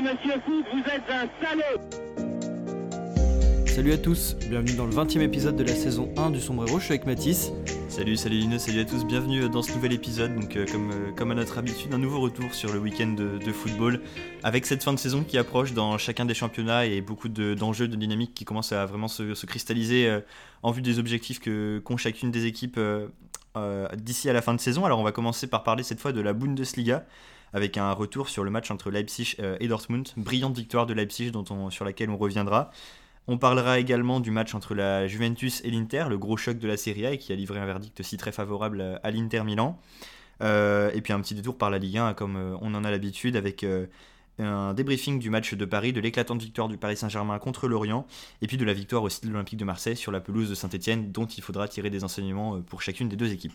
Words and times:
Alors, 0.00 0.14
monsieur 0.14 0.40
Foot, 0.46 0.64
vous 0.72 0.80
êtes 0.90 1.02
un 1.10 1.28
salaud 1.44 1.80
Salut 3.66 3.92
à 3.92 3.98
tous, 3.98 4.34
bienvenue 4.48 4.74
dans 4.74 4.86
le 4.86 4.92
20 4.92 5.16
e 5.16 5.20
épisode 5.20 5.56
de 5.56 5.64
la 5.64 5.74
saison 5.74 6.10
1 6.16 6.30
du 6.30 6.40
Sombrero, 6.40 6.78
je 6.78 6.84
suis 6.84 6.94
avec 6.94 7.06
Mathis. 7.06 7.52
Salut, 7.90 8.16
salut 8.16 8.36
Lino, 8.36 8.58
salut 8.58 8.80
à 8.80 8.84
tous, 8.86 9.04
bienvenue 9.04 9.48
dans 9.50 9.60
ce 9.62 9.72
nouvel 9.74 9.92
épisode. 9.92 10.34
Donc, 10.34 10.56
euh, 10.56 10.64
comme, 10.72 10.90
euh, 10.90 11.12
comme 11.14 11.30
à 11.32 11.34
notre 11.34 11.58
habitude, 11.58 11.92
un 11.92 11.98
nouveau 11.98 12.20
retour 12.20 12.54
sur 12.54 12.72
le 12.72 12.78
week-end 12.78 13.08
de, 13.08 13.36
de 13.44 13.52
football 13.52 14.00
avec 14.42 14.64
cette 14.64 14.82
fin 14.82 14.94
de 14.94 14.98
saison 14.98 15.22
qui 15.22 15.36
approche 15.36 15.74
dans 15.74 15.98
chacun 15.98 16.24
des 16.24 16.34
championnats 16.34 16.86
et 16.86 17.02
beaucoup 17.02 17.28
de- 17.28 17.52
d'enjeux, 17.52 17.86
de, 17.88 17.96
dynamique 17.96 18.32
qui 18.32 18.46
commencent 18.46 18.72
à 18.72 18.86
vraiment 18.86 19.08
se, 19.08 19.34
se 19.34 19.44
cristalliser 19.44 20.08
euh, 20.08 20.20
en 20.62 20.70
vue 20.70 20.82
des 20.82 20.98
objectifs 20.98 21.40
que 21.40 21.78
qu'ont 21.84 21.98
chacune 21.98 22.30
des 22.30 22.46
équipes 22.46 22.78
euh, 22.78 23.08
euh, 23.56 23.86
d'ici 23.96 24.30
à 24.30 24.32
la 24.32 24.40
fin 24.40 24.54
de 24.54 24.60
saison. 24.60 24.86
Alors, 24.86 24.98
on 24.98 25.04
va 25.04 25.12
commencer 25.12 25.46
par 25.46 25.62
parler 25.62 25.82
cette 25.82 26.00
fois 26.00 26.12
de 26.12 26.20
la 26.22 26.32
Bundesliga 26.32 27.04
avec 27.52 27.76
un 27.78 27.92
retour 27.92 28.28
sur 28.28 28.44
le 28.44 28.50
match 28.50 28.70
entre 28.70 28.90
Leipzig 28.90 29.34
euh, 29.40 29.56
et 29.60 29.68
Dortmund. 29.68 30.08
Brillante 30.16 30.56
victoire 30.56 30.86
de 30.86 30.94
Leipzig 30.94 31.30
dont 31.30 31.44
on- 31.50 31.70
sur 31.70 31.84
laquelle 31.84 32.10
on 32.10 32.16
reviendra. 32.16 32.70
On 33.26 33.38
parlera 33.38 33.78
également 33.78 34.18
du 34.20 34.30
match 34.30 34.54
entre 34.54 34.74
la 34.74 35.06
Juventus 35.06 35.60
et 35.64 35.70
l'Inter, 35.70 36.06
le 36.08 36.18
gros 36.18 36.36
choc 36.36 36.58
de 36.58 36.66
la 36.66 36.76
Serie 36.76 37.06
A 37.06 37.12
et 37.12 37.18
qui 37.18 37.32
a 37.32 37.36
livré 37.36 37.60
un 37.60 37.66
verdict 37.66 38.00
aussi 38.00 38.16
très 38.16 38.32
favorable 38.32 38.80
à- 38.80 38.96
à 39.06 39.10
l'Inter 39.10 39.42
Milan. 39.44 39.78
Euh, 40.42 40.90
et 40.94 41.00
puis 41.02 41.12
un 41.12 41.20
petit 41.20 41.34
détour 41.34 41.58
par 41.58 41.70
la 41.70 41.78
Ligue 41.78 41.98
1 41.98 42.14
comme 42.14 42.36
euh, 42.36 42.56
on 42.62 42.74
en 42.74 42.82
a 42.82 42.90
l'habitude 42.90 43.36
avec 43.36 43.62
euh, 43.62 43.86
un 44.38 44.72
débriefing 44.72 45.18
du 45.18 45.28
match 45.28 45.52
de 45.52 45.64
Paris, 45.66 45.92
de 45.92 46.00
l'éclatante 46.00 46.40
victoire 46.40 46.66
du 46.68 46.78
Paris 46.78 46.96
Saint-Germain 46.96 47.38
contre 47.38 47.68
l'Orient 47.68 48.06
et 48.40 48.46
puis 48.46 48.56
de 48.56 48.64
la 48.64 48.72
victoire 48.72 49.02
aussi 49.02 49.20
de 49.20 49.28
l'Olympique 49.30 49.58
de 49.58 49.66
Marseille 49.66 49.96
sur 49.98 50.12
la 50.12 50.20
pelouse 50.20 50.48
de 50.48 50.54
Saint-Etienne 50.54 51.12
dont 51.12 51.26
il 51.26 51.42
faudra 51.42 51.68
tirer 51.68 51.90
des 51.90 52.04
enseignements 52.04 52.56
euh, 52.56 52.60
pour 52.60 52.80
chacune 52.80 53.10
des 53.10 53.16
deux 53.16 53.30
équipes. 53.32 53.52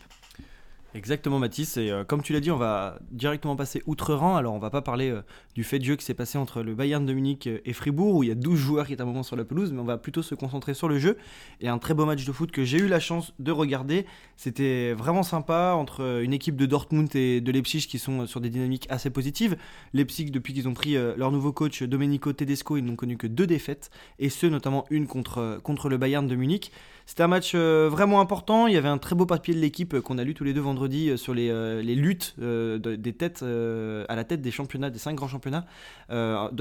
Exactement 0.95 1.39
Mathis, 1.39 1.75
et 1.75 1.91
euh, 1.91 2.05
comme 2.05 2.21
tu 2.21 2.31
l'as 2.31 2.39
dit, 2.39 2.51
on 2.51 2.57
va 2.57 2.99
directement 3.11 3.57
passer 3.57 3.83
outre-Rhin, 3.85 4.37
alors 4.37 4.53
on 4.53 4.59
va 4.59 4.69
pas 4.69 4.81
parler 4.81 5.09
euh, 5.09 5.23
du 5.53 5.65
fait 5.65 5.77
de 5.77 5.83
jeu 5.83 5.97
qui 5.97 6.05
s'est 6.05 6.13
passé 6.13 6.37
entre 6.37 6.61
le 6.61 6.73
Bayern 6.73 7.05
de 7.05 7.11
Munich 7.11 7.47
euh, 7.47 7.59
et 7.65 7.73
Fribourg, 7.73 8.15
où 8.15 8.23
il 8.23 8.29
y 8.29 8.31
a 8.31 8.35
12 8.35 8.57
joueurs 8.57 8.87
qui 8.87 8.93
étaient 8.93 9.01
à 9.01 9.03
un 9.03 9.07
moment 9.07 9.21
sur 9.21 9.35
la 9.35 9.43
pelouse, 9.43 9.73
mais 9.73 9.81
on 9.81 9.85
va 9.85 9.97
plutôt 9.97 10.23
se 10.23 10.35
concentrer 10.35 10.73
sur 10.73 10.87
le 10.87 10.97
jeu, 10.97 11.17
et 11.59 11.67
un 11.67 11.79
très 11.79 11.93
beau 11.93 12.05
match 12.05 12.23
de 12.23 12.31
foot 12.31 12.49
que 12.49 12.63
j'ai 12.63 12.77
eu 12.77 12.87
la 12.87 13.01
chance 13.01 13.33
de 13.39 13.51
regarder, 13.51 14.05
c'était 14.37 14.93
vraiment 14.93 15.23
sympa, 15.23 15.73
entre 15.75 16.21
une 16.23 16.31
équipe 16.31 16.55
de 16.55 16.65
Dortmund 16.65 17.13
et 17.13 17.41
de 17.41 17.51
Leipzig 17.51 17.87
qui 17.89 17.99
sont 17.99 18.25
sur 18.25 18.39
des 18.39 18.49
dynamiques 18.49 18.87
assez 18.89 19.09
positives, 19.09 19.57
Leipzig 19.91 20.31
depuis 20.31 20.53
qu'ils 20.53 20.69
ont 20.69 20.73
pris 20.73 20.93
leur 20.93 21.29
nouveau 21.29 21.51
coach 21.51 21.83
Domenico 21.83 22.31
Tedesco, 22.31 22.77
ils 22.77 22.85
n'ont 22.85 22.95
connu 22.95 23.17
que 23.17 23.27
deux 23.27 23.47
défaites, 23.47 23.89
et 24.17 24.29
ce 24.29 24.47
notamment 24.47 24.85
une 24.89 25.07
contre, 25.07 25.59
contre 25.61 25.89
le 25.89 25.97
Bayern 25.97 26.25
de 26.25 26.35
Munich, 26.35 26.71
c'était 27.05 27.21
un 27.21 27.27
match 27.27 27.51
euh, 27.53 27.87
vraiment 27.89 28.19
important. 28.19 28.67
Il 28.67 28.73
y 28.73 28.77
avait 28.77 28.89
un 28.89 28.97
très 28.97 29.15
beau 29.15 29.25
papier 29.25 29.53
de 29.53 29.59
l'équipe 29.59 29.93
euh, 29.93 30.01
qu'on 30.01 30.17
a 30.17 30.23
lu 30.23 30.33
tous 30.33 30.43
les 30.43 30.53
deux 30.53 30.61
vendredi 30.61 31.09
euh, 31.09 31.17
sur 31.17 31.33
les, 31.35 31.95
luttes 31.95 32.35
à 32.39 34.15
la 34.15 34.23
tête 34.23 34.41
des 34.41 34.51
championnats, 34.51 34.89
des 34.89 34.99
cinq 34.99 35.15
grands 35.15 35.27
championnats 35.27 35.65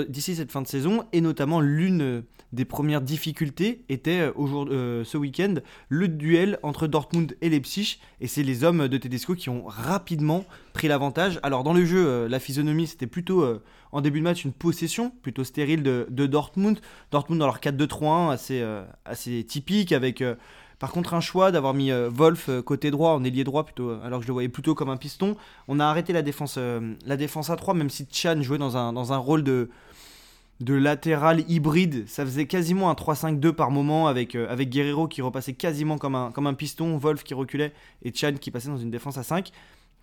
d'ici 0.08 0.34
cette 0.34 0.52
fin 0.52 0.62
de 0.62 0.66
saison. 0.66 1.04
Et 1.12 1.20
notamment 1.20 1.60
l'une 1.60 2.22
des 2.52 2.64
premières 2.64 3.00
difficultés 3.00 3.84
était 3.88 4.30
ce 4.36 5.16
week-end 5.16 5.54
le 5.88 6.08
duel 6.08 6.58
entre 6.62 6.86
Dortmund 6.86 7.36
et 7.40 7.48
Leipzig. 7.48 7.98
Et 8.20 8.26
c'est 8.26 8.42
les 8.42 8.64
hommes 8.64 8.88
de 8.88 8.96
Tedesco 8.98 9.34
qui 9.34 9.48
ont 9.48 9.64
rapidement 9.66 10.44
pris 10.74 10.88
l'avantage. 10.88 11.40
Alors 11.42 11.64
dans 11.64 11.72
le 11.72 11.86
jeu, 11.86 12.06
euh, 12.06 12.28
la 12.28 12.38
physionomie 12.38 12.86
c'était 12.86 13.06
plutôt 13.06 13.42
euh, 13.42 13.62
en 13.92 14.02
début 14.02 14.18
de 14.18 14.24
match 14.24 14.44
une 14.44 14.52
possession 14.52 15.10
plutôt 15.22 15.44
stérile 15.44 15.82
de, 15.82 16.26
Dortmund. 16.26 16.80
Dortmund 17.10 17.40
dans 17.40 17.46
leur 17.46 17.60
4-2-3-1 17.60 18.30
assez, 18.30 18.60
euh, 18.60 18.84
assez 19.06 19.44
typique 19.44 19.92
avec 19.92 20.22
par 20.80 20.90
contre 20.90 21.14
un 21.14 21.20
choix 21.20 21.52
d'avoir 21.52 21.72
mis 21.72 21.90
Wolf 21.92 22.50
côté 22.66 22.90
droit 22.90 23.12
en 23.12 23.24
ailier 23.24 23.44
droit 23.44 23.64
plutôt 23.64 23.92
alors 24.02 24.18
que 24.18 24.24
je 24.24 24.28
le 24.28 24.34
voyais 24.34 24.48
plutôt 24.48 24.74
comme 24.74 24.90
un 24.90 24.96
piston. 24.96 25.36
On 25.68 25.80
a 25.80 25.86
arrêté 25.86 26.12
la 26.12 26.22
défense, 26.22 26.58
la 27.06 27.16
défense 27.16 27.48
à 27.48 27.56
3 27.56 27.74
même 27.74 27.88
si 27.88 28.06
Chan 28.10 28.42
jouait 28.42 28.58
dans 28.58 28.76
un, 28.76 28.92
dans 28.92 29.12
un 29.12 29.16
rôle 29.16 29.44
de, 29.44 29.70
de 30.58 30.74
latéral 30.74 31.44
hybride. 31.48 32.08
Ça 32.08 32.24
faisait 32.24 32.46
quasiment 32.46 32.90
un 32.90 32.94
3-5-2 32.94 33.52
par 33.52 33.70
moment 33.70 34.08
avec, 34.08 34.34
avec 34.34 34.70
Guerrero 34.70 35.06
qui 35.06 35.22
repassait 35.22 35.52
quasiment 35.52 35.98
comme 35.98 36.16
un, 36.16 36.32
comme 36.32 36.48
un 36.48 36.54
piston, 36.54 36.96
Wolf 36.96 37.22
qui 37.22 37.34
reculait 37.34 37.72
et 38.02 38.12
Chan 38.12 38.34
qui 38.40 38.50
passait 38.50 38.68
dans 38.68 38.76
une 38.76 38.90
défense 38.90 39.16
à 39.18 39.22
5. 39.22 39.52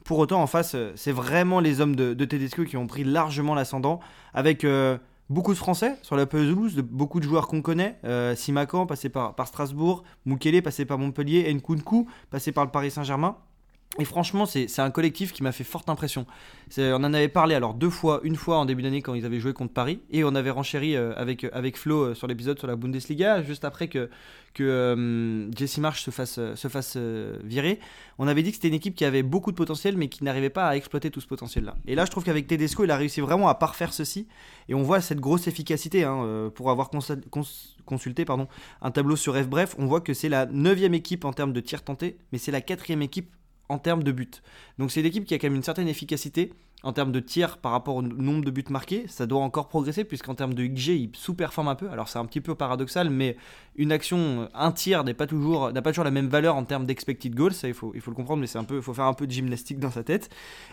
Pour 0.04 0.20
autant, 0.20 0.42
en 0.42 0.48
face, 0.48 0.74
euh, 0.76 0.92
c'est 0.96 1.12
vraiment 1.12 1.60
les 1.60 1.82
hommes 1.82 1.96
de, 1.96 2.14
de 2.14 2.26
Tedesco 2.26 2.64
qui 2.64 2.78
ont 2.78 2.88
pris 2.88 3.04
largement 3.04 3.54
l'ascendant 3.54 4.00
avec 4.34 4.64
euh, 4.64 4.98
beaucoup 5.30 5.54
de 5.54 5.58
Français 5.58 5.96
sur 6.02 6.16
la 6.16 6.26
pelouse, 6.26 6.76
de 6.76 6.82
beaucoup 6.82 7.20
de 7.20 7.26
joueurs 7.26 7.48
qu'on 7.48 7.62
connaît. 7.62 7.98
Euh, 8.04 8.36
Simakan, 8.36 8.86
passé 8.86 9.10
par, 9.10 9.36
par 9.36 9.48
Strasbourg, 9.48 10.04
Mukele, 10.26 10.62
passé 10.62 10.86
par 10.86 10.98
Montpellier, 10.98 11.54
Nkunku, 11.54 12.08
passé 12.30 12.52
par 12.52 12.66
le 12.66 12.72
Paris 12.72 12.92
Saint-Germain. 12.92 13.38
Et 14.00 14.06
franchement, 14.06 14.46
c'est 14.46 14.80
un 14.80 14.90
collectif 14.90 15.34
qui 15.34 15.44
m'a 15.44 15.52
fait 15.52 15.66
forte 15.66 15.90
impression. 15.90 16.26
On 16.78 17.04
en 17.04 17.14
avait 17.14 17.28
parlé 17.28 17.56
alors 17.56 17.74
deux 17.74 17.90
fois, 17.90 18.22
une 18.24 18.38
fois 18.38 18.58
en 18.58 18.66
début 18.66 18.82
d'année 18.82 19.02
quand 19.02 19.14
ils 19.16 19.26
avaient 19.26 19.42
joué 19.42 19.52
contre 19.52 19.74
Paris, 19.74 20.00
et 20.12 20.24
on 20.24 20.34
avait 20.34 20.50
renchéri 20.50 20.96
euh, 20.96 21.14
avec, 21.18 21.46
avec 21.52 21.78
Flo 21.78 22.04
euh, 22.04 22.16
sur 22.16 22.26
l'épisode 22.26 22.58
sur 22.58 22.68
la 22.68 22.78
Bundesliga, 22.78 23.44
juste 23.44 23.66
après 23.66 23.90
que, 23.90 24.10
que 24.54 24.64
euh, 24.64 25.52
Jesse 25.52 25.80
Marsh 25.80 26.04
se 26.04 26.10
fasse, 26.10 26.38
euh, 26.38 26.56
se 26.56 26.70
fasse 26.70 26.94
euh, 26.96 27.38
virer. 27.44 27.80
On 28.18 28.30
avait 28.30 28.44
dit 28.44 28.52
que 28.52 28.56
c'était 28.56 28.70
une 28.70 28.76
équipe 28.76 28.96
qui 28.96 29.04
avait 29.04 29.24
beaucoup 29.24 29.52
de 29.52 29.58
potentiel, 29.58 29.98
mais 29.98 30.08
qui 30.08 30.24
n'arrivait 30.24 30.50
pas 30.50 30.70
à 30.70 30.78
exploiter 30.78 31.12
tout 31.12 31.20
ce 31.20 31.28
potentiel-là. 31.28 31.76
Et 31.86 31.94
là, 31.94 32.06
je 32.06 32.12
trouve 32.12 32.24
qu'avec 32.24 32.48
Tedesco, 32.48 32.86
il 32.86 32.92
a 32.92 32.98
réussi 32.98 33.20
vraiment 33.20 33.50
à 33.50 33.56
parfaire 33.56 33.92
ceci, 33.92 34.26
et 34.70 34.74
on 34.74 34.84
voit 34.84 35.02
cette 35.02 35.20
grosse 35.20 35.48
efficacité. 35.48 36.06
hein, 36.06 36.24
euh, 36.24 36.50
pour 36.50 36.72
avoir 36.72 36.90
consulté 37.86 38.24
pardon, 38.24 38.48
un 38.82 38.92
tableau 38.92 39.18
sur 39.18 39.36
F 39.36 39.48
bref, 39.50 39.76
on 39.78 39.86
voit 39.86 40.00
que 40.00 40.14
c'est 40.14 40.30
la 40.30 40.46
neuvième 40.46 40.94
équipe 40.94 41.26
en 41.26 41.34
termes 41.34 41.52
de 41.52 41.60
tirs 41.60 41.84
tentés, 41.84 42.18
mais 42.32 42.38
c'est 42.38 42.54
la 42.54 42.62
quatrième 42.62 43.02
équipe 43.02 43.30
en 43.72 43.80
termes 43.80 44.04
de 44.04 44.12
buts. 44.12 44.42
Donc 44.78 44.92
c'est 44.92 45.00
une 45.00 45.06
équipe 45.06 45.26
qui 45.26 45.34
a 45.34 45.38
quand 45.40 45.48
même 45.48 45.56
une 45.56 45.64
certaine 45.64 45.88
efficacité 45.88 46.54
en 46.84 46.94
termes 46.94 47.12
de 47.12 47.20
tirs 47.20 47.58
par 47.58 47.72
rapport 47.72 47.96
au 47.96 48.02
nombre 48.02 48.44
de 48.44 48.52
buts 48.52 48.66
marqués. 48.70 49.06
Ça 49.08 49.26
doit 49.26 49.42
encore 49.42 49.70
progresser 49.70 50.04
puisqu'en 50.04 50.36
termes 50.36 50.54
de 50.54 50.66
XG, 50.66 50.90
il 50.90 51.10
sous-performe 51.14 51.68
un 51.68 51.76
peu. 51.76 51.90
Alors 51.90 52.10
c'est 52.10 52.20
un 52.20 52.26
petit 52.26 52.42
peu 52.42 52.56
paradoxal, 52.56 53.10
mais 53.10 53.38
une 53.76 53.92
action, 53.92 54.50
un 54.54 54.72
tir 54.72 55.04
n'a 55.04 55.14
pas 55.14 55.28
toujours 55.28 55.72
la 55.72 56.12
même 56.12 56.28
valeur 56.28 56.56
en 56.56 56.66
termes 56.66 56.86
d'expected 56.86 57.34
goals. 57.34 57.54
Ça 57.54 57.68
il 57.68 57.74
faut, 57.74 57.92
il 57.96 58.02
faut 58.02 58.12
le 58.12 58.16
comprendre, 58.16 58.42
mais 58.42 58.48
il 58.50 58.82
faut 58.82 58.94
faire 58.94 59.06
un 59.06 59.14
peu 59.14 59.28
de 59.28 59.32
gymnastique 59.32 59.80
dans 59.80 59.92
sa 59.92 60.04
tête. 60.04 60.30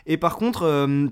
Et 0.06 0.16
par 0.16 0.36
contre. 0.36 0.62
euh, 0.62 1.09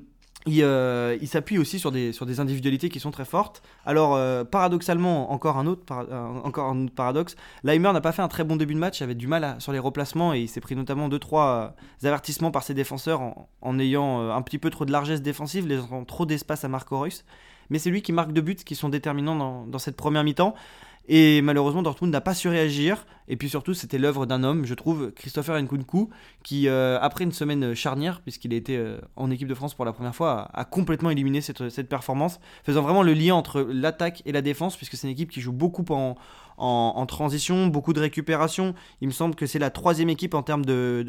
il, 0.47 0.63
euh, 0.63 1.19
il 1.21 1.29
s'appuie 1.29 1.59
aussi 1.59 1.79
sur 1.79 1.91
des, 1.91 2.13
sur 2.13 2.25
des 2.25 2.41
individualités 2.41 2.89
qui 2.89 3.01
sont 3.01 3.11
très 3.11 3.25
fortes. 3.25 3.63
Alors, 3.85 4.15
euh, 4.15 4.45
paradoxalement, 4.45 5.33
encore 5.33 5.59
un, 5.59 5.67
autre 5.67 5.83
euh, 5.93 6.27
encore 6.45 6.71
un 6.71 6.85
autre 6.85 6.95
paradoxe, 6.95 7.37
Leimer 7.65 7.93
n'a 7.93 8.01
pas 8.01 8.13
fait 8.13 8.23
un 8.23 8.29
très 8.29 8.45
bon 8.45 8.57
début 8.57 8.75
de 8.75 8.79
match, 8.79 9.01
il 9.01 9.03
avait 9.05 9.15
du 9.15 9.27
mal 9.27 9.57
sur 9.59 9.73
les 9.73 9.79
replacements 9.79 10.35
et 10.35 10.41
il 10.41 10.49
s'est 10.49 10.61
pris 10.61 10.77
notamment 10.77 11.09
2-3 11.09 11.73
avertissements 12.05 12.53
par 12.53 12.63
ses 12.63 12.75
défenseurs 12.75 13.21
en, 13.61 13.79
ayant 13.79 14.31
un 14.31 14.43
petit 14.43 14.59
peu 14.59 14.71
trop 14.71 14.85
de 14.85 14.93
largesse 14.93 15.21
défensive, 15.21 15.67
laissant 15.67 16.05
trop 16.05 16.27
d'espace 16.27 16.65
à 16.65 16.69
Marco 16.69 16.99
Reus. 16.99 17.25
Mais 17.69 17.81
c'est 17.81 17.91
lui 17.91 18.01
qui 18.01 18.13
marque 18.13 18.33
deux 18.33 18.43
buts 18.43 18.55
qui 18.55 18.77
sont 18.77 18.89
déterminants 18.89 19.67
dans 19.67 19.79
cette 19.79 19.97
première 19.97 20.23
mi-temps. 20.23 20.55
Et 21.09 21.41
malheureusement, 21.43 21.83
Dortmund 21.83 22.13
n'a 22.13 22.21
pas 22.21 22.35
su 22.35 22.49
réagir. 22.49 23.07
Et 23.29 23.37
puis 23.37 23.49
surtout, 23.49 23.75
c'était 23.75 23.99
l'œuvre 23.99 24.27
d'un 24.27 24.45
homme, 24.45 24.65
je 24.65 24.75
trouve, 24.75 25.13
Christopher 25.13 25.61
Nkunku, 25.61 26.11
qui, 26.43 26.69
euh, 26.69 26.99
après 27.01 27.25
une 27.25 27.33
semaine 27.33 27.75
charnière, 27.75 28.21
puisqu'il 28.21 28.53
a 28.53 28.57
été 28.57 28.77
euh, 28.77 28.99
en 29.17 29.31
équipe 29.31 29.49
de 29.49 29.55
France 29.55 29.75
pour 29.75 29.85
la 29.85 29.93
première 29.93 30.15
fois, 30.15 30.49
a, 30.53 30.65
complètement 30.65 31.11
éliminé 31.11 31.41
cette, 31.41 31.89
performance, 31.89 32.39
faisant 32.65 32.83
vraiment 32.83 33.03
le 33.03 33.15
lien 33.15 33.35
entre 33.35 33.61
l'attaque 33.63 34.23
et 34.27 34.33
la 34.33 34.43
défense, 34.43 34.77
puisque 34.77 34.97
c'est 34.97 35.09
une 35.09 35.13
équipe 35.13 35.31
qui 35.31 35.41
joue 35.41 35.53
beaucoup 35.53 35.85
en, 35.93 37.07
transition, 37.07 37.67
beaucoup 37.67 37.93
de 37.93 38.01
récupération. 38.01 38.75
Il 39.01 39.09
me 39.09 39.13
semble 39.13 39.35
que 39.35 39.47
c'est 39.47 39.59
la 39.59 39.71
troisième 39.71 40.09
équipe 40.09 40.35
en 40.35 40.43
termes 40.43 40.65
de 40.65 41.05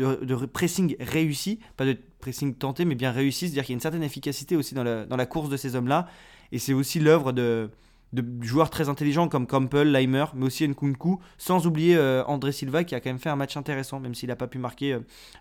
pressing 0.53 0.95
réussi, 0.99 1.59
pas 1.75 1.85
de 1.85 1.97
pressing 2.19 2.55
tenté, 2.55 2.85
mais 2.85 2.95
bien 2.95 3.11
réussi, 3.11 3.45
c'est-à-dire 3.45 3.63
qu'il 3.63 3.73
y 3.73 3.75
a 3.75 3.77
une 3.77 3.81
certaine 3.81 4.03
efficacité 4.03 4.55
aussi 4.55 4.73
dans 4.73 4.83
la, 4.83 5.05
dans 5.05 5.17
la 5.17 5.25
course 5.27 5.49
de 5.49 5.57
ces 5.57 5.75
hommes-là. 5.75 6.07
Et 6.51 6.59
c'est 6.59 6.73
aussi 6.73 6.99
l'œuvre 6.99 7.31
de, 7.31 7.69
de 8.13 8.23
joueurs 8.41 8.69
très 8.69 8.89
intelligents 8.89 9.27
comme 9.27 9.47
Campbell, 9.47 9.91
Leimer, 9.91 10.25
mais 10.33 10.45
aussi 10.45 10.67
Nkunku, 10.67 11.19
sans 11.37 11.67
oublier 11.67 11.97
euh, 11.97 12.23
André 12.25 12.51
Silva 12.51 12.83
qui 12.83 12.95
a 12.95 12.99
quand 12.99 13.09
même 13.09 13.19
fait 13.19 13.29
un 13.29 13.35
match 13.35 13.57
intéressant, 13.57 13.99
même 13.99 14.15
s'il 14.15 14.29
n'a 14.29 14.35
pas 14.35 14.47
pu 14.47 14.59
marquer 14.59 14.93
euh, 14.93 14.99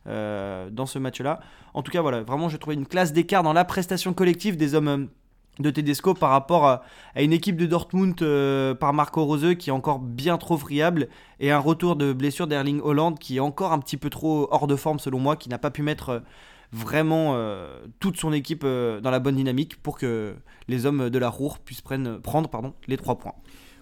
euh, 0.09 0.71
dans 0.71 0.87
ce 0.87 0.99
match-là. 0.99 1.41
En 1.75 1.83
tout 1.83 1.93
cas, 1.93 2.01
voilà, 2.01 2.23
vraiment, 2.23 2.49
j'ai 2.49 2.59
trouvé 2.59 2.75
une 2.75 2.87
classe 2.87 3.13
d'écart 3.13 3.43
dans 3.43 3.53
la 3.53 3.65
prestation 3.65 4.13
collective 4.13 4.57
des 4.57 4.75
hommes. 4.75 5.09
de 5.59 5.71
Tedesco 5.71 6.13
par 6.13 6.31
rapport 6.31 6.67
à, 6.67 6.83
à 7.15 7.23
une 7.23 7.33
équipe 7.33 7.57
de 7.57 7.65
Dortmund 7.65 8.15
par 8.79 8.93
Marco 8.93 9.25
Rose 9.25 9.55
qui 9.59 9.71
est 9.71 9.73
encore 9.73 10.01
bien 10.01 10.37
trop 10.37 10.59
friable 10.59 11.09
et 11.41 11.51
un 11.51 11.59
retour 11.59 11.97
de 11.97 12.13
blessure 12.13 12.47
d'Erling 12.47 12.81
Holland 12.83 13.19
qui 13.19 13.39
est 13.39 13.41
encore 13.41 13.73
un 13.73 13.79
petit 13.79 13.97
peu 13.97 14.11
trop 14.11 14.49
hors 14.51 14.67
de 14.67 14.77
forme 14.77 14.99
selon 14.99 15.19
moi, 15.19 15.35
qui 15.37 15.49
n'a 15.49 15.57
pas 15.57 15.71
pu 15.71 15.83
mettre 15.83 16.23
vraiment 16.77 17.33
euh, 17.35 17.67
toute 18.01 18.19
son 18.19 18.33
équipe 18.33 18.63
euh, 18.65 19.01
dans 19.01 19.11
la 19.11 19.19
bonne 19.19 19.37
dynamique 19.37 19.77
pour 19.83 19.99
que 19.99 20.35
les 20.69 20.87
hommes 20.87 21.11
de 21.11 21.19
la 21.19 21.29
Roure 21.29 21.59
puissent 21.59 21.81
prendre 21.81 22.49
pardon, 22.49 22.75
les 22.87 22.97
trois 22.97 23.19
points. 23.19 23.35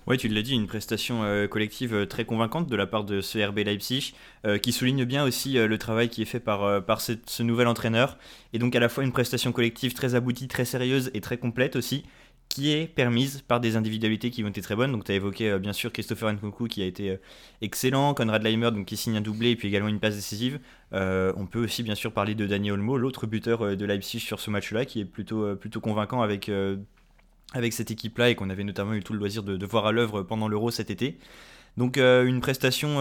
Ouais, 0.07 0.19
tu 0.19 0.29
l'as 0.29 0.43
dit, 0.43 0.53
une 0.53 0.67
prestation 0.67 1.23
euh, 1.25 1.47
collective 1.49 2.07
très 2.07 2.27
convaincante 2.27 2.69
de 2.69 2.77
la 2.77 2.87
part 2.87 3.05
de 3.05 3.23
ce 3.23 3.39
RB 3.39 3.61
Leipzig, 3.61 4.15
qui 4.61 4.73
souligne 4.73 5.07
bien 5.07 5.25
aussi 5.25 5.55
le 5.55 5.79
travail 5.79 6.11
qui 6.11 6.21
est 6.21 6.27
fait 6.27 6.41
par, 6.41 6.85
par 6.85 7.01
ce 7.01 7.43
nouvel 7.43 7.67
entraîneur, 7.67 8.19
et 8.53 8.59
donc 8.59 8.77
à 8.77 8.81
la 8.81 8.91
fois 8.91 9.03
une 9.03 9.13
prestation 9.13 9.51
collective 9.53 9.95
très 9.95 10.15
aboutie, 10.15 10.47
très 10.47 10.67
sérieuse 10.67 11.11
et 11.15 11.23
très 11.23 11.39
complète 11.39 11.75
aussi, 11.75 12.05
qui 12.49 12.73
est 12.73 12.87
permise 12.87 13.43
par 13.43 13.59
des 13.59 13.75
individualités 13.75 14.31
qui 14.31 14.45
ont 14.45 14.49
été 14.49 14.61
très 14.61 14.77
bonnes. 14.77 14.93
Donc 14.93 15.05
tu 15.05 15.13
as 15.13 15.17
évoqué 15.17 15.51
euh, 15.51 15.59
bien 15.59 15.73
sûr 15.73 15.93
Christopher 15.93 16.33
Nkunku 16.33 16.69
qui 16.69 16.83
a 16.83 16.87
été 16.87 17.11
euh, 17.11 17.17
excellent, 17.63 18.15
Conrad 18.15 18.43
Leimer 18.43 18.71
donc, 18.71 18.87
qui 18.87 18.97
signe 18.97 19.17
un 19.17 19.21
doublé 19.21 19.51
et 19.51 19.57
puis 19.57 19.67
également 19.67 19.89
une 19.89 19.99
passe 19.99 20.15
décisive. 20.15 20.61
Euh, 20.93 21.33
on 21.37 21.47
peut 21.47 21.65
aussi 21.65 21.83
bien 21.83 21.97
sûr 21.97 22.13
parler 22.13 22.37
de 22.37 22.47
Daniel 22.47 22.75
Olmo, 22.75 22.97
l'autre 22.97 23.27
buteur 23.27 23.77
de 23.77 23.85
Leipzig 23.85 24.21
sur 24.21 24.39
ce 24.39 24.51
match-là, 24.51 24.85
qui 24.85 25.01
est 25.01 25.05
plutôt, 25.05 25.57
plutôt 25.57 25.81
convaincant 25.81 26.23
avec... 26.23 26.51
avec 27.55 27.73
cette 27.73 27.91
équipe-là 27.91 28.31
et 28.31 28.35
qu'on 28.35 28.51
avait 28.51 28.65
notamment 28.65 28.95
eu 28.95 29.03
tout 29.03 29.13
le 29.13 29.19
loisir 29.19 29.43
de, 29.43 29.67
voir 29.67 29.87
à 29.87 29.93
l'œuvre 29.93 30.23
pendant 30.23 30.47
l'Euro 30.49 30.71
cet 30.71 30.91
été. 30.91 31.19
Donc 31.77 31.97
une 31.97 32.41
prestation 32.41 33.01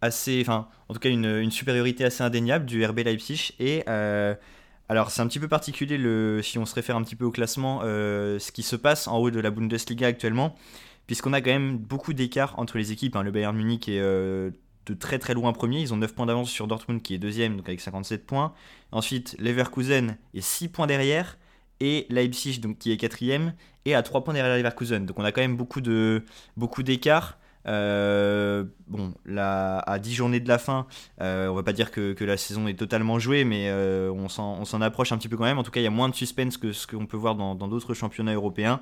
assez, 0.00 0.40
enfin 0.40 0.68
en 0.88 0.94
tout 0.94 1.00
cas 1.00 1.10
une, 1.10 1.50
supériorité 1.50 2.04
assez 2.04 2.24
indéniable 2.24 2.66
du 2.66 2.84
RB 2.84 2.98
Leipzig 3.00 3.52
et 3.60 3.84
alors 4.92 5.10
c'est 5.10 5.22
un 5.22 5.26
petit 5.26 5.40
peu 5.40 5.48
particulier 5.48 5.98
si 6.42 6.58
on 6.58 6.66
se 6.66 6.74
réfère 6.74 6.96
un 6.96 7.02
petit 7.02 7.16
peu 7.16 7.24
au 7.24 7.30
classement, 7.30 7.80
ce 7.82 8.52
qui 8.52 8.62
se 8.62 8.76
passe 8.76 9.08
en 9.08 9.16
haut 9.16 9.30
de 9.30 9.40
la 9.40 9.50
Bundesliga 9.50 10.06
actuellement, 10.06 10.54
puisqu'on 11.06 11.32
a 11.32 11.40
quand 11.40 11.50
même 11.50 11.78
beaucoup 11.78 12.12
d'écart 12.12 12.58
entre 12.58 12.76
les 12.76 12.92
équipes. 12.92 13.16
Hein. 13.16 13.22
Le 13.22 13.30
Bayern 13.30 13.56
Munich 13.56 13.88
est 13.88 14.00
de 14.00 14.94
très 14.98 15.18
très 15.18 15.32
loin 15.34 15.52
premier. 15.52 15.80
Ils 15.80 15.94
ont 15.94 15.96
9 15.96 16.14
points 16.14 16.26
d'avance 16.26 16.50
sur 16.50 16.66
Dortmund 16.66 17.00
qui 17.00 17.14
est 17.14 17.18
deuxième, 17.18 17.56
donc 17.56 17.68
avec 17.68 17.80
57 17.80 18.26
points. 18.26 18.52
Ensuite, 18.90 19.34
Leverkusen 19.38 20.18
est 20.34 20.40
6 20.40 20.68
points 20.68 20.86
derrière. 20.86 21.38
Et 21.80 22.06
Leipzig, 22.10 22.60
qui 22.78 22.92
est 22.92 22.96
quatrième, 22.96 23.54
et 23.86 23.96
à 23.96 24.04
3 24.04 24.22
points 24.22 24.34
derrière 24.34 24.56
Leverkusen. 24.56 25.04
Donc 25.04 25.18
on 25.18 25.24
a 25.24 25.32
quand 25.32 25.40
même 25.40 25.56
beaucoup 25.56 25.80
de 25.80 26.24
beaucoup 26.56 26.84
d'écart. 26.84 27.38
Euh, 27.66 28.64
bon, 28.88 29.14
à 29.36 29.98
10 29.98 30.14
journées 30.14 30.40
de 30.40 30.48
la 30.48 30.58
fin, 30.58 30.86
euh, 31.20 31.48
on 31.48 31.54
va 31.54 31.62
pas 31.62 31.72
dire 31.72 31.90
que, 31.90 32.14
la 32.22 32.36
saison 32.36 32.68
est 32.68 32.78
totalement 32.78 33.18
jouée, 33.18 33.44
mais 33.44 33.68
euh, 33.68 34.10
on 34.10 34.28
s'en 34.28 34.80
approche 34.80 35.12
un 35.12 35.18
petit 35.18 35.28
peu 35.28 35.36
quand 35.36 35.44
même. 35.44 35.58
En 35.58 35.62
tout 35.62 35.70
cas, 35.70 35.80
il 35.80 35.84
y 35.84 35.88
a 35.88 35.90
moins 35.90 36.08
de 36.08 36.14
suspense 36.14 36.56
que 36.56 36.72
ce 36.72 36.86
qu'on 36.86 37.06
peut 37.06 37.16
voir 37.16 37.34
dans 37.34 37.54
d'autres 37.68 37.94
championnats 37.94 38.34
européens 38.34 38.80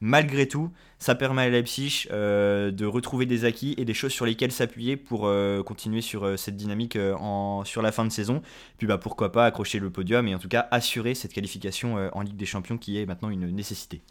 malgré 0.00 0.46
tout, 0.46 0.70
ça 0.98 1.14
permet 1.14 1.42
à 1.42 1.48
Leipzig 1.48 2.08
euh, 2.10 2.70
de 2.70 2.84
retrouver 2.84 3.24
des 3.26 3.44
acquis 3.44 3.74
et 3.78 3.84
des 3.84 3.94
choses 3.94 4.12
sur 4.12 4.26
lesquelles 4.26 4.52
s'appuyer 4.52 4.96
pour 4.96 5.30
continuer 5.64 6.02
sur 6.02 6.38
cette 6.38 6.56
dynamique 6.56 6.98
sur 7.64 7.82
la 7.82 7.92
fin 7.92 8.04
de 8.04 8.10
saison. 8.10 8.42
Puis 8.76 8.86
bah, 8.86 8.98
pourquoi 8.98 9.32
pas 9.32 9.46
accrocher 9.46 9.78
le 9.78 9.90
podium 9.90 10.28
et 10.28 10.34
en 10.34 10.38
tout 10.38 10.48
cas 10.48 10.68
assurer 10.70 11.14
cette 11.14 11.32
qualification 11.32 12.10
en 12.12 12.20
Ligue 12.20 12.36
des 12.36 12.46
Champions 12.46 12.76
qui 12.76 12.98
est 12.98 13.06
maintenant 13.06 13.30
une 13.30 13.50
nécessité. 13.50 14.02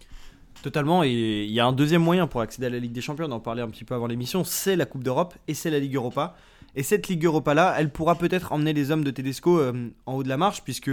Totalement, 0.62 1.04
et 1.04 1.44
il 1.44 1.52
y 1.52 1.60
a 1.60 1.66
un 1.66 1.74
deuxième 1.74 2.04
moyen 2.04 2.28
pour 2.28 2.42
accéder 2.42 2.68
à 2.68 2.70
la 2.70 2.80
Ligue 2.80 2.94
des 2.94 3.02
Champions, 3.02 3.26
on 3.28 3.32
en 3.32 3.40
parlait 3.40 3.62
un 3.62 3.70
petit 3.70 3.84
peu 3.84 3.96
avant 3.96 4.08
l'émission, 4.08 4.44
c'est 4.44 4.76
la 4.76 4.86
Coupe 4.86 5.04
d'Europe 5.04 5.34
et 5.48 5.54
c'est 5.54 5.70
la 5.70 5.80
Ligue 5.80 5.96
Europa. 5.96 6.36
Et 6.76 6.84
cette 6.84 7.08
Ligue 7.08 7.26
Europa-là, 7.26 7.76
elle 7.78 7.92
pourra 7.92 8.16
peut-être 8.16 8.54
emmener 8.54 8.74
les 8.74 8.92
hommes 8.92 9.04
de 9.04 9.12
Tedesco 9.12 9.62
en 10.06 10.14
haut 10.14 10.24
de 10.24 10.30
la 10.30 10.38
marche, 10.38 10.64
puisque 10.64 10.90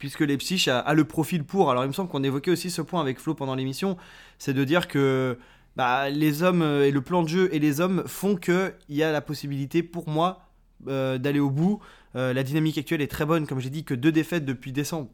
puisque 0.00 0.20
Leipzig 0.20 0.68
a, 0.68 0.94
le 0.94 1.04
profil 1.04 1.44
pour. 1.44 1.70
Alors 1.70 1.84
il 1.84 1.88
me 1.88 1.92
semble 1.92 2.08
qu'on 2.08 2.24
évoquait 2.24 2.50
aussi 2.50 2.70
ce 2.70 2.82
point 2.82 3.00
avec 3.00 3.20
Flo 3.20 3.34
pendant 3.34 3.54
l'émission, 3.54 3.96
c'est 4.38 4.54
de 4.54 4.64
dire 4.64 4.88
que 4.88 5.38
bah, 5.76 6.10
les 6.10 6.42
hommes 6.42 6.62
euh, 6.62 6.86
et 6.86 6.90
le 6.90 7.02
plan 7.02 7.22
de 7.22 7.28
jeu 7.28 7.48
et 7.54 7.60
les 7.60 7.80
hommes 7.80 8.02
font 8.06 8.34
qu'il 8.34 8.72
y 8.88 9.04
a 9.04 9.12
la 9.12 9.20
possibilité 9.20 9.84
pour 9.84 10.08
moi 10.08 10.48
euh, 10.88 11.18
d'aller 11.18 11.38
au 11.38 11.50
bout. 11.50 11.80
Euh, 12.16 12.32
la 12.32 12.42
dynamique 12.42 12.78
actuelle 12.78 13.02
est 13.02 13.10
très 13.10 13.26
bonne, 13.26 13.46
comme 13.46 13.60
j'ai 13.60 13.70
dit, 13.70 13.84
que 13.84 13.94
deux 13.94 14.10
défaites 14.10 14.44
depuis 14.44 14.72
décembre, 14.72 15.10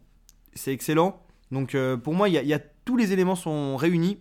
c'est 0.55 0.73
excellent. 0.73 1.21
Donc 1.51 1.77
pour 2.03 2.15
moi, 2.15 2.29
il 2.29 2.35
y, 2.35 2.55
a, 2.55 2.59
tous 2.87 2.97
les 2.97 3.13
éléments 3.13 3.37
sont 3.37 3.77
réunis 3.77 4.19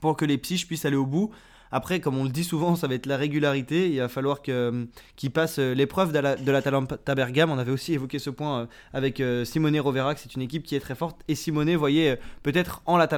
pour 0.00 0.16
que 0.16 0.24
Leipzig 0.24 0.64
puisse 0.66 0.84
aller 0.84 0.96
au 0.96 1.06
bout. 1.06 1.30
Après, 1.74 2.00
comme 2.00 2.18
on 2.18 2.24
le 2.24 2.30
dit 2.30 2.44
souvent, 2.44 2.76
ça 2.76 2.86
va 2.86 2.94
être 2.94 3.06
la 3.06 3.16
régularité. 3.16 3.90
Il 3.90 3.98
va 3.98 4.08
falloir 4.08 4.40
euh, 4.48 4.84
qu'il 5.16 5.30
passe 5.30 5.58
euh, 5.58 5.72
l'épreuve 5.72 6.12
de 6.12 6.18
la, 6.18 6.36
de. 6.36 7.42
On 7.50 7.58
avait 7.58 7.72
aussi 7.72 7.94
évoqué 7.94 8.18
ce 8.18 8.28
point 8.28 8.60
euh, 8.60 8.66
avec 8.92 9.22
Simone 9.46 9.80
Rovera, 9.80 10.14
que 10.14 10.20
c'est 10.20 10.34
une 10.34 10.42
équipe 10.42 10.64
qui 10.64 10.76
est 10.76 10.80
très 10.80 10.94
forte. 10.94 11.22
Et 11.28 11.34
Simone 11.34 11.74
voyait 11.74 12.18
peut-être 12.42 12.82
en 12.84 12.98
la 12.98 13.08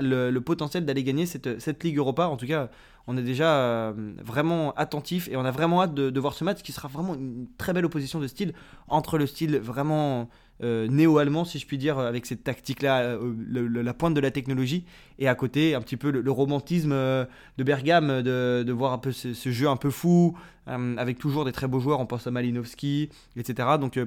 le, 0.00 0.30
le 0.30 0.40
potentiel 0.42 0.84
d'aller 0.84 1.04
gagner 1.04 1.24
cette, 1.24 1.82
Ligue 1.82 1.96
Europa. 1.96 2.28
En 2.28 2.36
tout 2.36 2.46
cas, 2.46 2.68
on 3.06 3.16
est 3.16 3.22
déjà 3.22 3.94
vraiment 4.22 4.72
attentif 4.74 5.28
et 5.28 5.36
on 5.36 5.44
a 5.44 5.50
vraiment 5.50 5.82
hâte 5.82 5.94
de, 5.94 6.20
voir 6.20 6.34
ce 6.34 6.44
match 6.44 6.62
qui 6.62 6.72
sera 6.72 6.88
vraiment 6.88 7.14
une 7.14 7.46
très 7.56 7.72
belle 7.72 7.86
opposition 7.86 8.20
de 8.20 8.26
style 8.26 8.52
entre 8.88 9.16
le 9.16 9.26
style 9.26 9.56
vraiment 9.58 10.28
euh, 10.62 10.86
néo-allemand, 10.88 11.44
si 11.44 11.58
je 11.58 11.66
puis 11.66 11.76
dire, 11.76 11.98
avec 11.98 12.24
cette 12.24 12.44
tactique-là, 12.44 13.02
euh, 13.02 13.82
la 13.82 13.94
pointe 13.94 14.14
de 14.14 14.20
la 14.20 14.30
technologie, 14.30 14.84
et 15.18 15.26
à 15.26 15.34
côté, 15.34 15.74
un 15.74 15.80
petit 15.80 15.96
peu 15.96 16.10
le, 16.10 16.30
romantisme 16.30 16.92
euh, 16.92 17.24
de 17.58 17.64
Bergame, 17.64 18.22
de, 18.22 18.72
voir 18.72 18.92
un 18.92 18.98
peu 18.98 19.10
ce, 19.12 19.50
jeu 19.50 19.68
un 19.68 19.76
peu 19.76 19.90
fou, 19.90 20.36
avec 20.66 21.18
toujours 21.18 21.44
des 21.44 21.52
très 21.52 21.66
beaux 21.66 21.80
joueurs, 21.80 21.98
on 22.00 22.06
pense 22.06 22.26
à 22.26 22.30
Malinowski, 22.30 23.10
etc. 23.36 23.70
Donc, 23.80 23.98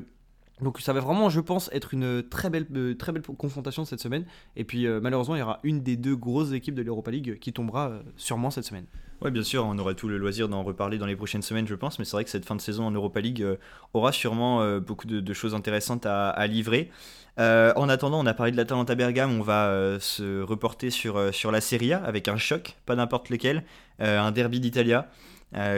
donc 0.62 0.80
ça 0.80 0.94
va 0.94 1.02
vraiment, 1.02 1.30
je 1.30 1.42
pense, 1.42 1.70
être 1.74 1.94
une 1.94 2.24
très 2.24 2.50
belle, 2.50 2.68
très 2.98 3.12
belle 3.12 3.22
confrontation 3.22 3.84
cette 3.84 4.00
semaine. 4.00 4.26
Et 4.56 4.64
puis 4.64 4.88
malheureusement, 5.02 5.36
il 5.36 5.40
y 5.40 5.42
aura 5.42 5.60
une 5.64 5.82
des 5.82 5.98
deux 5.98 6.16
grosses 6.16 6.54
équipes 6.54 6.76
de 6.76 6.82
l'Europa 6.82 7.12
League 7.12 7.40
qui 7.40 7.52
tombera 7.52 8.00
sûrement 8.16 8.50
cette 8.50 8.64
semaine. 8.64 8.86
Oui, 9.22 9.32
bien 9.32 9.44
sûr, 9.44 9.66
on 9.66 9.78
aura 9.78 9.94
tout 9.94 10.10
le 10.10 10.18
loisir 10.18 10.50
d'en 10.50 10.62
reparler 10.62 10.98
dans 10.98 11.06
les 11.06 11.16
prochaines 11.16 11.42
semaines, 11.42 11.68
je 11.68 11.76
pense, 11.76 12.00
mais 12.00 12.06
c'est 12.06 12.12
vrai 12.12 12.26
que 12.26 12.30
cette 12.30 12.46
fin 12.46 12.56
de 12.56 12.62
saison 12.62 12.86
en 12.86 12.92
Europa 12.92 13.22
League 13.22 13.42
euh, 13.42 13.56
aura 13.94 14.12
sûrement 14.12 14.62
euh, 14.62 14.82
beaucoup 14.82 15.08
de, 15.08 15.34
choses 15.34 15.56
intéressantes 15.56 16.06
à, 16.06 16.48
livrer. 16.48 16.92
Euh, 17.40 17.72
en 17.78 17.88
attendant, 17.88 18.20
on 18.20 18.26
a 18.26 18.34
parlé 18.34 18.52
de 18.52 18.58
l'Atalanta 18.58 18.94
Bergame, 18.94 19.32
on 19.40 19.42
va 19.42 19.98
se 20.00 20.42
reporter 20.42 20.90
sur, 20.90 21.18
la 21.52 21.62
Serie 21.62 21.94
A 21.94 22.04
avec 22.04 22.28
un 22.28 22.38
choc, 22.38 22.76
pas 22.86 22.96
n'importe 22.96 23.30
lequel, 23.30 23.64
un 24.00 24.32
derby 24.32 24.60
d'Italia. 24.60 25.10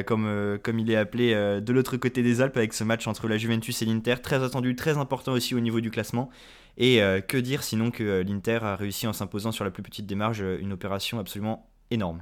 comme, 0.06 0.60
comme 0.63 0.80
il 0.80 0.90
est 0.90 0.95
appelé 0.95 1.33
de 1.62 1.74
l'autre 1.74 1.98
côté 1.98 2.24
des 2.24 2.42
Alpes 2.42 2.57
avec 2.57 2.74
ce 2.74 2.83
match 2.83 3.07
entre 3.07 3.28
la 3.28 3.38
Juventus 3.38 3.81
et 3.81 3.86
l'Inter, 3.86 4.16
très 4.22 4.44
attendu, 4.44 4.75
très 4.75 4.98
important 4.98 5.33
aussi 5.33 5.56
au 5.56 5.60
niveau 5.60 5.80
du 5.80 5.92
classement. 5.92 6.30
Et 6.78 7.00
que 7.28 7.38
dire 7.38 7.63
sinon 7.63 7.92
que 7.92 8.24
l'Inter 8.28 8.60
a 8.62 8.75
réussi 8.75 9.07
en 9.07 9.13
s'imposant 9.13 9.51
sur 9.51 9.63
la 9.63 9.72
plus 9.72 9.83
petite 9.83 10.06
démarche 10.06 10.40
une 10.40 10.74
opération 10.74 11.19
absolument 11.19 11.68
énorme 11.90 12.22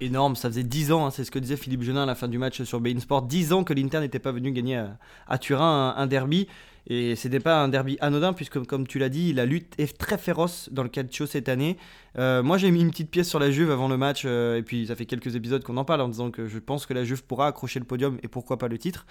énorme. 0.00 0.36
Ça 0.36 0.48
faisait 0.48 0.62
10 0.62 0.92
ans, 0.92 1.06
hein, 1.06 1.10
c'est 1.10 1.24
ce 1.24 1.30
que 1.30 1.38
disait 1.38 1.56
Philippe 1.56 1.82
Genin 1.82 2.02
à 2.02 2.06
la 2.06 2.14
fin 2.14 2.28
du 2.28 2.38
match 2.38 2.62
sur 2.62 2.80
Bein 2.80 2.98
Sport. 3.00 3.22
10 3.22 3.52
ans 3.52 3.64
que 3.64 3.72
l'Inter 3.72 4.00
n'était 4.00 4.18
pas 4.18 4.32
venu 4.32 4.52
gagner 4.52 4.84
à, 5.26 5.38
Turin 5.38 5.94
un, 5.96 6.06
derby. 6.06 6.48
Et 6.86 7.14
c'était 7.14 7.40
pas 7.40 7.62
un 7.62 7.68
derby 7.68 7.98
anodin, 8.00 8.32
puisque 8.32 8.58
comme 8.64 8.86
tu 8.86 8.98
l'as 8.98 9.10
dit, 9.10 9.32
la 9.32 9.44
lutte 9.44 9.74
est 9.78 9.96
très 9.96 10.16
féroce 10.18 10.70
dans 10.72 10.82
le 10.82 10.88
calcio 10.88 11.26
cette 11.26 11.48
année. 11.48 11.76
Euh, 12.18 12.42
moi 12.42 12.58
j'ai 12.58 12.70
mis 12.70 12.80
une 12.80 12.90
petite 12.90 13.10
pièce 13.10 13.28
sur 13.28 13.38
la 13.38 13.50
Juve 13.50 13.70
avant 13.70 13.86
le 13.86 13.96
match, 13.96 14.22
euh, 14.24 14.56
et 14.56 14.62
puis 14.62 14.86
ça 14.86 14.96
fait 14.96 15.04
quelques 15.04 15.36
épisodes 15.36 15.62
qu'on 15.62 15.76
en 15.76 15.84
parle 15.84 16.00
en 16.00 16.08
disant 16.08 16.30
que 16.30 16.48
je 16.48 16.58
pense 16.58 16.86
que 16.86 16.94
la 16.94 17.04
Juve 17.04 17.22
pourra 17.22 17.46
accrocher 17.46 17.78
le 17.78 17.84
podium 17.84 18.18
et 18.22 18.28
pourquoi 18.28 18.58
pas 18.58 18.66
le 18.66 18.78
titre. 18.78 19.06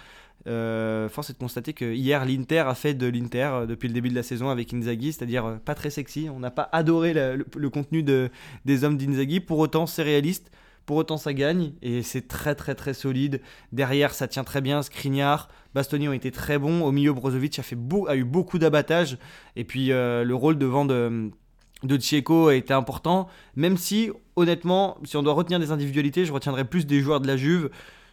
Euh, 0.46 1.08
force 1.08 1.30
est 1.30 1.34
de 1.34 1.38
constater 1.38 1.72
que 1.72 1.84
hier 1.84 2.24
l'Inter 2.24 2.64
a 2.66 2.74
fait 2.74 2.94
de 2.94 3.06
l'Inter 3.06 3.66
depuis 3.68 3.88
le 3.88 3.94
début 3.94 4.08
de 4.10 4.14
la 4.14 4.24
saison 4.24 4.50
avec 4.50 4.74
Inzaghi, 4.74 5.12
c'est-à-dire 5.12 5.60
pas 5.64 5.74
très 5.74 5.90
sexy. 5.90 6.28
On 6.28 6.40
n'a 6.40 6.50
pas 6.50 6.68
adoré 6.72 7.14
le, 7.14 7.70
contenu 7.70 8.02
de, 8.02 8.30
des 8.64 8.84
hommes 8.84 8.98
d'Inzaghi, 8.98 9.40
pour 9.40 9.58
autant 9.58 9.86
c'est 9.86 10.02
réaliste. 10.02 10.50
Pour 10.90 10.96
autant, 10.96 11.18
ça 11.18 11.32
gagne 11.34 11.70
et 11.82 12.02
c'est 12.02 12.26
très 12.26 12.56
très 12.56 12.74
très 12.74 12.94
solide. 12.94 13.40
Derrière, 13.70 14.12
ça 14.12 14.26
tient 14.26 14.42
très 14.42 14.60
bien. 14.60 14.82
Skriniar, 14.82 15.48
Bastoni 15.72 16.08
ont 16.08 16.12
été 16.12 16.32
très 16.32 16.58
bons. 16.58 16.82
Au 16.82 16.90
milieu, 16.90 17.12
Brozovic 17.12 17.60
a, 17.60 17.62
a 18.10 18.16
eu 18.16 18.24
beaucoup 18.24 18.58
d'abattage. 18.58 19.16
Et 19.54 19.62
puis, 19.62 19.92
euh, 19.92 20.24
le 20.24 20.34
rôle 20.34 20.58
devant 20.58 20.84
de, 20.84 21.30
de 21.84 22.48
a 22.48 22.54
été 22.56 22.74
important. 22.74 23.28
Même 23.54 23.76
si, 23.76 24.10
honnêtement, 24.34 24.98
si 25.04 25.16
on 25.16 25.22
doit 25.22 25.34
retenir 25.34 25.60
des 25.60 25.70
individualités, 25.70 26.24
je 26.24 26.32
retiendrai 26.32 26.64
plus 26.64 26.86
des 26.86 26.98
joueurs 26.98 27.20
de 27.20 27.28
la 27.28 27.36
Juve. 27.36 27.70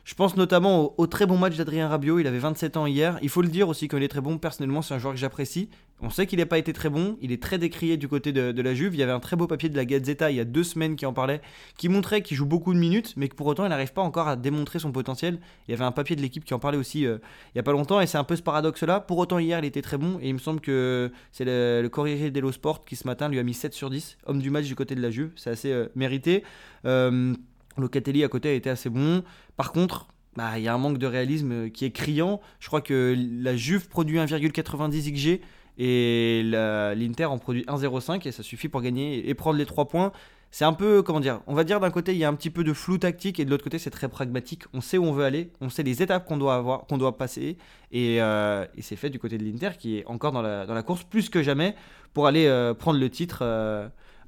Je 0.08 0.14
pense 0.14 0.38
notamment 0.38 0.94
au, 0.98 1.06
très 1.06 1.26
bon 1.26 1.38
match 1.38 1.58
d'Adrien 1.58 1.90
Rabiot, 1.90 2.20
il 2.20 2.28
avait 2.28 2.40
27 2.40 2.78
ans 2.78 2.86
hier. 2.86 3.20
Il 3.22 3.28
faut 3.28 3.42
le 3.42 3.50
dire 3.50 3.68
aussi 3.68 3.90
qu'il 3.90 4.02
est 4.02 4.08
très 4.08 4.22
bon, 4.22 4.38
personnellement 4.38 4.82
c'est 4.82 4.94
un 4.94 5.00
joueur 5.00 5.14
que 5.14 5.20
j'apprécie. 5.20 5.70
On 6.00 6.10
sait 6.10 6.26
qu'il 6.26 6.40
n'a 6.40 6.46
pas 6.46 6.58
été 6.58 6.72
très 6.72 6.90
bon, 6.90 7.18
il 7.22 7.34
est 7.34 7.44
très 7.44 7.58
décrié 7.58 7.98
du 7.98 8.08
côté 8.08 8.32
de, 8.32 8.62
la 8.62 8.74
Juve. 8.74 8.96
Il 8.96 9.00
y 9.00 9.04
avait 9.04 9.12
un 9.12 9.20
très 9.20 9.36
beau 9.36 9.48
papier 9.48 9.68
de 9.68 9.76
la 9.76 9.84
Gazzetta 9.84 10.32
il 10.32 10.38
y 10.38 10.40
a 10.40 10.46
deux 10.46 10.64
semaines 10.64 10.96
qui 10.96 11.06
en 11.06 11.12
parlait, 11.12 11.42
qui 11.76 11.90
montrait 11.90 12.22
qu'il 12.22 12.38
joue 12.38 12.46
beaucoup 12.46 12.74
de 12.74 12.80
minutes, 12.80 13.16
mais 13.18 13.28
que 13.28 13.36
pour 13.36 13.48
autant 13.48 13.66
il 13.66 13.70
n'arrive 13.70 13.92
pas 13.92 14.02
encore 14.02 14.30
à 14.30 14.38
démontrer 14.38 14.80
son 14.80 14.94
potentiel. 14.94 15.40
Il 15.68 15.72
y 15.72 15.74
avait 15.74 15.84
un 15.84 15.92
papier 15.92 16.16
de 16.16 16.22
l'équipe 16.22 16.46
qui 16.46 16.54
en 16.54 16.60
parlait 16.60 16.78
aussi 16.78 17.06
euh, 17.06 17.18
il 17.48 17.58
n'y 17.58 17.60
a 17.60 17.64
pas 17.64 17.74
longtemps, 17.74 18.00
et 18.00 18.08
c'est 18.08 18.18
un 18.18 18.24
peu 18.24 18.38
ce 18.38 18.44
paradoxe-là. 18.44 19.02
Pour 19.02 19.18
autant 19.18 19.40
hier 19.40 19.60
il 19.60 19.66
était 19.66 19.82
très 19.82 19.98
bon, 19.98 20.20
et 20.22 20.30
il 20.30 20.34
me 20.36 20.40
semble 20.40 20.62
que 20.62 21.12
c'est 21.34 21.44
le, 21.44 21.82
le 21.82 21.90
Corriere 21.90 22.32
dello 22.32 22.54
Sport 22.54 22.86
qui 22.86 22.96
ce 22.96 23.06
matin 23.06 23.28
lui 23.28 23.40
a 23.40 23.44
mis 23.44 23.54
7 23.54 23.74
sur 23.74 23.90
10, 23.90 24.20
homme 24.28 24.42
du 24.42 24.52
match 24.52 24.68
du 24.68 24.76
côté 24.76 24.96
de 24.96 25.02
la 25.02 25.12
Juve. 25.12 25.32
C'est 25.36 25.50
assez 25.50 25.74
euh, 25.74 25.88
mérité. 25.96 26.46
Euh, 26.86 27.34
Locatelli 27.82 28.24
à 28.24 28.28
côté 28.28 28.50
a 28.50 28.54
été 28.54 28.70
assez 28.70 28.90
bon. 28.90 29.24
Par 29.56 29.72
contre, 29.72 30.08
bah, 30.38 30.60
il 30.60 30.64
y 30.64 30.68
a 30.68 30.74
un 30.74 30.78
manque 30.78 31.00
de 31.00 31.08
réalisme 31.08 31.52
euh, 31.52 31.70
qui 31.70 31.84
est 31.84 31.92
criant. 31.92 32.40
Je 32.60 32.68
crois 32.68 32.82
que 32.82 33.18
la 33.42 33.56
Juve 33.56 33.90
produit 33.90 34.20
1,90 34.20 35.12
XG 35.12 35.42
et 35.80 36.42
l'Inter 36.44 37.26
en 37.26 37.40
produit 37.40 37.64
1,05 37.68 38.28
et 38.28 38.32
ça 38.32 38.44
suffit 38.44 38.70
pour 38.70 38.82
gagner 38.82 39.28
et 39.28 39.34
prendre 39.34 39.58
les 39.58 39.66
3 39.66 39.88
points. 39.88 40.12
C'est 40.52 40.64
un 40.64 40.74
peu, 40.74 41.02
comment 41.02 41.20
dire, 41.20 41.42
on 41.48 41.56
va 41.56 41.64
dire 41.64 41.80
d'un 41.80 41.90
côté 41.90 42.14
il 42.14 42.20
y 42.20 42.24
a 42.24 42.30
un 42.30 42.36
petit 42.36 42.50
peu 42.50 42.64
de 42.64 42.72
flou 42.72 42.98
tactique 42.98 43.40
et 43.40 43.46
de 43.46 43.50
l'autre 43.50 43.64
côté 43.64 43.80
c'est 43.80 43.90
très 43.90 44.10
pragmatique. 44.10 44.64
On 44.74 44.82
sait 44.82 44.98
où 44.98 45.04
on 45.06 45.12
veut 45.12 45.26
aller, 45.26 45.52
on 45.60 45.70
sait 45.70 45.84
les 45.84 46.02
étapes 46.04 46.26
qu'on 46.28 46.38
doit 46.38 46.56
avoir, 46.56 46.86
qu'on 46.86 46.98
doit 46.98 47.18
passer 47.18 47.58
et, 47.92 48.22
euh, 48.22 48.66
c'est 48.80 48.96
fait 48.96 49.10
du 49.10 49.20
côté 49.20 49.38
de 49.40 49.44
l'Inter 49.44 49.72
qui 49.78 49.98
est 49.98 50.06
encore 50.06 50.32
dans 50.32 50.42
la, 50.42 50.84
course 50.84 51.04
plus 51.04 51.30
que 51.30 51.42
jamais 51.44 51.76
pour 52.14 52.28
aller 52.28 52.46
euh, 52.46 52.74
prendre 52.76 53.00
le 53.00 53.10
titre 53.10 53.44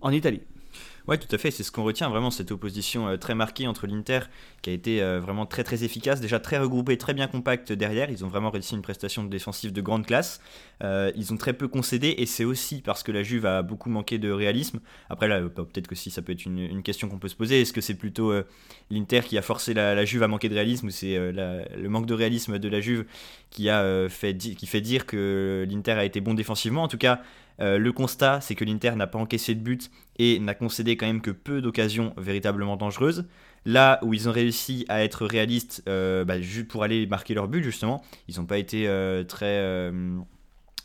en 0.01 0.11
Italie. 0.11 0.41
Oui, 1.09 1.17
tout 1.17 1.35
à 1.35 1.39
fait. 1.39 1.49
C'est 1.49 1.63
ce 1.63 1.71
qu'on 1.71 1.83
retient 1.83 2.07
vraiment, 2.07 2.29
cette 2.29 2.51
opposition 2.51 3.07
euh, 3.07 3.17
très 3.17 3.33
marquée 3.33 3.65
entre 3.65 3.87
l'Inter, 3.87 4.19
qui 4.61 4.69
a 4.69 4.73
été 4.73 5.01
euh, 5.01 5.19
vraiment 5.19 5.47
très 5.47 5.63
très 5.63 5.83
efficace, 5.83 6.21
déjà 6.21 6.39
très 6.39 6.59
regroupé, 6.59 6.99
très 6.99 7.15
bien 7.15 7.25
compact 7.25 7.71
derrière. 7.73 8.11
Ils 8.11 8.23
ont 8.23 8.27
vraiment 8.27 8.51
réussi 8.51 8.75
une 8.75 8.83
prestation 8.83 9.23
défensive 9.23 9.73
de 9.73 9.81
grande 9.81 10.05
classe. 10.05 10.39
Euh, 10.83 11.11
ils 11.15 11.33
ont 11.33 11.37
très 11.37 11.53
peu 11.53 11.67
concédé, 11.67 12.13
et 12.19 12.27
c'est 12.27 12.43
aussi 12.43 12.83
parce 12.83 13.01
que 13.01 13.11
la 13.11 13.23
Juve 13.23 13.47
a 13.47 13.63
beaucoup 13.63 13.89
manqué 13.89 14.19
de 14.19 14.29
réalisme. 14.29 14.81
Après, 15.09 15.27
là, 15.27 15.41
peut-être 15.41 15.87
que 15.87 15.95
si 15.95 16.11
ça 16.11 16.21
peut 16.21 16.33
être 16.33 16.45
une, 16.45 16.83
question 16.83 17.09
qu'on 17.09 17.17
peut 17.17 17.27
se 17.27 17.35
poser, 17.35 17.61
est-ce 17.61 17.73
que 17.73 17.81
c'est 17.81 17.95
plutôt 17.95 18.31
l'Inter 18.91 19.21
qui 19.21 19.35
a 19.39 19.41
forcé 19.41 19.73
la, 19.73 20.05
Juve 20.05 20.21
à 20.21 20.27
manquer 20.27 20.47
de 20.47 20.53
réalisme, 20.53 20.87
ou 20.87 20.91
c'est 20.91 21.17
le 21.17 21.87
manque 21.87 22.05
de 22.05 22.13
réalisme 22.13 22.59
de 22.59 22.69
la 22.69 22.81
Juve 22.81 23.05
qui, 23.49 23.67
a 23.69 24.07
fait, 24.09 24.37
qui 24.37 24.67
fait 24.67 24.81
dire 24.81 25.07
que 25.07 25.65
l'Inter 25.67 25.93
a 25.93 26.05
été 26.05 26.21
bon 26.21 26.35
défensivement? 26.35 26.83
En 26.83 26.87
tout 26.87 26.99
cas, 26.99 27.21
le 27.59 27.91
constat, 27.91 28.41
c'est 28.41 28.55
que 28.55 28.63
l'Inter 28.63 28.91
n'a 28.95 29.07
pas 29.07 29.19
encaissé 29.19 29.55
de 29.55 29.61
but 29.61 29.91
et 30.17 30.39
n'a 30.39 30.53
concédé 30.53 30.97
quand 30.97 31.07
même 31.07 31.21
que 31.21 31.31
peu 31.31 31.61
d'occasions 31.61 32.13
véritablement 32.17 32.77
dangereuses. 32.77 33.25
Là 33.65 33.99
où 34.03 34.13
ils 34.13 34.29
ont 34.29 34.31
réussi 34.31 34.85
à 34.87 35.03
être 35.03 35.25
réalistes 35.25 35.83
bah, 35.85 36.35
pour 36.69 36.83
aller 36.83 37.05
marquer 37.07 37.33
leur 37.33 37.47
but, 37.47 37.63
justement, 37.63 38.01
ils 38.27 38.39
n'ont 38.39 38.45
pas 38.45 38.57
été 38.57 38.87
très 39.27 39.83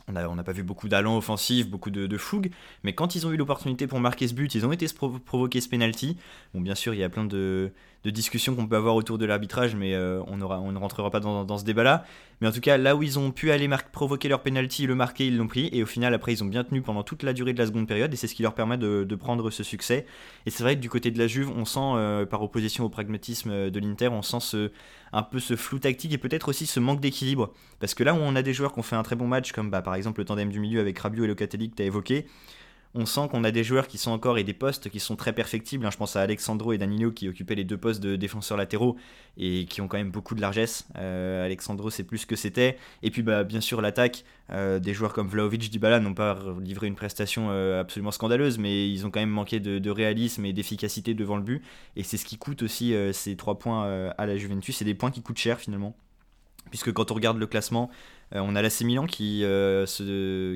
on 0.08 0.12
n'a 0.12 0.44
pas 0.44 0.52
vu 0.52 0.62
beaucoup 0.62 0.88
d'allants 0.88 1.16
offensifs, 1.16 1.68
beaucoup 1.68 1.90
de, 1.90 2.16
fougue, 2.18 2.50
mais 2.82 2.94
quand 2.94 3.14
ils 3.14 3.26
ont 3.26 3.32
eu 3.32 3.36
l'opportunité 3.36 3.86
pour 3.86 4.00
marquer 4.00 4.28
ce 4.28 4.34
but, 4.34 4.54
ils 4.54 4.66
ont 4.66 4.72
été 4.72 4.86
provoquer 5.24 5.60
ce 5.60 5.68
penalty. 5.68 6.16
Bon, 6.52 6.60
bien 6.60 6.74
sûr, 6.74 6.94
il 6.94 7.00
y 7.00 7.04
a 7.04 7.08
plein 7.08 7.24
de, 7.24 7.72
de 8.04 8.10
discussions 8.10 8.54
qu'on 8.54 8.66
peut 8.66 8.76
avoir 8.76 8.94
autour 8.96 9.16
de 9.16 9.24
l'arbitrage, 9.24 9.74
mais 9.74 9.94
euh, 9.94 10.22
on, 10.26 10.36
ne 10.36 10.78
rentrera 10.78 11.10
pas 11.10 11.20
dans, 11.20 11.58
ce 11.58 11.64
débat-là. 11.64 12.04
Mais 12.40 12.48
en 12.48 12.52
tout 12.52 12.60
cas, 12.60 12.76
là 12.76 12.94
où 12.94 13.02
ils 13.02 13.18
ont 13.18 13.30
pu 13.30 13.50
aller 13.50 13.68
provoquer 13.92 14.28
leur 14.28 14.42
penalty, 14.42 14.86
le 14.86 14.94
marquer, 14.94 15.26
ils 15.26 15.36
l'ont 15.38 15.46
pris. 15.46 15.70
Et 15.72 15.82
au 15.82 15.86
final, 15.86 16.12
après, 16.12 16.32
ils 16.32 16.44
ont 16.44 16.46
bien 16.46 16.64
tenu 16.64 16.82
pendant 16.82 17.02
toute 17.02 17.22
la 17.22 17.32
durée 17.32 17.54
de 17.54 17.58
la 17.58 17.66
seconde 17.66 17.88
période, 17.88 18.12
et 18.12 18.16
c'est 18.16 18.26
ce 18.26 18.34
qui 18.34 18.42
leur 18.42 18.54
permet 18.54 18.76
de, 18.76 19.14
prendre 19.14 19.50
ce 19.50 19.62
succès. 19.62 20.06
Et 20.44 20.50
c'est 20.50 20.62
vrai 20.62 20.76
que 20.76 20.80
du 20.80 20.90
côté 20.90 21.10
de 21.10 21.18
la 21.18 21.26
Juve, 21.26 21.50
on 21.56 21.64
sent, 21.64 21.80
euh, 21.80 22.26
par 22.26 22.42
opposition 22.42 22.84
au 22.84 22.90
pragmatisme 22.90 23.70
de 23.70 23.80
l'Inter, 23.80 24.08
on 24.08 24.22
sent 24.22 24.40
ce, 24.40 24.70
un 25.12 25.22
peu 25.22 25.38
ce 25.38 25.56
flou 25.56 25.78
tactique 25.78 26.12
et 26.12 26.18
peut-être 26.18 26.48
aussi 26.48 26.66
ce 26.66 26.80
manque 26.80 27.00
d'équilibre. 27.00 27.54
Parce 27.80 27.94
que 27.94 28.04
là 28.04 28.12
où 28.12 28.18
on 28.18 28.36
a 28.36 28.42
des 28.42 28.52
joueurs 28.52 28.72
qui 28.74 28.80
ont 28.80 28.82
fait 28.82 28.96
un 28.96 29.02
très 29.02 29.16
bon 29.16 29.28
match, 29.28 29.52
comme 29.52 29.70
bah, 29.70 29.80
par 29.80 29.94
exemple 29.94 30.20
le 30.20 30.26
tandem 30.26 30.50
du 30.50 30.60
milieu 30.60 30.80
avec 30.80 30.98
Rabiot 30.98 31.24
et 31.24 31.28
Locatelli 31.28 31.70
que 31.70 31.76
tu 31.76 31.82
as 31.82 31.86
évoqué, 31.86 32.26
on 32.94 33.06
sent 33.06 33.28
qu'on 33.30 33.42
a 33.42 33.50
des 33.50 33.64
joueurs 33.64 33.88
qui 33.88 33.98
sont 33.98 34.12
encore 34.12 34.38
et 34.38 34.44
des 34.44 34.54
postes 34.54 34.88
qui 34.88 35.00
sont 35.00 35.16
très 35.16 35.32
perfectibles. 35.32 35.84
Hein. 35.84 35.90
Je 35.90 35.96
pense 35.96 36.14
à 36.14 36.22
Alexandro 36.22 36.72
et 36.72 36.78
Danilo 36.78 37.10
qui 37.10 37.28
occupaient 37.28 37.56
les 37.56 37.64
deux 37.64 37.76
postes 37.76 38.00
de 38.00 38.14
défenseurs 38.14 38.56
latéraux 38.56 38.96
et 39.36 39.64
qui 39.66 39.80
ont 39.80 39.88
quand 39.88 39.96
même 39.96 40.12
beaucoup 40.12 40.36
de 40.36 40.40
largesse. 40.40 40.86
Euh, 40.96 41.44
Alexandro, 41.44 41.90
c'est 41.90 42.04
plus 42.04 42.24
que 42.24 42.36
c'était. 42.36 42.76
Et 43.02 43.10
puis, 43.10 43.22
bah, 43.22 43.42
bien 43.42 43.60
sûr, 43.60 43.80
l'attaque. 43.80 44.24
Euh, 44.50 44.78
des 44.78 44.92
joueurs 44.92 45.14
comme 45.14 45.26
Vlaovic, 45.26 45.70
Dybala 45.70 46.00
n'ont 46.00 46.14
pas 46.14 46.38
livré 46.62 46.86
une 46.86 46.94
prestation 46.94 47.48
euh, 47.50 47.80
absolument 47.80 48.10
scandaleuse, 48.10 48.58
mais 48.58 48.90
ils 48.90 49.06
ont 49.06 49.10
quand 49.10 49.20
même 49.20 49.30
manqué 49.30 49.58
de, 49.58 49.90
réalisme 49.90 50.44
et 50.44 50.52
d'efficacité 50.52 51.14
devant 51.14 51.36
le 51.36 51.42
but. 51.42 51.62
Et 51.96 52.02
c'est 52.02 52.18
ce 52.18 52.24
qui 52.24 52.36
coûte 52.36 52.62
aussi 52.62 52.94
ces 53.12 53.36
trois 53.36 53.58
points 53.58 54.12
à 54.16 54.26
la 54.26 54.36
Juventus. 54.36 54.76
C'est 54.76 54.84
des 54.84 54.94
points 54.94 55.10
qui 55.10 55.22
coûtent 55.22 55.38
cher 55.38 55.58
finalement 55.58 55.96
puisque 56.70 56.92
quand 56.92 57.10
on 57.10 57.14
regarde 57.14 57.38
le 57.38 57.46
classement, 57.46 57.90
on 58.42 58.56
a 58.56 58.62
l'AC 58.62 58.80
Milan 58.82 59.06
qui, 59.06 59.42
euh, 59.44 59.86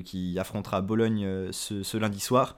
qui 0.02 0.38
affrontera 0.38 0.80
Bologne 0.80 1.24
euh, 1.24 1.48
ce, 1.52 1.96
lundi 1.96 2.20
soir. 2.20 2.56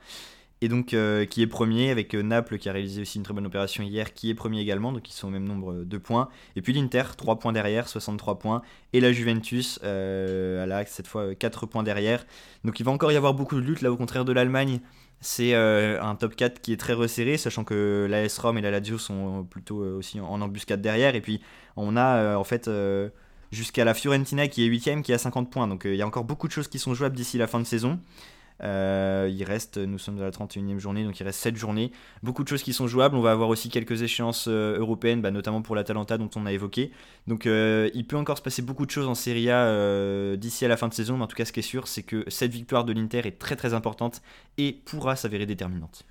Et 0.62 0.68
donc 0.68 0.88
qui 0.88 1.42
est 1.42 1.46
premier 1.46 1.90
avec 1.90 2.12
Naples 2.12 2.58
qui 2.58 2.68
a 2.68 2.72
réalisé 2.72 3.00
aussi 3.00 3.16
une 3.16 3.24
très 3.24 3.32
bonne 3.32 3.46
opération 3.46 3.82
hier, 3.82 4.12
qui 4.12 4.28
est 4.28 4.34
premier 4.34 4.60
également, 4.60 4.92
donc 4.92 5.08
ils 5.08 5.14
sont 5.14 5.28
au 5.28 5.30
même 5.30 5.46
nombre 5.46 5.84
de 5.84 5.96
points. 5.96 6.28
Et 6.54 6.60
puis 6.60 6.74
l'Inter, 6.74 7.04
3 7.16 7.38
points 7.38 7.54
derrière, 7.54 7.88
63 7.88 8.38
points. 8.38 8.60
Et 8.92 9.00
la 9.00 9.10
Juventus, 9.10 9.80
euh, 9.84 10.84
cette 10.86 11.06
fois 11.06 11.34
4 11.34 11.64
points 11.64 11.82
derrière. 11.82 12.26
Donc 12.64 12.78
il 12.78 12.82
va 12.84 12.92
encore 12.92 13.10
y 13.10 13.16
avoir 13.16 13.32
beaucoup 13.32 13.54
de 13.54 13.62
lutte, 13.62 13.80
là 13.80 13.90
au 13.90 13.96
contraire 13.96 14.26
de 14.26 14.32
l'Allemagne. 14.32 14.80
C'est 15.22 15.54
un 15.54 16.14
top 16.14 16.36
4 16.36 16.60
qui 16.60 16.74
est 16.74 16.78
très 16.78 16.92
resserré, 16.92 17.38
sachant 17.38 17.64
que 17.64 18.06
l'AS 18.10 18.38
Rome 18.38 18.58
et 18.58 18.60
la 18.60 18.70
Lazio 18.70 18.98
sont 18.98 19.44
plutôt 19.44 19.78
aussi 19.78 20.20
en 20.20 20.42
embuscade 20.42 20.82
derrière. 20.82 21.14
Et 21.14 21.22
puis 21.22 21.40
on 21.76 21.96
a 21.96 22.36
en 22.36 22.44
fait 22.44 22.68
jusqu'à 23.50 23.84
la 23.84 23.94
Fiorentina 23.94 24.48
qui 24.48 24.64
est 24.64 24.68
8ème, 24.68 25.02
qui 25.02 25.12
a 25.12 25.18
50 25.18 25.50
points. 25.50 25.68
Donc 25.68 25.86
euh, 25.86 25.94
il 25.94 25.96
y 25.96 26.02
a 26.02 26.06
encore 26.06 26.24
beaucoup 26.24 26.46
de 26.46 26.52
choses 26.52 26.68
qui 26.68 26.78
sont 26.78 26.94
jouables 26.94 27.16
d'ici 27.16 27.38
la 27.38 27.46
fin 27.46 27.58
de 27.58 27.64
saison. 27.64 27.98
Euh, 28.62 29.30
il 29.32 29.42
reste, 29.42 29.78
nous 29.78 29.98
sommes 29.98 30.18
à 30.18 30.24
la 30.24 30.30
31e 30.30 30.78
journée, 30.78 31.02
donc 31.02 31.18
il 31.18 31.22
reste 31.22 31.40
7 31.40 31.56
journées. 31.56 31.92
Beaucoup 32.22 32.44
de 32.44 32.48
choses 32.48 32.62
qui 32.62 32.74
sont 32.74 32.86
jouables. 32.86 33.16
On 33.16 33.22
va 33.22 33.32
avoir 33.32 33.48
aussi 33.48 33.70
quelques 33.70 34.02
échéances 34.02 34.48
euh, 34.48 34.78
européennes, 34.78 35.22
bah, 35.22 35.30
notamment 35.30 35.62
pour 35.62 35.74
l'Atalanta 35.74 36.18
dont 36.18 36.28
on 36.36 36.44
a 36.44 36.52
évoqué. 36.52 36.90
Donc 37.26 37.46
il 37.46 38.06
peut 38.06 38.16
encore 38.16 38.36
se 38.36 38.42
passer 38.42 38.62
beaucoup 38.62 38.84
de 38.84 38.90
choses 38.90 39.08
en 39.08 39.14
Serie 39.14 39.50
A 39.50 40.36
d'ici 40.36 40.64
à 40.64 40.68
la 40.68 40.76
fin 40.76 40.88
de 40.88 40.94
saison. 40.94 41.16
Mais 41.16 41.24
en 41.24 41.26
tout 41.26 41.36
cas, 41.36 41.44
ce 41.44 41.52
qui 41.52 41.60
est 41.60 41.62
sûr, 41.62 41.88
c'est 41.88 42.02
que 42.02 42.24
cette 42.28 42.52
victoire 42.52 42.84
de 42.84 42.92
l'Inter 42.92 43.20
est 43.24 43.38
très 43.38 43.56
très 43.56 43.72
importante 43.72 44.20
et 44.58 44.72
pourra 44.84 45.16
s'avérer 45.16 45.46
déterminante. 45.46 46.04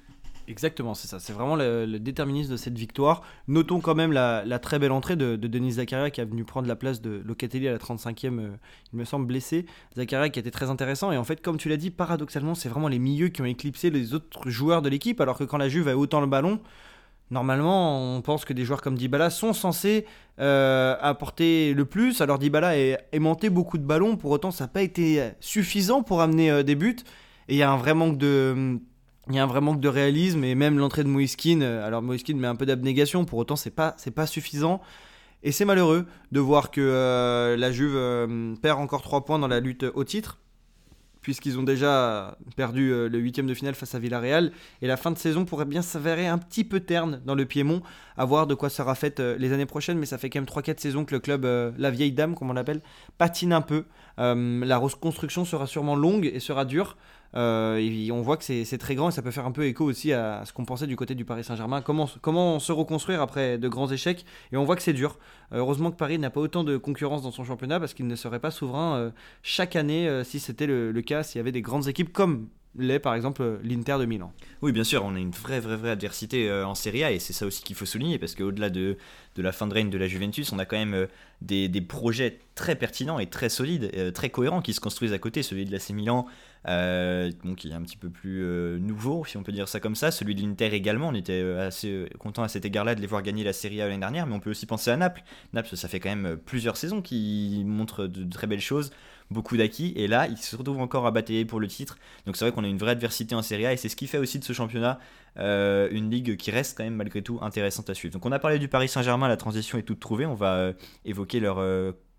Exactement, 0.50 0.96
c'est 0.96 1.08
ça. 1.08 1.20
C'est 1.20 1.32
vraiment 1.32 1.56
le, 1.56 1.86
déterminisme 2.00 2.52
de 2.52 2.58
cette 2.58 2.76
victoire. 2.76 3.22
Notons 3.48 3.82
quand 3.82 3.94
même 3.94 4.12
la, 4.12 4.60
très 4.60 4.80
belle 4.80 4.92
entrée 4.92 5.16
de, 5.16 5.36
Denis 5.36 5.74
Zakaria 5.74 6.10
qui 6.10 6.22
a 6.22 6.26
venu 6.26 6.44
prendre 6.44 6.68
la 6.68 6.76
place 6.76 7.02
de 7.02 7.22
Locatelli 7.24 7.68
à 7.68 7.72
la 7.72 7.78
35e, 7.78 8.40
euh, 8.40 8.50
il 8.92 8.98
me 8.98 9.06
semble, 9.06 9.28
blessé. 9.28 9.68
Zakaria 9.96 10.30
qui 10.30 10.40
était 10.40 10.50
très 10.50 10.72
intéressant. 10.72 11.12
Et 11.12 11.18
en 11.18 11.24
fait, 11.24 11.44
comme 11.44 11.58
tu 11.58 11.70
l'as 11.70 11.78
dit, 11.78 11.92
paradoxalement, 11.92 12.56
c'est 12.56 12.68
vraiment 12.68 12.88
les 12.88 12.98
milieux 12.98 13.28
qui 13.28 13.44
ont 13.44 13.46
éclipsé 13.46 13.92
les 13.92 14.16
autres 14.16 14.50
joueurs 14.50 14.82
de 14.82 14.90
l'équipe. 14.90 15.22
Alors 15.22 15.38
que 15.38 15.44
quand 15.44 15.60
la 15.60 15.70
Juve 15.70 15.88
a 15.88 15.96
autant 15.96 16.20
le 16.20 16.26
ballon, 16.26 16.60
normalement, 17.30 18.16
on 18.16 18.22
pense 18.24 18.44
que 18.44 18.54
des 18.54 18.66
joueurs 18.66 18.82
comme 18.82 18.98
Dybala 18.98 19.30
sont 19.30 19.54
censés 19.54 20.08
euh, 20.40 20.96
apporter 21.00 21.76
le 21.76 21.86
plus. 21.86 22.22
Alors 22.22 22.40
Dybala 22.40 22.70
a 22.70 22.98
aimanté 23.12 23.52
beaucoup 23.52 23.78
de 23.78 23.86
ballons. 23.86 24.18
Pour 24.18 24.32
autant, 24.32 24.50
ça 24.50 24.64
n'a 24.64 24.70
pas 24.70 24.82
été 24.82 25.30
suffisant 25.42 26.02
pour 26.02 26.22
amener 26.22 26.50
euh, 26.50 26.64
des 26.64 26.74
buts. 26.74 26.98
Et 27.50 27.54
il 27.54 27.58
y 27.58 27.64
a 27.64 27.72
un 27.72 27.78
vrai 27.78 27.94
manque 27.94 28.18
de 28.18 28.80
il 29.30 29.36
y 29.36 29.40
a 29.40 29.44
un 29.44 29.48
vrai 29.48 29.62
manque 29.62 29.80
de 29.80 29.88
réalisme 29.88 30.44
et 30.44 30.56
même 30.56 30.80
l'entrée 30.80 31.04
de 31.04 31.08
Moiskin, 31.08 31.62
euh, 31.62 31.86
alors 31.86 32.02
Moiskin 32.02 32.36
met 32.36 32.48
un 32.48 32.56
peu 32.56 32.66
d'abnégation, 32.66 33.26
pour 33.26 33.38
autant 33.38 33.56
c'est 33.56 33.70
pas, 33.70 33.94
c'est 33.98 34.12
pas 34.12 34.26
suffisant. 34.26 34.82
Et 35.42 35.54
c'est 35.54 35.66
malheureux 35.66 36.06
de 36.34 36.40
voir 36.40 36.70
que 36.70 36.82
euh, 36.82 37.56
la 37.56 37.72
Juve 37.72 37.96
euh, 37.96 38.56
perd 38.62 38.80
encore 38.80 39.02
3 39.02 39.24
points 39.24 39.40
dans 39.40 39.48
la 39.48 39.62
lutte 39.62 39.86
au 39.94 40.04
titre, 40.04 40.40
puisqu'ils 41.22 41.58
ont 41.58 41.64
déjà 41.64 42.38
perdu 42.58 42.90
le 42.90 43.20
huitième 43.20 43.46
de 43.46 43.54
finale 43.54 43.76
face 43.76 43.94
à 43.94 44.00
Villarreal. 44.00 44.52
Et 44.82 44.88
la 44.88 44.98
fin 44.98 45.12
de 45.12 45.18
saison 45.18 45.46
pourrait 45.46 45.66
bien 45.66 45.82
s'avérer 45.82 46.28
un 46.28 46.38
petit 46.38 46.64
peu 46.64 46.80
terne 46.80 47.22
dans 47.26 47.36
le 47.36 47.46
Piémont, 47.46 47.82
à 48.18 48.26
voir 48.26 48.48
de 48.48 48.56
quoi 48.56 48.70
sera 48.70 48.96
faite 48.96 49.20
les 49.20 49.54
années 49.54 49.66
prochaines. 49.66 49.98
Mais 49.98 50.06
ça 50.06 50.18
fait 50.18 50.30
quand 50.30 50.40
même 50.40 50.50
3-4 50.50 50.80
saisons 50.80 51.06
que 51.06 51.14
le 51.14 51.20
club, 51.20 51.46
la 51.78 51.92
vieille 51.92 52.14
dame 52.14 52.36
comme 52.36 52.50
on 52.50 52.54
l'appelle, 52.54 52.82
patine 53.18 53.54
un 53.54 53.62
peu. 53.62 53.86
la 54.18 54.78
reconstruction 54.78 55.46
sera 55.46 55.68
sûrement 55.68 55.96
longue 55.96 56.26
et 56.26 56.40
sera 56.40 56.66
dure. 56.66 56.98
Euh, 57.36 58.10
on 58.12 58.22
voit 58.22 58.38
que 58.38 58.44
c'est 58.44 58.78
très 58.78 58.96
grand 58.96 59.10
et 59.10 59.12
ça 59.12 59.22
peut 59.22 59.32
faire 59.32 59.46
un 59.46 59.52
peu 59.52 59.66
écho 59.66 59.86
aussi 59.86 60.14
à 60.14 60.44
ce 60.46 60.54
qu'on 60.54 60.66
pensait 60.66 60.88
du 60.88 60.96
côté 60.96 61.16
du 61.16 61.26
Paris 61.26 61.44
Saint-Germain. 61.44 61.82
Comment, 61.82 62.60
se 62.60 62.72
reconstruire 62.72 63.22
après 63.22 63.58
de 63.58 63.68
grands 63.68 63.92
échecs 63.92 64.26
Et 64.52 64.58
on 64.58 64.64
voit 64.64 64.76
que 64.76 64.82
c'est 64.82 64.94
dur. 64.94 65.18
Euh, 65.52 65.58
heureusement 65.58 65.92
que 65.92 65.98
Paris 65.98 66.18
n'a 66.18 66.30
pas 66.30 66.42
autant 66.42 66.64
de 66.64 66.78
concurrence 66.78 67.22
dans 67.22 67.32
son 67.32 67.44
championnat 67.44 67.80
parce 67.80 67.94
qu'il 67.94 68.08
ne 68.08 68.16
serait 68.16 68.40
pas 68.40 68.52
souverain 68.52 68.98
euh, 68.98 69.10
chaque 69.44 69.76
année 69.76 70.22
si 70.24 70.40
c'était 70.40 70.68
le, 70.68 71.02
cas, 71.02 71.24
s'il 71.24 71.40
y 71.40 71.42
avait 71.42 71.52
des 71.52 71.62
grandes 71.62 71.88
équipes 71.88 72.12
comme 72.12 72.48
l'est 72.78 73.00
par 73.00 73.16
exemple 73.16 73.60
l'Inter 73.64 73.98
de 74.00 74.06
Milan. 74.06 74.32
Oui, 74.62 74.72
bien 74.72 74.84
sûr, 74.84 75.04
on 75.04 75.16
a 75.16 75.20
une 75.20 75.32
vraie, 75.32 75.60
vraie, 75.60 75.76
vraie 75.76 75.90
adversité 75.90 76.52
en 76.52 76.76
Serie 76.76 77.04
A 77.04 77.12
et 77.12 77.20
c'est 77.20 77.34
ça 77.34 77.46
aussi 77.46 77.64
qu'il 77.64 77.76
faut 77.76 77.86
souligner 77.86 78.20
parce 78.20 78.36
qu'au-delà 78.36 78.70
de, 78.70 78.98
la 79.38 79.52
fin 79.52 79.68
de 79.68 79.74
règne 79.74 79.90
de 79.90 79.98
la 79.98 80.08
Juventus, 80.08 80.52
on 80.52 80.60
a 80.60 80.66
quand 80.66 80.78
même 80.78 81.08
des, 81.42 81.68
des 81.68 81.82
projets 81.82 82.40
très 82.56 82.76
pertinents 82.76 83.20
et 83.20 83.28
très 83.28 83.50
solides, 83.50 84.14
très 84.14 84.30
cohérents 84.30 84.62
qui 84.62 84.74
se 84.74 84.80
construisent 84.80 85.14
à 85.14 85.20
côté. 85.20 85.42
Celui 85.42 85.66
de 85.66 85.72
l'AC 85.72 85.90
Milan, 85.90 86.28
euh, 86.68 87.32
qui 87.56 87.70
est 87.70 87.74
un 87.74 87.82
petit 87.82 87.96
peu 87.96 88.10
plus 88.10 88.44
euh, 88.44 88.80
nouveau, 88.80 89.24
si 89.26 89.38
on 89.38 89.44
peut 89.44 89.52
dire 89.52 89.68
ça 89.70 89.80
comme 89.80 89.96
ça. 89.96 90.12
Celui 90.12 90.36
de 90.36 90.42
l'Inter 90.42 90.74
également, 90.74 91.08
on 91.08 91.14
était 91.14 91.42
euh, 91.42 91.68
assez 91.68 92.06
content 92.20 92.44
à 92.44 92.50
cet 92.50 92.66
égard-là 92.66 92.96
de 92.96 93.02
les 93.02 93.08
voir 93.08 93.22
gagner 93.22 93.44
la 93.44 93.54
Serie 93.54 93.82
A 93.82 93.88
l'année 93.88 94.00
dernière, 94.00 94.28
mais 94.28 94.36
on 94.36 94.40
peut 94.40 94.50
aussi 94.50 94.66
penser 94.66 94.92
à 94.92 94.98
Naples. 94.98 95.24
Naples, 95.54 95.76
ça 95.78 95.88
fait 95.88 96.00
quand 96.00 96.10
même 96.10 96.38
plusieurs 96.38 96.76
saisons 96.76 97.02
qui 97.02 97.64
montrent 97.66 98.08
de, 98.08 98.30
très 98.30 98.46
belles 98.46 98.60
choses, 98.60 98.92
beaucoup 99.32 99.56
d'acquis, 99.56 99.94
et 99.96 100.08
là, 100.08 100.28
ils 100.28 100.38
se 100.38 100.56
retrouvent 100.56 100.82
encore 100.82 101.08
à 101.08 101.12
batailler 101.12 101.46
pour 101.46 101.60
le 101.62 101.68
titre. 101.68 101.98
Donc 102.26 102.36
c'est 102.36 102.44
vrai 102.44 102.52
qu'on 102.52 102.64
a 102.64 102.68
une 102.68 102.78
vraie 102.78 102.92
adversité 102.92 103.36
en 103.36 103.42
Serie 103.42 103.66
A, 103.66 103.74
et 103.74 103.78
c'est 103.78 103.90
ce 103.90 103.96
qui 103.96 104.08
fait 104.08 104.18
aussi 104.18 104.40
de 104.40 104.44
ce 104.44 104.54
championnat 104.54 105.00
une 105.38 106.12
ligue 106.12 106.36
qui 106.36 106.52
reste 106.52 106.78
quand 106.78 106.84
même 106.84 106.96
malgré 106.96 107.22
tout 107.22 107.40
intéressante 107.42 107.90
à 107.90 107.94
suivre. 107.94 108.14
Donc 108.14 108.26
on 108.26 108.32
a 108.34 108.40
parlé 108.40 108.60
du 108.60 108.68
Paris 108.68 108.90
Saint-Germain, 108.90 109.30
la 109.30 109.38
transition 109.38 109.78
est 109.78 109.84
toute 109.84 110.02
trouvée, 110.02 110.26
on 110.26 110.34
va 110.34 110.74
évoquer 111.06 111.40
leur 111.40 111.62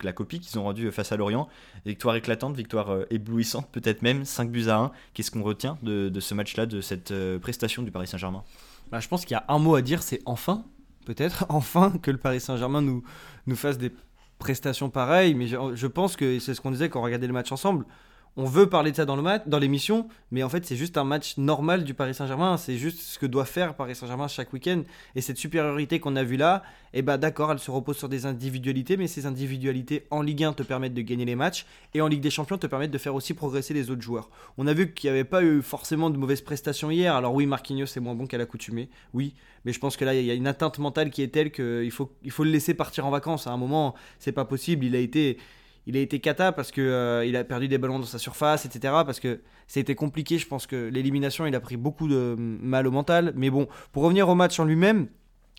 la 0.05 0.13
copie 0.13 0.41
qu'ils 0.41 0.59
ont 0.59 0.65
rendue 0.65 0.91
face 0.91 1.13
à 1.13 1.17
Lorient. 1.17 1.49
Victoire 1.87 2.17
éclatante, 2.17 2.57
victoire 2.57 2.91
euh, 2.91 3.07
éblouissante, 3.11 3.69
peut-être 3.71 4.03
même 4.03 4.25
5 4.25 4.51
buts 4.51 4.69
à 4.69 4.79
1. 4.79 4.93
Qu'est-ce 5.15 5.31
qu'on 5.31 5.43
retient 5.43 5.79
de, 5.83 6.11
ce 6.21 6.35
match-là, 6.35 6.67
de 6.67 6.81
cette 6.81 7.11
euh, 7.11 7.39
prestation 7.39 7.83
du 7.83 7.91
Paris 7.91 8.07
Saint-Germain? 8.07 8.45
Bah, 8.91 9.01
Je 9.01 9.09
pense 9.09 9.25
qu'il 9.25 9.33
y 9.33 9.39
a 9.39 9.45
un 9.49 9.59
mot 9.59 9.75
à 9.75 9.83
dire, 9.83 10.03
c'est 10.03 10.21
enfin, 10.27 10.65
peut-être, 11.07 11.47
enfin 11.51 11.93
que 12.03 12.11
le 12.11 12.19
Paris 12.19 12.41
Saint-Germain 12.41 12.83
nous, 12.83 13.03
nous 13.47 13.57
fasse 13.57 13.79
des 13.79 13.93
prestations 14.39 14.91
pareilles. 14.91 15.35
Mais 15.35 15.47
je, 15.47 15.57
je 15.75 15.87
pense 15.87 16.17
que 16.17 16.39
c'est 16.39 16.55
ce 16.55 16.61
qu'on 16.61 16.71
disait 16.71 16.89
quand 16.89 17.01
on 17.01 17.05
regardait 17.05 17.27
le 17.27 17.33
match 17.33 17.53
ensemble 17.53 17.85
on 18.37 18.45
veut 18.45 18.69
parler 18.69 18.93
de 18.93 18.97
ça 18.97 19.05
dans 19.05 19.17
le 19.17 19.23
match, 19.23 19.43
dans 19.47 19.59
l'émission, 19.59 20.09
mais 20.31 20.43
en 20.43 20.49
fait 20.49 20.65
c'est 20.65 20.77
juste 20.77 20.97
un 20.97 21.05
match 21.05 21.37
normal 21.37 21.85
du 21.85 21.95
Paris 21.95 22.15
Saint-Germain, 22.15 22.57
c'est 22.57 22.77
juste 22.77 23.01
ce 23.01 23.19
que 23.19 23.27
doit 23.27 23.45
faire 23.45 23.75
Paris 23.75 23.95
Saint-Germain 23.95 24.29
chaque 24.29 24.53
week-end. 24.53 24.83
Et 25.15 25.21
cette 25.21 25.37
supériorité 25.37 25.99
qu'on 25.99 26.17
a 26.17 26.23
vue 26.23 26.37
là, 26.37 26.63
eh 26.95 27.03
ben 27.03 27.19
d'accord, 27.19 27.51
elle 27.53 27.59
se 27.59 27.71
repose 27.71 27.97
sur 27.97 28.09
des 28.09 28.27
individualités, 28.27 28.97
mais 28.97 29.09
ces 29.09 29.27
individualités 29.27 30.07
en 30.11 30.23
Ligue 30.23 30.45
1 30.45 30.53
te 30.53 30.63
permettent 30.63 30.95
de 30.95 31.03
gagner 31.03 31.25
les 31.25 31.37
matchs 31.37 31.67
et 31.95 32.01
en 32.01 32.09
Ligue 32.09 32.21
des 32.21 32.31
Champions 32.31 32.59
te 32.59 32.67
permettent 32.67 32.93
de 32.93 32.99
faire 32.99 33.15
aussi 33.15 33.35
progresser 33.35 33.75
les 33.75 33.91
autres 33.91 34.03
joueurs. 34.03 34.31
On 34.59 34.67
a 34.67 34.73
vu 34.73 34.93
qu'il 34.93 35.11
n'y 35.11 35.13
avait 35.13 35.25
pas 35.25 35.43
eu 35.43 35.61
forcément 35.61 36.11
de 36.11 36.17
mauvaises 36.17 36.41
prestations 36.41 36.91
hier. 36.91 37.15
Alors 37.15 37.35
oui, 37.35 37.47
Marquinhos 37.47 37.87
c'est 37.87 38.01
moins 38.01 38.15
bon 38.15 38.27
qu'à 38.27 38.39
l'accoutumée, 38.39 38.89
oui, 39.13 39.35
mais 39.65 39.73
je 39.73 39.81
pense 39.81 39.97
que 39.97 40.05
là 40.05 40.15
il 40.15 40.25
y 40.25 40.31
a 40.31 40.35
une 40.35 40.47
atteinte 40.47 40.79
mentale 40.79 41.11
qui 41.11 41.23
est 41.23 41.29
telle 41.29 41.51
qu'il 41.51 41.91
faut, 41.91 42.13
il 42.23 42.31
faut 42.31 42.45
le 42.45 42.51
laisser 42.51 42.75
partir 42.75 43.07
en 43.07 43.11
vacances. 43.11 43.47
À 43.47 43.51
un 43.51 43.57
moment, 43.57 43.95
c'est 44.19 44.33
pas 44.33 44.45
possible. 44.45 44.85
Il 44.85 44.95
a 44.95 44.99
été 45.01 45.39
il 45.87 45.97
a 45.97 46.01
été 46.01 46.21
cata 46.21 46.53
parce 46.53 46.73
que 46.73 46.81
euh, 46.81 47.25
il 47.25 47.37
a 47.37 47.45
perdu 47.45 47.69
des 47.69 47.79
ballons 47.79 47.99
dans 47.99 48.07
sa 48.07 48.19
surface, 48.19 48.65
etc. 48.65 48.95
Parce 49.05 49.21
que 49.21 49.41
été 49.79 49.95
compliqué. 49.95 50.39
Je 50.39 50.47
pense 50.47 50.67
que 50.67 50.89
l'élimination, 50.89 51.47
il 51.47 51.55
a 51.55 51.61
pris 51.61 51.77
beaucoup 51.77 52.09
de 52.09 52.35
mal 52.39 52.87
au 52.87 52.91
mental. 52.91 53.33
Mais 53.37 53.51
bon, 53.51 53.69
pour 53.93 54.03
revenir 54.03 54.29
au 54.29 54.35
match 54.35 54.59
en 54.59 54.65
lui-même, 54.65 55.09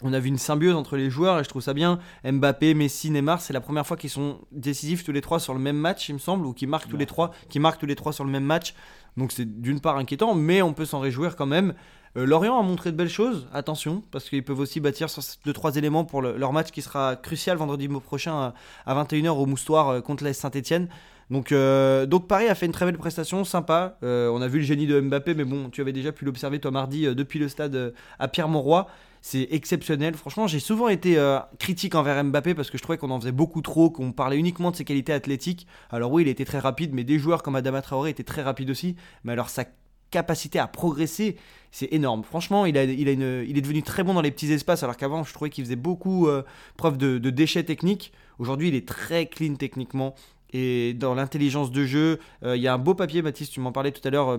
on 0.03 0.13
a 0.13 0.19
vu 0.19 0.29
une 0.29 0.37
symbiose 0.37 0.75
entre 0.75 0.97
les 0.97 1.09
joueurs 1.09 1.39
et 1.39 1.43
je 1.43 1.49
trouve 1.49 1.61
ça 1.61 1.73
bien. 1.73 1.99
Mbappé, 2.23 2.73
Messi, 2.73 3.11
Neymar, 3.11 3.39
c'est 3.41 3.53
la 3.53 3.61
première 3.61 3.85
fois 3.85 3.97
qu'ils 3.97 4.09
sont 4.09 4.39
décisifs 4.51 5.03
tous 5.03 5.11
les 5.11 5.21
trois 5.21 5.39
sur 5.39 5.53
le 5.53 5.59
même 5.59 5.77
match, 5.77 6.09
il 6.09 6.13
me 6.13 6.19
semble, 6.19 6.45
ou 6.45 6.53
qui 6.53 6.65
marquent 6.67 6.89
tous 6.89 6.97
les 6.97 7.05
trois, 7.05 7.31
qui 7.49 7.59
marquent 7.59 7.79
tous 7.79 7.85
les 7.85 7.95
trois 7.95 8.11
sur 8.11 8.23
le 8.23 8.31
même 8.31 8.43
match. 8.43 8.73
Donc 9.17 9.31
c'est 9.31 9.61
d'une 9.61 9.79
part 9.79 9.97
inquiétant, 9.97 10.33
mais 10.33 10.61
on 10.61 10.73
peut 10.73 10.85
s'en 10.85 10.99
réjouir 10.99 11.35
quand 11.35 11.45
même. 11.45 11.73
Euh, 12.17 12.25
Lorient 12.25 12.59
a 12.59 12.63
montré 12.63 12.91
de 12.91 12.97
belles 12.97 13.09
choses, 13.09 13.47
attention, 13.53 14.03
parce 14.11 14.29
qu'ils 14.29 14.43
peuvent 14.43 14.59
aussi 14.59 14.79
bâtir 14.79 15.09
sur 15.09 15.23
ces 15.23 15.37
deux 15.45 15.53
trois 15.53 15.75
éléments 15.75 16.03
pour 16.03 16.21
leur 16.21 16.51
match 16.51 16.71
qui 16.71 16.81
sera 16.81 17.15
crucial 17.15 17.57
vendredi 17.57 17.87
prochain 17.87 18.53
à, 18.85 19.03
21h 19.03 19.29
au 19.29 19.45
Moustoir 19.45 19.89
euh, 19.89 20.01
contre 20.01 20.23
l'AS 20.23 20.37
Saint-Etienne. 20.37 20.89
Donc, 21.29 21.53
euh, 21.53 22.05
donc 22.05 22.27
Paris 22.27 22.49
a 22.49 22.55
fait 22.55 22.65
une 22.65 22.73
très 22.73 22.85
belle 22.85 22.97
prestation, 22.97 23.45
sympa. 23.45 23.97
on 24.01 24.41
a 24.41 24.47
vu 24.49 24.59
le 24.59 24.65
génie 24.65 24.85
de 24.85 24.99
Mbappé, 24.99 25.33
mais 25.33 25.45
bon, 25.45 25.69
tu 25.69 25.79
avais 25.79 25.93
déjà 25.93 26.11
pu 26.11 26.25
l'observer 26.25 26.59
toi 26.59 26.71
mardi 26.71 27.03
depuis 27.15 27.39
le 27.39 27.47
stade 27.47 27.93
à 28.19 28.27
Pierre-Mauroy. 28.27 28.85
C'est 29.21 29.47
exceptionnel. 29.51 30.15
Franchement, 30.15 30.47
j'ai 30.47 30.59
souvent 30.59 30.89
été 30.89 31.17
critique 31.57 31.95
envers 31.95 32.21
Mbappé 32.21 32.53
parce 32.53 32.69
que 32.69 32.77
je 32.77 32.83
trouvais 32.83 32.97
qu'on 32.97 33.11
en 33.11 33.19
faisait 33.21 33.31
beaucoup 33.31 33.61
trop, 33.61 33.89
qu'on 33.89 34.11
parlait 34.11 34.37
uniquement 34.37 34.71
de 34.71 34.75
ses 34.75 34.83
qualités 34.83 35.13
athlétiques. 35.13 35.67
Alors 35.89 36.11
oui, 36.11 36.23
il 36.23 36.27
était 36.27 36.43
très 36.43 36.59
rapide, 36.59 36.91
mais 36.93 37.05
des 37.05 37.17
joueurs 37.17 37.43
comme 37.43 37.55
Adama 37.55 37.81
Traoré 37.81 38.09
étaient 38.09 38.23
très 38.23 38.41
rapides 38.41 38.69
aussi. 38.69 38.97
Mais 39.23 39.31
alors 39.31 39.47
sa 39.47 39.63
capacité 40.11 40.59
à 40.59 40.67
progresser, 40.67 41.37
c'est 41.71 41.91
énorme. 41.91 42.23
Franchement, 42.23 42.65
il, 42.65 42.77
a, 42.77 42.83
il, 42.83 43.07
a 43.07 43.11
une, 43.11 43.45
il 43.47 43.57
est 43.57 43.61
devenu 43.61 43.81
très 43.81 44.03
bon 44.03 44.13
dans 44.13 44.21
les 44.21 44.31
petits 44.31 44.51
espaces, 44.51 44.83
alors 44.83 44.97
qu'avant, 44.97 45.23
je 45.23 45.33
trouvais 45.33 45.49
qu'il 45.49 45.63
faisait 45.63 45.75
beaucoup 45.75 46.27
euh, 46.27 46.43
preuve 46.77 46.97
de, 46.97 47.17
déchets 47.29 47.63
techniques. 47.63 48.11
Aujourd'hui, 48.37 48.67
il 48.67 48.75
est 48.75 48.87
très 48.87 49.25
clean 49.25 49.55
techniquement. 49.55 50.13
Et 50.53 50.93
dans 50.93 51.15
l'intelligence 51.15 51.71
de 51.71 51.85
jeu, 51.85 52.19
euh, 52.43 52.57
il 52.57 52.61
y 52.61 52.67
a 52.67 52.73
un 52.73 52.77
beau 52.77 52.93
papier, 52.93 53.21
Baptiste, 53.21 53.53
tu 53.53 53.61
m'en 53.61 53.71
parlais 53.71 53.91
tout 53.91 54.05
à 54.05 54.11
l'heure, 54.11 54.31
euh, 54.31 54.37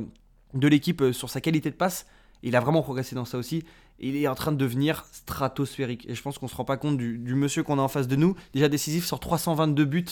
de 0.55 0.69
l'équipe 0.69 1.02
sur 1.12 1.31
sa 1.31 1.41
qualité 1.41 1.71
de 1.71 1.75
passe. 1.75 2.07
Il 2.43 2.55
a 2.55 2.61
vraiment 2.61 2.83
progressé 2.83 3.14
dans 3.14 3.25
ça 3.25 3.38
aussi. 3.38 3.64
Il 3.99 4.17
est 4.17 4.29
en 4.29 4.35
train 4.35 4.52
de 4.52 4.57
devenir 4.57 5.07
stratosphérique. 5.12 6.05
Et 6.09 6.14
je 6.14 6.23
pense 6.23 6.37
qu'on 6.37 6.47
ne 6.47 6.50
se 6.50 6.57
rend 6.57 6.64
pas 6.64 6.76
compte 6.76 6.99
du, 6.99 7.17
du 7.17 7.35
monsieur 7.35 7.62
qu'on 7.62 7.79
a 7.79 7.83
en 7.83 7.88
face 7.88 8.09
de 8.09 8.17
nous. 8.17 8.35
Déjà 8.52 8.69
décisif 8.69 9.07
sur 9.07 9.21
322 9.21 9.85
buts 9.87 10.05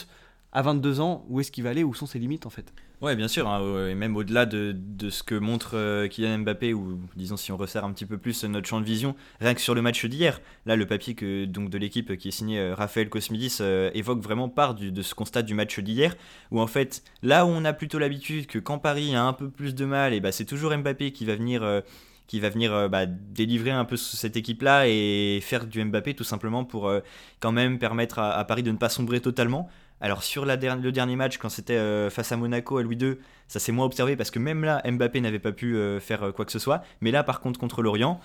à 0.52 0.62
22 0.62 1.00
ans, 1.00 1.24
où 1.28 1.40
est-ce 1.40 1.52
qu'il 1.52 1.64
va 1.64 1.70
aller 1.70 1.84
Où 1.84 1.94
sont 1.94 2.06
ses 2.06 2.18
limites 2.18 2.46
en 2.46 2.50
fait? 2.50 2.72
Ouais, 3.00 3.16
bien 3.16 3.28
sûr, 3.28 3.48
hein, 3.48 3.88
et 3.88 3.94
même 3.94 4.14
au-delà 4.14 4.44
de, 4.44 4.76
de, 4.76 5.08
ce 5.08 5.22
que 5.22 5.34
montre 5.34 5.70
euh, 5.74 6.06
Kylian 6.06 6.40
Mbappé, 6.40 6.74
ou 6.74 7.00
disons 7.16 7.38
si 7.38 7.50
on 7.50 7.56
resserre 7.56 7.86
un 7.86 7.92
petit 7.92 8.04
peu 8.04 8.18
plus 8.18 8.44
notre 8.44 8.68
champ 8.68 8.78
de 8.78 8.84
vision, 8.84 9.16
rien 9.40 9.54
que 9.54 9.60
sur 9.62 9.74
le 9.74 9.80
match 9.80 10.04
d'hier, 10.04 10.42
là 10.66 10.76
le 10.76 10.86
papier 10.86 11.14
que, 11.14 11.46
donc, 11.46 11.70
de 11.70 11.78
l'équipe 11.78 12.14
qui 12.18 12.28
est 12.28 12.30
signé 12.30 12.58
euh, 12.58 12.74
Raphaël 12.74 13.08
Cosmidis 13.08 13.56
euh, 13.62 13.90
évoque 13.94 14.20
vraiment 14.20 14.50
part 14.50 14.74
de 14.74 15.02
ce 15.02 15.14
constat 15.14 15.40
du 15.40 15.54
match 15.54 15.80
d'hier, 15.80 16.14
où 16.50 16.60
en 16.60 16.66
fait, 16.66 17.02
là 17.22 17.46
où 17.46 17.48
on 17.48 17.64
a 17.64 17.72
plutôt 17.72 17.98
l'habitude 17.98 18.46
que 18.46 18.58
quand 18.58 18.78
Paris 18.78 19.14
a 19.14 19.24
un 19.24 19.32
peu 19.32 19.48
plus 19.48 19.74
de 19.74 19.86
mal, 19.86 20.12
et 20.12 20.20
bah, 20.20 20.30
c'est 20.30 20.44
toujours 20.44 20.76
Mbappé 20.76 21.12
qui 21.12 21.24
va 21.24 21.36
venir 21.36 21.82
qui 22.26 22.38
va 22.38 22.48
venir 22.48 22.88
bah, 22.88 23.06
délivrer 23.06 23.72
un 23.72 23.84
peu 23.84 23.96
cette 23.96 24.36
équipe-là 24.36 24.86
et 24.86 25.40
faire 25.42 25.66
du 25.66 25.84
Mbappé 25.84 26.14
tout 26.14 26.22
simplement 26.22 26.64
pour 26.64 26.92
quand 27.40 27.50
même 27.50 27.78
permettre 27.80 28.20
à, 28.20 28.44
Paris 28.44 28.62
de 28.62 28.70
ne 28.70 28.76
pas 28.76 28.88
sombrer 28.88 29.20
totalement. 29.20 29.68
Alors 30.00 30.22
sur 30.22 30.46
le 30.46 30.56
dernier 30.56 31.16
match, 31.16 31.36
quand 31.36 31.50
c'était 31.50 31.76
euh, 31.76 32.08
face 32.08 32.32
à 32.32 32.36
Monaco 32.36 32.78
à 32.78 32.82
Louis 32.82 32.96
II, 32.96 33.16
ça 33.48 33.58
s'est 33.58 33.72
moins 33.72 33.84
observé 33.84 34.16
parce 34.16 34.30
que 34.30 34.38
même 34.38 34.64
là, 34.64 34.82
Mbappé 34.90 35.20
n'avait 35.20 35.38
pas 35.38 35.52
pu 35.52 35.76
euh, 35.76 36.00
faire 36.00 36.22
euh, 36.22 36.32
quoi 36.32 36.46
que 36.46 36.52
ce 36.52 36.58
soit. 36.58 36.82
Mais 37.02 37.10
là, 37.10 37.22
par 37.22 37.40
contre, 37.40 37.60
contre 37.60 37.82
l'Orient, 37.82 38.18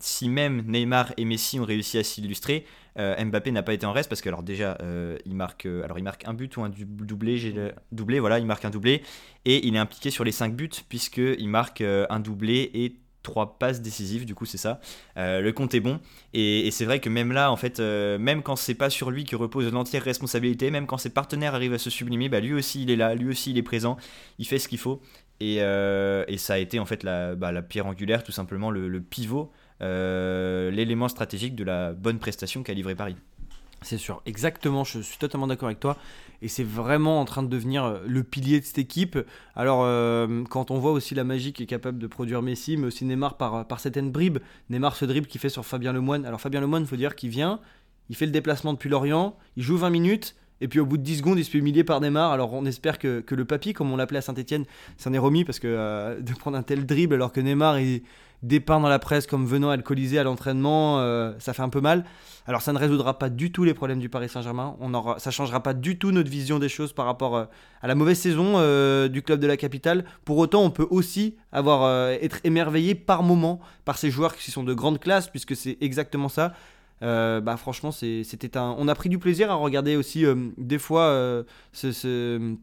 si 0.00 0.28
même 0.28 0.62
Neymar 0.66 1.12
et 1.16 1.24
Messi 1.24 1.60
ont 1.60 1.64
réussi 1.64 1.98
à 1.98 2.04
s'illustrer, 2.04 2.66
Mbappé 2.96 3.52
n'a 3.52 3.62
pas 3.62 3.72
été 3.72 3.86
en 3.86 3.92
reste 3.92 4.08
parce 4.08 4.20
que 4.20 4.42
déjà, 4.42 4.76
il 5.24 5.34
marque, 5.34 5.66
un 5.66 6.34
but 6.34 6.56
ou 6.56 6.62
un 6.62 6.68
doublé, 6.68 7.54
doublé, 7.90 8.20
voilà, 8.20 8.38
il 8.38 8.46
marque 8.46 8.64
un 8.64 8.70
doublé 8.70 9.02
et 9.44 9.66
il 9.66 9.76
est 9.76 9.78
impliqué 9.78 10.10
sur 10.10 10.24
les 10.24 10.32
5 10.32 10.54
buts 10.54 10.70
puisque 10.88 11.18
il 11.18 11.48
marque 11.48 11.80
un 11.80 12.20
doublé 12.20 12.70
et 12.74 12.96
trois 13.22 13.58
passes 13.58 13.80
décisives, 13.80 14.24
du 14.26 14.34
coup 14.34 14.46
c'est 14.46 14.58
ça. 14.58 14.80
Euh, 15.16 15.40
le 15.40 15.52
compte 15.52 15.74
est 15.74 15.80
bon 15.80 16.00
et, 16.34 16.70
c'est 16.70 16.84
vrai 16.84 17.00
que 17.00 17.08
même 17.08 17.32
là, 17.32 17.52
en 17.52 17.56
fait, 17.56 17.80
euh, 17.80 18.18
même 18.18 18.42
quand 18.42 18.56
c'est 18.56 18.74
pas 18.74 18.90
sur 18.90 19.10
lui 19.10 19.24
que 19.24 19.36
repose 19.36 19.70
l'entière 19.72 20.02
responsabilité, 20.02 20.70
même 20.70 20.86
quand 20.86 20.98
ses 20.98 21.10
partenaires 21.10 21.54
arrivent 21.54 21.74
à 21.74 21.78
se 21.78 21.90
sublimer, 21.90 22.28
bah, 22.28 22.40
lui 22.40 22.54
aussi 22.54 22.82
il 22.82 22.90
est 22.90 22.96
là, 22.96 23.14
lui 23.14 23.28
aussi 23.28 23.50
il 23.50 23.58
est 23.58 23.62
présent, 23.62 23.96
il 24.38 24.46
fait 24.46 24.58
ce 24.58 24.68
qu'il 24.68 24.78
faut 24.78 25.00
et, 25.40 25.62
euh, 25.62 26.24
ça 26.36 26.54
a 26.54 26.58
été 26.58 26.78
en 26.78 26.86
fait 26.86 27.02
la, 27.02 27.34
bah, 27.34 27.62
pierre 27.62 27.86
angulaire, 27.86 28.22
tout 28.22 28.32
simplement 28.32 28.70
le, 28.70 28.88
le 28.88 29.00
pivot, 29.00 29.52
l'élément 29.80 31.08
stratégique 31.08 31.54
de 31.56 31.64
la 31.64 31.92
bonne 31.92 32.18
prestation 32.18 32.62
qu'a 32.62 32.74
livré 32.74 32.94
Paris. 32.94 33.16
C'est 33.82 33.98
sûr, 33.98 34.22
exactement, 34.26 34.84
je 34.84 35.00
suis 35.00 35.18
totalement 35.18 35.46
d'accord 35.46 35.66
avec 35.66 35.80
toi. 35.80 35.96
Et 36.40 36.48
c'est 36.48 36.64
vraiment 36.64 37.20
en 37.20 37.24
train 37.24 37.42
de 37.42 37.48
devenir 37.48 37.84
euh, 37.84 37.98
le 38.06 38.22
pilier 38.24 38.60
de 38.60 38.64
cette 38.64 38.78
équipe. 38.78 39.18
Alors, 39.54 39.82
euh, 39.84 40.42
quand 40.50 40.70
on 40.70 40.78
voit 40.78 40.92
aussi 40.92 41.14
la 41.14 41.24
magie 41.24 41.52
qui 41.52 41.62
est 41.62 41.66
capable 41.66 41.98
de 41.98 42.06
produire 42.06 42.42
Messi, 42.42 42.76
mais 42.76 42.86
aussi 42.86 43.04
Neymar 43.04 43.36
par, 43.36 43.66
par 43.66 43.80
certaines 43.80 44.10
bribes, 44.10 44.38
Neymar 44.70 44.96
ce 44.96 45.04
dribble 45.04 45.26
qu'il 45.26 45.40
fait 45.40 45.48
sur 45.48 45.64
Fabien 45.64 45.92
Lemoine. 45.92 46.24
Alors, 46.24 46.40
Fabien 46.40 46.60
Lemoine, 46.60 46.82
il 46.82 46.88
faut 46.88 46.96
dire 46.96 47.14
qu'il 47.14 47.30
vient, 47.30 47.60
il 48.08 48.16
fait 48.16 48.26
le 48.26 48.32
déplacement 48.32 48.72
depuis 48.72 48.88
Lorient, 48.88 49.36
il 49.56 49.62
joue 49.62 49.76
20 49.76 49.90
minutes, 49.90 50.34
et 50.62 50.68
puis 50.68 50.78
au 50.78 50.86
bout 50.86 50.96
de 50.96 51.02
10 51.02 51.18
secondes, 51.18 51.38
il 51.38 51.44
se 51.44 51.50
fait 51.50 51.58
humilier 51.58 51.82
par 51.82 52.00
Neymar. 52.00 52.30
Alors 52.30 52.52
on 52.54 52.64
espère 52.64 52.98
que, 52.98 53.24
le 53.28 53.44
papy, 53.44 53.72
comme 53.72 53.92
on 53.92 53.96
l'appelait 53.96 54.18
à 54.18 54.22
Saint-Etienne, 54.22 54.64
s'en 54.96 55.12
est 55.12 55.18
remis 55.18 55.44
parce 55.44 55.58
que 55.58 55.66
euh, 55.66 56.20
de 56.20 56.32
prendre 56.32 56.56
un 56.56 56.62
tel 56.62 56.86
dribble 56.86 57.14
alors 57.14 57.32
que 57.32 57.40
Neymar 57.40 57.78
est 57.78 58.02
dépeint 58.42 58.80
dans 58.80 58.88
la 58.88 58.98
presse 58.98 59.26
comme 59.26 59.46
venant 59.46 59.70
alcoolisé 59.70 60.18
à 60.18 60.24
l'entraînement, 60.24 61.00
euh, 61.00 61.32
ça 61.38 61.52
fait 61.52 61.62
un 61.62 61.68
peu 61.68 61.80
mal. 61.80 62.04
Alors 62.46 62.60
ça 62.60 62.72
ne 62.72 62.78
résoudra 62.78 63.18
pas 63.18 63.28
du 63.28 63.52
tout 63.52 63.64
les 63.64 63.74
problèmes 63.74 64.00
du 64.00 64.08
Paris 64.08 64.28
Saint-Germain. 64.28 64.76
On 64.80 64.94
aura, 64.94 65.18
ça 65.18 65.30
changera 65.30 65.62
pas 65.62 65.74
du 65.74 65.98
tout 65.98 66.10
notre 66.10 66.30
vision 66.30 66.58
des 66.58 66.68
choses 66.68 66.92
par 66.92 67.06
rapport 67.06 67.36
euh, 67.36 67.44
à 67.82 67.86
la 67.86 67.94
mauvaise 67.94 68.18
saison 68.18 68.52
du 69.08 69.22
club 69.22 69.40
de 69.40 69.46
la 69.46 69.56
capitale. 69.56 70.04
Pour 70.24 70.38
autant, 70.38 70.62
on 70.62 70.70
peut 70.70 70.86
aussi 70.90 71.36
avoir 71.52 72.10
être 72.10 72.38
émerveillé 72.44 72.94
par 72.94 73.22
moment 73.22 73.60
par 73.84 73.98
ces 73.98 74.10
joueurs 74.10 74.36
qui 74.36 74.50
sont 74.50 74.64
de 74.64 74.74
grande 74.74 74.98
classe, 74.98 75.28
puisque 75.28 75.56
c'est 75.56 75.78
exactement 75.80 76.28
ça. 76.28 76.52
Euh, 77.02 77.40
bah 77.40 77.56
franchement 77.56 77.90
c'était 77.90 78.56
un 78.56 78.76
on 78.78 78.86
a 78.86 78.94
pris 78.94 79.08
du 79.08 79.18
plaisir 79.18 79.50
à 79.50 79.54
regarder 79.54 79.96
aussi 79.96 80.24
euh, 80.24 80.36
des 80.56 80.78
fois 80.78 81.02
euh, 81.06 81.42
ce, 81.72 82.54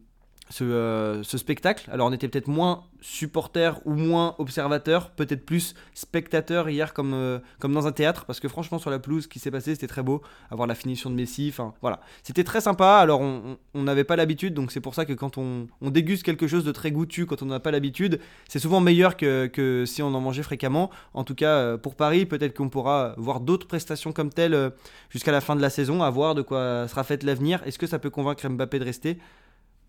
ce, 0.50 1.20
ce, 1.22 1.38
spectacle. 1.38 1.88
Alors 1.90 2.08
on 2.08 2.12
était 2.12 2.28
peut-être 2.28 2.48
moins 2.48 2.84
supporter 3.00 3.80
ou 3.84 3.94
moins 3.94 4.34
observateur, 4.38 5.10
peut-être 5.10 5.46
plus 5.46 5.74
spectateur 5.94 6.68
hier 6.68 6.92
comme, 6.92 7.14
euh, 7.14 7.38
comme 7.58 7.72
dans 7.72 7.86
un 7.86 7.92
théâtre, 7.92 8.24
parce 8.26 8.40
que 8.40 8.48
franchement 8.48 8.78
sur 8.78 8.90
la 8.90 8.98
pelouse, 8.98 9.24
ce 9.24 9.28
qui 9.28 9.38
s'est 9.38 9.50
passé, 9.50 9.74
c'était 9.74 9.86
très 9.86 10.02
beau, 10.02 10.22
avoir 10.50 10.66
la 10.66 10.74
finition 10.74 11.08
de 11.08 11.14
Messi, 11.14 11.48
enfin 11.50 11.72
voilà. 11.80 12.00
C'était 12.22 12.44
très 12.44 12.60
sympa, 12.60 12.96
alors 12.96 13.20
on 13.20 13.82
n'avait 13.82 14.04
pas 14.04 14.16
l'habitude, 14.16 14.52
donc 14.54 14.72
c'est 14.72 14.80
pour 14.80 14.94
ça 14.94 15.04
que 15.04 15.12
quand 15.12 15.38
on, 15.38 15.68
on, 15.80 15.90
déguste 15.90 16.24
quelque 16.24 16.46
chose 16.46 16.64
de 16.64 16.72
très 16.72 16.90
goûtu, 16.90 17.26
quand 17.26 17.42
on 17.42 17.46
n'a 17.46 17.60
pas 17.60 17.70
l'habitude, 17.70 18.20
c'est 18.48 18.58
souvent 18.58 18.80
meilleur 18.80 19.16
que, 19.16 19.46
que, 19.46 19.84
si 19.86 20.02
on 20.02 20.14
en 20.14 20.20
mangeait 20.20 20.42
fréquemment. 20.42 20.90
En 21.14 21.24
tout 21.24 21.34
cas, 21.34 21.54
euh, 21.54 21.76
pour 21.76 21.94
Paris, 21.94 22.26
peut-être 22.26 22.56
qu'on 22.56 22.68
pourra 22.68 23.14
voir 23.16 23.40
d'autres 23.40 23.66
prestations 23.66 24.12
comme 24.12 24.30
telles 24.30 24.54
euh, 24.54 24.70
jusqu'à 25.10 25.32
la 25.32 25.40
fin 25.40 25.56
de 25.56 25.62
la 25.62 25.70
saison, 25.70 26.02
à 26.02 26.10
voir 26.10 26.34
de 26.34 26.42
quoi 26.42 26.86
sera 26.88 27.04
fait 27.04 27.22
l'avenir. 27.22 27.62
Est-ce 27.66 27.78
que 27.78 27.86
ça 27.86 27.98
peut 27.98 28.10
convaincre 28.10 28.48
Mbappé 28.48 28.78
de 28.78 28.84
rester? 28.84 29.18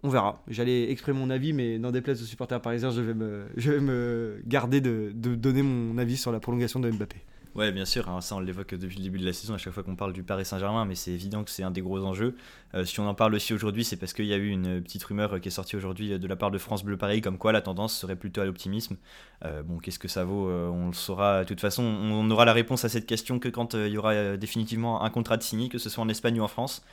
On 0.04 0.10
verra. 0.10 0.42
J'allais 0.48 0.92
exprimer 0.92 1.20
mon 1.20 1.30
avis, 1.30 1.54
mais 1.54 1.78
dans 1.78 1.92
des 1.92 2.02
places 2.02 2.20
de 2.20 2.26
supporters 2.26 2.62
parisiens, 2.62 2.92
je 2.92 3.02
vais 3.02 3.14
me, 3.14 3.46
je 3.56 3.72
vais 3.72 3.80
me 3.80 4.42
garder 4.46 4.82
de, 4.82 5.12
donner 5.14 5.62
mon 5.62 5.98
avis 5.98 6.18
sur 6.18 6.32
la 6.32 6.40
prolongation 6.40 6.80
de 6.80 6.90
Mbappé. 6.90 7.18
Ouais, 7.54 7.74
bien 7.74 7.84
sûr, 7.84 8.08
hein, 8.08 8.22
ça 8.22 8.38
on 8.38 8.40
l'évoque 8.40 8.76
depuis 8.76 8.96
le 8.96 9.04
début 9.04 9.20
de 9.20 9.26
la 9.26 9.34
saison 9.34 9.54
à 9.54 9.58
chaque 9.58 9.74
fois 9.74 9.84
qu'on 9.84 9.98
parle 9.98 10.14
du 10.14 10.24
Paris 10.24 10.46
Saint-Germain, 10.46 10.86
mais 10.86 10.96
c'est 10.96 11.12
évident 11.12 11.44
que 11.44 11.50
c'est 11.50 11.64
un 11.64 11.72
des 11.72 11.82
gros 11.82 12.02
enjeux. 12.06 12.38
Euh, 12.76 12.86
si 12.86 13.02
on 13.02 13.08
en 13.10 13.14
parle 13.14 13.36
aussi 13.36 13.54
aujourd'hui, 13.54 13.84
c'est 13.84 13.98
parce 13.98 14.14
qu'il 14.14 14.26
y 14.26 14.34
a 14.34 14.38
eu 14.38 14.48
une 14.48 14.82
petite 14.82 15.04
rumeur 15.04 15.38
qui 15.42 15.50
est 15.50 15.52
sortie 15.52 15.76
aujourd'hui 15.76 16.18
de 16.18 16.28
la 16.28 16.38
part 16.38 16.50
de 16.50 16.58
France 16.58 16.86
Bleu 16.86 16.96
Paris, 16.96 17.20
comme 17.20 17.38
quoi 17.38 17.52
la 17.52 17.60
tendance 17.60 17.94
serait 17.94 18.16
plutôt 18.16 18.40
à 18.40 18.46
l'optimisme. 18.46 18.96
Euh, 19.44 19.64
bon, 19.64 19.80
qu'est-ce 19.80 20.00
que 20.00 20.08
ça 20.08 20.24
vaut 20.24 20.48
euh, 20.48 20.70
On 20.70 20.88
le 20.88 20.94
saura. 20.94 21.42
De 21.42 21.48
toute 21.50 21.60
façon, 21.60 21.84
on 21.84 22.32
aura 22.32 22.46
la 22.46 22.54
réponse 22.54 22.86
à 22.86 22.90
cette 22.90 23.06
question 23.06 23.38
que 23.38 23.50
quand 23.50 23.74
il 23.74 23.90
y 23.92 23.98
aura 23.98 24.38
définitivement 24.38 25.04
un 25.04 25.10
contrat 25.10 25.36
de 25.36 25.44
signé, 25.44 25.68
que 25.68 25.78
ce 25.78 25.90
soit 25.90 26.04
en 26.06 26.10
Espagne 26.10 26.40
ou 26.40 26.44
en 26.44 26.48
France. 26.48 26.86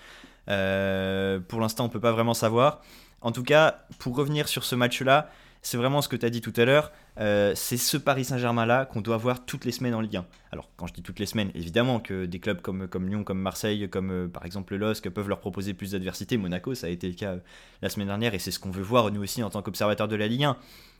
Pour 0.48 1.60
l'instant, 1.60 1.84
on 1.84 1.88
peut 1.88 2.00
pas 2.00 2.12
vraiment 2.12 2.34
savoir. 2.34 2.80
En 3.20 3.32
tout 3.32 3.42
cas, 3.42 3.80
pour 3.98 4.16
revenir 4.16 4.48
sur 4.48 4.64
ce 4.64 4.74
match-là, 4.74 5.30
c'est 5.62 5.76
vraiment 5.76 6.02
ce 6.02 6.08
que 6.08 6.16
tu 6.16 6.24
as 6.24 6.30
dit 6.30 6.40
tout 6.40 6.52
à 6.56 6.64
l'heure. 6.64 6.92
Euh, 7.18 7.52
c'est 7.54 7.76
ce 7.76 7.96
Paris 7.96 8.24
Saint-Germain-là 8.24 8.86
qu'on 8.86 9.00
doit 9.00 9.16
voir 9.16 9.44
toutes 9.44 9.64
les 9.64 9.72
semaines 9.72 9.94
en 9.94 10.00
Ligue 10.00 10.16
1. 10.16 10.26
Alors, 10.52 10.70
quand 10.76 10.86
je 10.86 10.94
dis 10.94 11.02
toutes 11.02 11.18
les 11.18 11.26
semaines, 11.26 11.50
évidemment 11.54 11.98
que 12.00 12.26
des 12.26 12.38
clubs 12.38 12.60
comme, 12.60 13.08
Lyon, 13.08 13.24
comme 13.24 13.40
Marseille, 13.40 13.88
comme 13.90 14.10
euh, 14.10 14.28
par 14.28 14.44
exemple 14.44 14.74
le 14.74 14.78
LOSC 14.78 15.08
peuvent 15.10 15.28
leur 15.28 15.40
proposer 15.40 15.74
plus 15.74 15.92
d'adversité. 15.92 16.36
Monaco, 16.36 16.74
ça 16.74 16.86
a 16.86 16.90
été 16.90 17.08
le 17.08 17.14
cas 17.14 17.32
euh, 17.32 17.38
la 17.82 17.88
semaine 17.88 18.06
dernière 18.06 18.34
et 18.34 18.38
c'est 18.38 18.50
ce 18.50 18.60
qu'on 18.60 18.70
veut 18.70 18.82
voir 18.82 19.10
nous 19.10 19.22
aussi 19.22 19.42
en 19.42 19.50
tant 19.50 19.62
qu'observateurs 19.62 20.08
de 20.08 20.16
la 20.16 20.28
Ligue 20.28 20.44
1. 20.44 20.56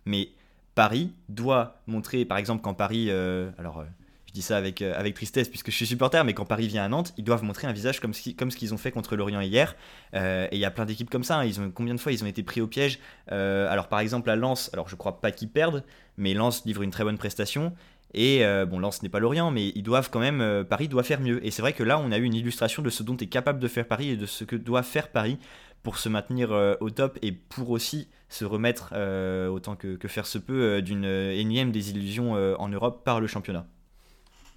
Mais 0.06 0.30
Paris 0.74 1.12
doit 1.28 1.80
montrer, 1.87 2.24
par 2.24 2.38
exemple, 2.38 2.62
quand 2.62 2.74
Paris. 2.74 3.11
alors 3.11 3.84
je 4.28 4.32
dis 4.34 4.42
ça 4.42 4.58
avec, 4.58 4.82
euh, 4.82 4.92
avec 4.94 5.14
tristesse 5.14 5.48
puisque 5.48 5.70
je 5.70 5.76
suis 5.76 5.86
supporter, 5.86 6.22
mais 6.22 6.34
quand 6.34 6.44
Paris 6.44 6.68
vient 6.68 6.84
à 6.84 6.88
Nantes, 6.88 7.14
ils 7.16 7.24
doivent 7.24 7.42
montrer 7.42 7.66
un 7.66 7.72
visage 7.72 7.98
comme 7.98 8.12
ce, 8.12 8.30
comme 8.30 8.50
ce 8.50 8.58
qu'ils 8.58 8.74
ont 8.74 8.76
fait 8.76 8.90
contre 8.90 9.16
Lorient 9.16 9.40
hier. 9.40 9.74
Euh, 10.14 10.46
et 10.50 10.56
il 10.56 10.60
y 10.60 10.66
a 10.66 10.70
plein 10.70 10.84
d'équipes 10.84 11.08
comme 11.08 11.24
ça. 11.24 11.38
Hein. 11.38 11.46
Ils 11.46 11.58
ont, 11.60 11.70
combien 11.70 11.94
de 11.94 12.00
fois 12.00 12.12
ils 12.12 12.22
ont 12.22 12.26
été 12.26 12.42
pris 12.42 12.60
au 12.60 12.66
piège? 12.66 12.98
Euh, 13.32 13.70
Alors 13.70 13.88
par 13.88 14.00
exemple 14.00 14.28
à 14.28 14.36
Lens, 14.36 14.68
alors 14.74 14.86
je 14.86 14.96
crois 14.96 15.22
pas 15.22 15.30
qu'ils 15.30 15.48
perdent, 15.48 15.82
mais 16.18 16.34
Lens 16.34 16.66
livre 16.66 16.82
une 16.82 16.90
très 16.90 17.04
bonne 17.04 17.16
prestation. 17.16 17.72
Et 18.12 18.42
bon, 18.66 18.78
Lens 18.78 19.02
n'est 19.02 19.10
pas 19.10 19.18
Lorient, 19.18 19.50
mais 19.50 19.68
ils 19.74 19.82
doivent 19.82 20.08
quand 20.08 20.18
même. 20.18 20.64
Paris 20.64 20.88
doit 20.88 21.02
faire 21.02 21.20
mieux. 21.20 21.44
Et 21.44 21.50
c'est 21.50 21.60
vrai 21.60 21.74
que 21.74 21.82
là, 21.82 21.98
on 21.98 22.10
a 22.10 22.16
eu 22.16 22.22
une 22.22 22.32
illustration 22.32 22.82
de 22.82 22.88
ce 22.88 23.02
dont 23.02 23.18
est 23.18 23.26
capable 23.26 23.58
de 23.58 23.68
faire 23.68 23.86
Paris 23.86 24.08
et 24.08 24.16
de 24.16 24.24
ce 24.24 24.44
que 24.44 24.56
doit 24.56 24.82
faire 24.82 25.08
Paris 25.08 25.38
pour 25.82 25.98
se 25.98 26.08
maintenir 26.08 26.50
au 26.80 26.88
top 26.88 27.18
et 27.20 27.32
pour 27.32 27.68
aussi 27.68 28.08
se 28.30 28.46
remettre 28.46 28.94
autant 29.50 29.76
que, 29.76 29.96
que, 29.96 30.08
faire 30.08 30.24
se 30.24 30.38
peut 30.38 30.80
d'une 30.80 31.04
énième 31.04 31.70
désillusion 31.70 32.32
en 32.32 32.68
Europe 32.70 33.04
par 33.04 33.20
le 33.20 33.26
championnat. 33.26 33.66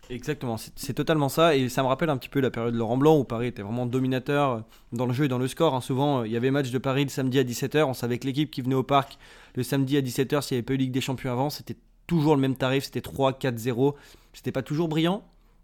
Exactement, 0.10 0.58
c'est 0.58 0.94
totalement 0.94 1.30
ça. 1.30 1.56
Et 1.56 1.70
ça 1.70 1.84
me 1.84 1.88
rappelle 1.88 2.10
un 2.10 2.18
petit 2.18 2.28
peu 2.28 2.42
la 2.42 2.52
période 2.52 2.74
de 2.74 2.78
Laurent 2.78 2.98
Blanc 2.98 3.18
où 3.18 3.24
Paris 3.24 3.48
était 3.48 3.62
vraiment 3.62 3.86
dominateur 3.86 4.64
dans 4.92 5.06
le 5.06 5.14
jeu 5.14 5.26
et 5.26 5.28
dans 5.28 5.38
le 5.38 5.48
score. 5.48 5.74
Hein. 5.74 5.82
Souvent, 5.82 6.24
il 6.24 6.32
y 6.32 6.38
avait 6.38 6.52
match 6.52 6.70
de 6.70 6.78
Paris 6.78 7.04
le 7.04 7.10
samedi 7.10 7.40
à 7.40 7.44
17h. 7.44 7.84
On 7.84 7.94
savait 7.94 8.18
que 8.18 8.28
l'équipe 8.28 8.52
qui 8.52 8.62
venait 8.62 8.76
au 8.76 8.84
parc 8.84 9.18
le 9.56 9.64
samedi 9.64 9.96
à 9.96 10.02
17h, 10.02 10.42
s'il 10.42 10.56
n'y 10.56 10.60
avait 10.60 10.66
pas 10.66 10.74
eu 10.74 10.78
Ligue 10.78 10.92
des 10.92 11.02
Champions 11.02 11.32
avant, 11.32 11.50
c'était 11.50 11.78
toujours 12.08 12.36
le 12.36 12.42
même 12.42 12.56
tarif. 12.56 12.86
C'était 12.86 13.02
3, 13.02 13.34
4, 13.34 13.58
0. 13.58 13.96
C'était 14.34 14.52
pas 14.52 14.64
toujours 14.64 14.90
brillant, 14.90 15.24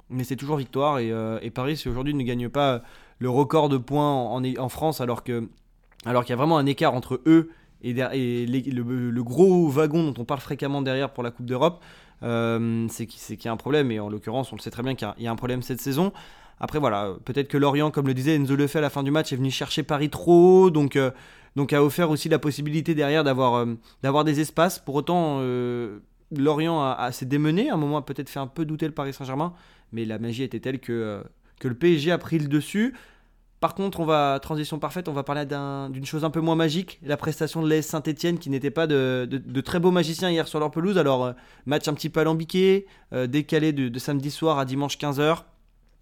mais 0.10 0.24
c'est 0.24 0.38
toujours 0.38 0.58
victoire. 0.58 1.00
Et, 1.00 1.12
euh, 1.12 1.40
Paris, 1.54 1.76
si 1.76 1.90
aujourd'hui 1.90 2.14
ne 2.14 2.24
gagne 2.24 2.48
pas 2.48 2.84
le 3.20 3.30
record 3.30 3.68
de 3.68 3.78
points 3.78 4.14
en, 4.14 4.70
France, 4.70 5.02
alors 5.02 5.24
qu'il 5.24 5.48
alors 6.06 6.24
qu'il 6.24 6.32
y 6.32 6.34
a 6.34 6.38
vraiment 6.38 6.58
un 6.58 6.66
écart 6.66 6.94
entre 6.94 7.22
eux 7.26 7.50
et, 7.82 7.94
le, 7.94 9.22
gros 9.22 9.68
wagon 9.68 10.12
dont 10.12 10.22
on 10.22 10.26
parle 10.26 10.40
fréquemment 10.40 10.82
derrière 10.82 11.12
pour 11.12 11.24
la 11.24 11.32
Coupe 11.32 11.46
d'Europe, 11.46 11.84
euh, 12.24 12.88
c'est 12.90 13.06
qu'il 13.06 13.46
y 13.46 13.48
a 13.48 13.52
un 13.52 13.58
problème. 13.58 13.92
Et 13.92 14.00
en 14.00 14.10
l'occurrence, 14.10 14.52
on 14.52 14.56
le 14.56 14.62
sait 14.62 14.72
très 14.72 14.84
bien 14.84 14.96
qu'il 14.96 15.08
y, 15.20 15.28
a 15.28 15.32
un 15.32 15.36
problème 15.36 15.62
cette 15.62 15.82
saison. 15.82 16.12
Après, 16.60 16.80
voilà, 16.80 17.14
peut-être 17.26 17.48
que 17.48 17.58
Lorient, 17.58 17.92
comme 17.92 18.08
le 18.08 18.14
disait 18.14 18.36
Enzo 18.36 18.56
Lefebvre 18.56 18.80
à 18.80 18.82
la 18.82 18.90
fin 18.90 19.04
du 19.04 19.12
match, 19.12 19.32
est 19.32 19.36
venu 19.36 19.52
chercher 19.52 19.84
Paris 19.84 20.10
trop 20.10 20.66
haut, 20.66 20.70
donc, 20.72 20.96
euh, 20.96 21.12
a 21.56 21.84
offert 21.84 22.10
aussi 22.10 22.30
la 22.30 22.40
possibilité 22.40 22.96
derrière 22.96 23.24
d'avoir 23.24 23.66
euh, 24.04 24.24
des 24.24 24.40
espaces. 24.40 24.80
Pour 24.80 24.96
autant, 24.96 25.40
Lorient 26.32 26.82
a, 26.84 27.12
s'est 27.12 27.26
démené, 27.26 27.70
à 27.70 27.76
un 27.76 27.78
moment 27.78 27.98
a 27.98 28.02
peut-être 28.02 28.30
fait 28.30 28.40
un 28.40 28.48
peu 28.48 28.66
douter 28.66 28.88
le 28.88 28.94
Paris 28.94 29.14
Saint-Germain, 29.14 29.54
mais 29.92 30.06
la 30.06 30.18
magie 30.18 30.44
était 30.44 30.60
telle 30.60 30.80
que, 30.80 31.24
que 31.60 31.68
le 31.68 31.76
PSG 31.76 32.12
a 32.12 32.18
pris 32.18 32.40
le 32.40 32.48
dessus. 32.48 32.96
Par 33.60 33.74
contre, 33.74 34.00
on 34.00 34.06
va, 34.06 34.40
transition 34.40 34.78
parfaite, 34.78 35.08
on 35.08 35.14
va 35.14 35.24
parler 35.24 35.46
d'une 35.46 36.06
chose 36.06 36.24
un 36.24 36.30
peu 36.30 36.42
moins 36.42 36.56
magique, 36.56 37.00
la 37.04 37.18
prestation 37.18 37.64
de 37.64 37.70
l'AS 37.70 37.88
Saint-Etienne 37.88 38.38
qui 38.38 38.52
n'était 38.52 38.70
pas 38.70 38.86
de, 38.86 39.62
très 39.62 39.80
beaux 39.80 39.90
magiciens 39.90 40.30
hier 40.30 40.48
sur 40.48 40.60
leur 40.60 40.70
pelouse. 40.70 41.00
Alors, 41.00 41.26
euh, 41.26 41.34
match 41.66 41.88
un 41.88 41.96
petit 41.96 42.10
peu 42.10 42.20
alambiqué, 42.20 42.86
euh, 43.14 43.26
décalé 43.26 43.74
de, 43.74 44.00
samedi 44.00 44.30
soir 44.30 44.60
à 44.60 44.66
dimanche 44.66 45.00
15h, 45.00 45.40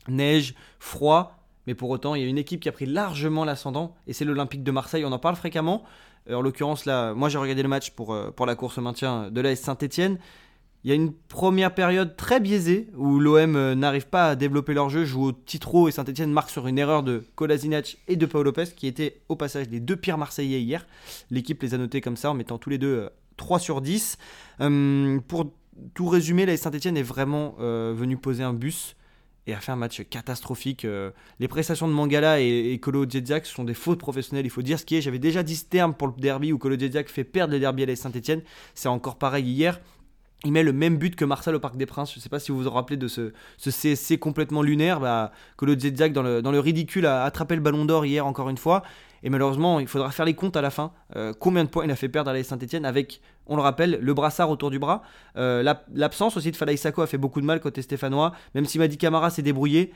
neige, 0.09 0.53
froid, 0.79 1.37
mais 1.65 1.75
pour 1.75 1.89
autant, 1.89 2.13
il 2.13 2.21
y 2.21 2.25
a 2.25 2.27
une 2.27 2.37
équipe 2.37 2.59
qui 2.59 2.67
a 2.67 2.73
pris 2.73 2.85
largement 2.85 3.45
l'ascendant 3.45 3.95
et 4.05 4.11
c'est 4.11 4.25
l'Olympique 4.25 4.63
de 4.63 4.71
Marseille. 4.71 5.05
On 5.05 5.11
en 5.13 5.19
parle 5.19 5.37
fréquemment. 5.37 5.83
Euh, 6.29 6.35
en 6.35 6.41
l'occurrence, 6.41 6.83
là, 6.85 7.13
moi 7.13 7.29
j'ai 7.29 7.37
regardé 7.37 7.63
le 7.63 7.69
match 7.69 7.91
pour, 7.91 8.17
pour 8.35 8.45
la 8.45 8.55
course 8.55 8.77
au 8.79 8.81
maintien 8.81 9.31
de 9.31 9.41
l'AS 9.41 9.55
Saint-Etienne. 9.55 10.19
Il 10.86 10.89
y 10.89 10.91
a 10.91 10.95
une 10.95 11.13
première 11.13 11.74
période 11.74 12.15
très 12.15 12.39
biaisée 12.39 12.89
où 12.95 13.19
l'OM 13.19 13.56
euh, 13.56 13.74
n'arrive 13.74 14.06
pas 14.06 14.30
à 14.30 14.36
développer 14.36 14.76
leur 14.76 14.91
jeu, 14.91 15.04
joue 15.04 15.24
au 15.24 15.32
titro 15.32 15.88
et 15.88 15.91
Saint-Etienne 15.91 16.32
marque 16.32 16.52
sur 16.52 16.67
une 16.67 16.78
erreur 16.78 17.02
de 17.02 17.24
Kolasinac 17.34 17.98
et 18.08 18.15
de 18.15 18.26
Paul 18.28 18.45
Lopez 18.45 18.65
qui 18.76 18.86
étaient 18.86 19.19
au 19.28 19.36
passage 19.36 19.65
les 19.71 19.80
deux 19.80 19.95
pires 19.95 20.19
Marseillais 20.19 20.62
hier. 20.62 20.86
L'équipe 21.32 21.60
les 21.63 21.74
a 21.74 21.80
notés 21.80 22.02
comme 22.02 22.17
ça 22.17 22.30
en 22.30 22.36
mettant 22.36 22.60
tous 22.60 22.69
les 22.69 22.78
deux 22.78 23.10
3 23.38 23.58
euh, 23.58 23.60
sur 23.60 23.82
10. 23.82 24.19
Hum, 24.60 25.24
pour 25.28 25.52
tout 25.95 26.08
résumer, 26.08 26.45
la 26.45 26.56
Saint-Etienne 26.56 26.98
est 26.98 27.04
vraiment 27.04 27.56
euh, 27.60 27.91
venu 27.98 28.15
poser 28.15 28.43
un 28.43 28.54
bus 28.54 28.95
et 29.48 29.56
a 29.56 29.60
fait 29.62 29.71
un 29.71 29.78
match 29.78 30.04
catastrophique. 30.08 30.88
les 31.39 31.48
prestations 31.48 31.88
de 31.88 31.93
Mangala 31.93 32.41
et, 32.41 32.80
Kolo 32.80 33.06
Djedzak 33.08 33.45
sont 33.45 33.63
des 33.63 33.76
fautes 33.76 34.00
professionnelles, 34.00 34.45
il 34.45 34.50
faut 34.50 34.63
dire 34.63 34.80
ce 34.80 34.86
qui 34.86 34.95
est. 34.95 35.02
J'avais 35.02 35.19
déjà 35.19 35.43
dit 35.43 35.56
ce 35.56 35.65
terme 35.65 35.93
pour 35.93 36.08
le 36.08 36.13
derby 36.17 36.52
où 36.52 36.58
Kolo 36.58 36.78
Djedzak 36.78 37.10
fait 37.10 37.24
perdre 37.24 37.54
le 37.54 37.60
derby 37.60 37.84
à 37.84 37.86
la 37.86 37.95
Saint-Etienne. 37.95 38.41
C'est 38.74 38.88
encore 38.88 39.17
pareil 39.17 39.45
hier 39.45 39.80
il 40.45 40.51
met 40.51 40.63
le 40.63 40.73
même 40.73 40.97
but 40.97 41.15
que 41.15 41.25
Marcel 41.25 41.55
au 41.55 41.60
Parc 41.60 41.75
des 41.75 41.86
Princes. 41.86 42.13
Je 42.13 42.19
ne 42.19 42.21
sais 42.21 42.29
pas 42.29 42.39
si 42.39 42.51
vous 42.51 42.62
vous 42.62 42.69
rappelez 42.69 42.97
de 42.97 43.08
ce, 43.08 43.31
CSC 43.58 44.17
complètement 44.19 44.62
lunaire. 44.62 44.99
Bah, 44.99 45.31
que 45.58 45.65
le 45.65 45.77
Zedjak, 45.77 46.13
dans 46.13 46.21
le, 46.23 46.60
ridicule, 46.60 47.05
a 47.05 47.23
attrapé 47.23 47.55
le 47.55 47.62
ballon 47.62 47.86
d'or 47.86 48.05
hier 48.05 48.25
encore 48.25 48.49
une 48.49 48.58
fois. 48.58 48.84
Et 49.23 49.29
malheureusement, 49.29 49.79
il 49.79 49.88
faudra 49.88 50.12
faire 50.12 50.25
les 50.25 50.36
comptes 50.36 50.55
à 50.55 50.62
la 50.62 50.69
fin. 50.69 50.91
Euh, 51.15 51.34
combien 51.38 51.63
de 51.63 51.69
points 51.69 51.84
il 51.84 51.91
a 51.91 51.95
fait 51.95 52.10
perdre 52.10 52.29
à 52.29 52.34
la 52.34 52.43
Saint-Etienne 52.43 52.86
avec, 52.86 53.21
on 53.47 53.55
le 53.55 53.62
rappelle, 53.63 53.97
le 53.99 54.13
brassard 54.13 54.51
autour 54.51 54.69
du 54.69 54.77
bras. 54.77 55.01
Euh, 55.36 55.63
l'absence 55.93 56.38
aussi 56.38 56.51
de 56.51 56.55
Falaï 56.55 56.77
Sako 56.77 57.01
a 57.01 57.08
fait 57.08 57.17
beaucoup 57.17 57.41
de 57.41 57.45
mal 57.45 57.60
côté 57.60 57.81
stéphanois, 57.81 58.34
même 58.53 58.65
si 58.65 58.77
Madi 58.77 58.97
Camara 58.97 59.31
s'est 59.31 59.41
débrouillé. 59.41 59.91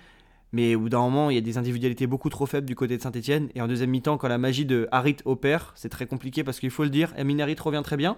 Mais 0.51 0.73
au 0.73 0.79
bout 0.79 0.89
d'un 0.89 1.01
moment, 1.01 1.29
il 1.29 1.35
y 1.35 1.37
a 1.37 1.41
des 1.41 1.59
individualités 1.59 2.07
beaucoup 2.07 2.29
trop 2.29 2.47
faibles 2.47 2.65
du 2.65 2.73
côté 2.73 2.97
de 2.97 3.03
Saint-Etienne. 3.03 3.49
Et 3.53 3.61
en 3.61 3.67
deuxième 3.67 3.91
mi-temps, 3.91 4.17
quand 4.17 4.27
la 4.27 4.39
magie 4.39 4.65
de 4.65 4.87
Harit 4.91 5.17
opère, 5.25 5.73
c'est 5.75 5.89
très 5.89 6.07
compliqué 6.07 6.43
parce 6.43 6.59
qu'il 6.59 6.71
faut 6.71 6.83
le 6.83 6.89
dire, 6.89 7.13
Amin 7.15 7.37
Harit 7.37 7.55
revient 7.59 7.81
très 7.83 7.97
bien. 7.97 8.17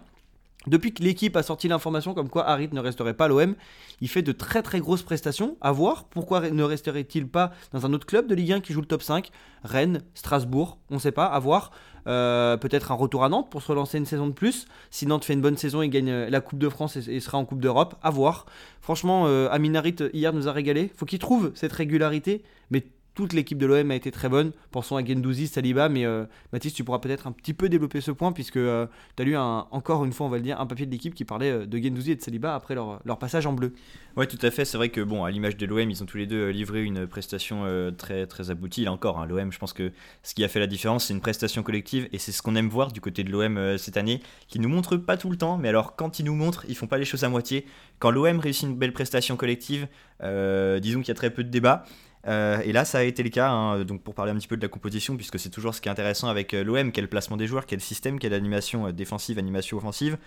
Depuis 0.68 0.94
que 0.94 1.02
l'équipe 1.02 1.36
a 1.36 1.42
sorti 1.42 1.68
l'information 1.68 2.14
comme 2.14 2.30
quoi 2.30 2.48
Harit 2.48 2.70
ne 2.72 2.80
resterait 2.80 3.16
pas 3.16 3.26
à 3.26 3.28
l'OM, 3.28 3.56
il 4.00 4.08
fait 4.08 4.22
de 4.22 4.32
très 4.32 4.62
très 4.62 4.80
grosses 4.80 5.02
prestations. 5.02 5.58
À 5.60 5.72
voir, 5.72 6.06
pourquoi 6.06 6.52
ne 6.52 6.64
resterait-il 6.64 7.28
pas 7.28 7.52
dans 7.74 7.86
un 7.86 7.94
autre 7.94 8.06
club 8.06 8.28
de 8.28 8.36
Ligue 8.36 8.54
1 8.54 8.62
qui 8.62 8.74
joue 8.74 8.82
le 8.82 8.86
top 8.86 9.02
5 9.02 9.32
Rennes, 9.64 10.02
Strasbourg, 10.14 10.78
on 10.92 10.96
ne 10.96 11.00
sait 11.00 11.12
pas, 11.12 11.26
à 11.26 11.40
voir. 11.40 11.72
Euh, 12.08 12.58
peut-être 12.58 12.92
un 12.92 12.96
retour 12.96 13.24
à 13.24 13.30
Nantes 13.30 13.50
pour 13.50 13.62
se 13.62 13.68
relancer 13.68 13.98
une 13.98 14.06
saison 14.06 14.28
de 14.28 14.34
plus. 14.34 14.68
Si 14.92 15.08
Nantes 15.08 15.26
fait 15.26 15.34
une 15.34 15.42
bonne 15.42 15.58
saison, 15.58 15.82
il 15.82 15.90
gagne 15.90 16.12
la 16.12 16.42
Coupe 16.42 16.60
de 16.60 16.70
France 16.70 16.96
et, 16.96 17.20
sera 17.20 17.40
en 17.40 17.46
Coupe 17.46 17.62
d'Europe, 17.62 17.96
à 18.04 18.12
voir. 18.12 18.46
Franchement, 18.82 19.26
euh, 19.28 19.50
Amin 19.52 19.74
Harit 19.76 19.96
hier 20.14 20.32
nous 20.32 20.48
a 20.48 20.52
régalé. 20.52 20.92
Faut 20.96 21.06
qu'il 21.06 21.20
trouve 21.20 21.52
cette 21.56 21.74
régularité, 21.74 22.44
mais 22.70 22.86
toute 23.14 23.34
l'équipe 23.34 23.58
de 23.58 23.66
l'OM 23.66 23.92
a 23.92 23.96
été 23.96 24.10
très 24.12 24.30
bonne. 24.30 24.52
Pensons 24.72 24.96
à 24.96 25.04
Gendouzi, 25.04 25.48
Saliba, 25.48 25.90
mais 25.90 26.06
euh, 26.06 26.26
Mathis, 26.54 26.74
tu 26.74 26.84
pourras 26.84 27.00
peut-être 27.00 27.28
un 27.28 27.32
petit 27.32 27.54
peu 27.54 27.68
développer 27.68 28.00
ce 28.00 28.12
point, 28.12 28.32
puisque 28.32 28.58
euh, 28.58 28.88
tu 29.18 29.24
as 29.24 29.26
lu 29.26 29.36
encore 29.38 30.06
une 30.06 30.14
fois, 30.14 30.28
on 30.28 30.30
va 30.30 30.38
le 30.38 30.44
dire, 30.44 30.60
un 30.62 30.66
papier 30.66 30.86
de 30.86 30.92
l'équipe 30.92 31.14
qui 31.14 31.26
parlait 31.26 31.52
euh, 31.52 31.66
de 31.66 31.78
Gendouzi 31.78 32.12
et 32.12 32.16
de 32.16 32.22
Saliba 32.22 32.56
après 32.56 32.74
leur, 32.76 33.02
passage 33.20 33.46
en 33.46 33.54
bleu. 33.54 33.74
Ouais, 34.16 34.28
tout 34.28 34.40
à 34.42 34.50
fait. 34.50 34.64
C'est 34.64 34.78
vrai 34.78 34.90
que, 34.90 35.02
bon, 35.02 35.26
à 35.26 35.32
l'image 35.32 35.58
de 35.58 35.66
l'OM, 35.66 35.90
ils 35.90 36.02
ont 36.02 36.06
tous 36.06 36.18
les 36.18 36.26
deux 36.26 36.50
livré 36.50 36.84
une 36.84 37.06
prestation 37.06 37.66
très, 37.98 38.26
très 38.26 38.50
aboutie. 38.50 38.84
Là 38.86 38.92
encore, 38.92 39.20
hein, 39.20 39.26
l'OM, 39.26 39.52
je 39.52 39.60
pense 39.60 39.74
que 39.74 39.92
ce 40.24 40.34
qui 40.34 40.44
a 40.44 40.48
fait 40.48 40.60
la 40.60 40.68
différence, 40.68 41.06
c'est 41.06 41.14
une 41.14 41.22
prestation 41.22 41.64
collective, 41.64 42.08
et 42.12 42.18
c'est 42.18 42.32
ce 42.32 42.42
qu'on 42.42 42.56
aime 42.56 42.70
voir 42.70 42.92
du 42.92 43.02
côté 43.02 43.24
de 43.24 43.32
l'OM 43.32 43.78
cette 43.78 43.98
année, 43.98 44.22
qui 44.48 44.60
nous 44.60 44.70
montre 44.70 44.98
pas 44.98 45.18
tout 45.18 45.30
le 45.30 45.38
temps, 45.38 45.58
mais 45.58 45.68
alors 45.70 45.96
quand 45.96 46.20
ils 46.20 46.26
nous 46.26 46.36
montrent, 46.36 46.66
ils 46.68 46.76
font 46.76 46.88
pas 46.88 46.98
les 46.98 47.06
choses 47.06 47.24
à 47.24 47.30
moitié. 47.30 47.66
Quand 48.00 48.12
l'OM 48.12 48.40
réussit 48.40 48.64
une 48.64 48.76
belle 48.76 48.94
prestation 48.94 49.36
collective, 49.36 49.88
disons 50.22 51.00
qu'il 51.00 51.10
y 51.10 51.12
a 51.12 51.16
très 51.16 51.30
peu 51.30 51.44
de 51.44 51.50
débats. 51.50 51.86
Euh, 52.28 52.60
et 52.64 52.72
là, 52.72 52.86
ça 52.86 53.00
a 53.00 53.04
été 53.04 53.24
le 53.24 53.30
cas, 53.30 53.50
hein, 53.50 53.84
donc 53.84 54.04
pour 54.04 54.14
parler 54.14 54.32
un 54.32 54.36
petit 54.36 54.48
peu 54.48 54.58
de 54.58 54.62
la 54.62 54.68
composition, 54.68 55.16
puisque 55.16 55.40
c'est 55.40 55.50
toujours 55.50 55.74
ce 55.74 55.82
qui 55.82 55.90
est 55.90 55.92
intéressant 55.92 56.28
avec 56.28 56.54
euh, 56.54 56.64
l'OM, 56.64 56.92
quel 56.92 57.08
placement 57.08 57.38
des 57.38 57.48
joueurs, 57.48 57.66
quel 57.66 57.82
système, 57.82 58.20
quelle 58.20 58.34
animation 58.34 58.88
euh, 58.88 58.92
défensive, 58.92 59.40
animation 59.40 59.78
offensive. 59.78 60.18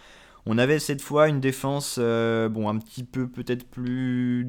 On 0.46 0.58
avait 0.58 0.78
cette 0.78 1.00
fois 1.00 1.28
une 1.28 1.40
défense 1.40 1.98
bon, 1.98 2.68
un 2.68 2.76
petit 2.76 3.02
peu 3.02 3.26
peut-être 3.26 3.66
plus, 3.66 4.46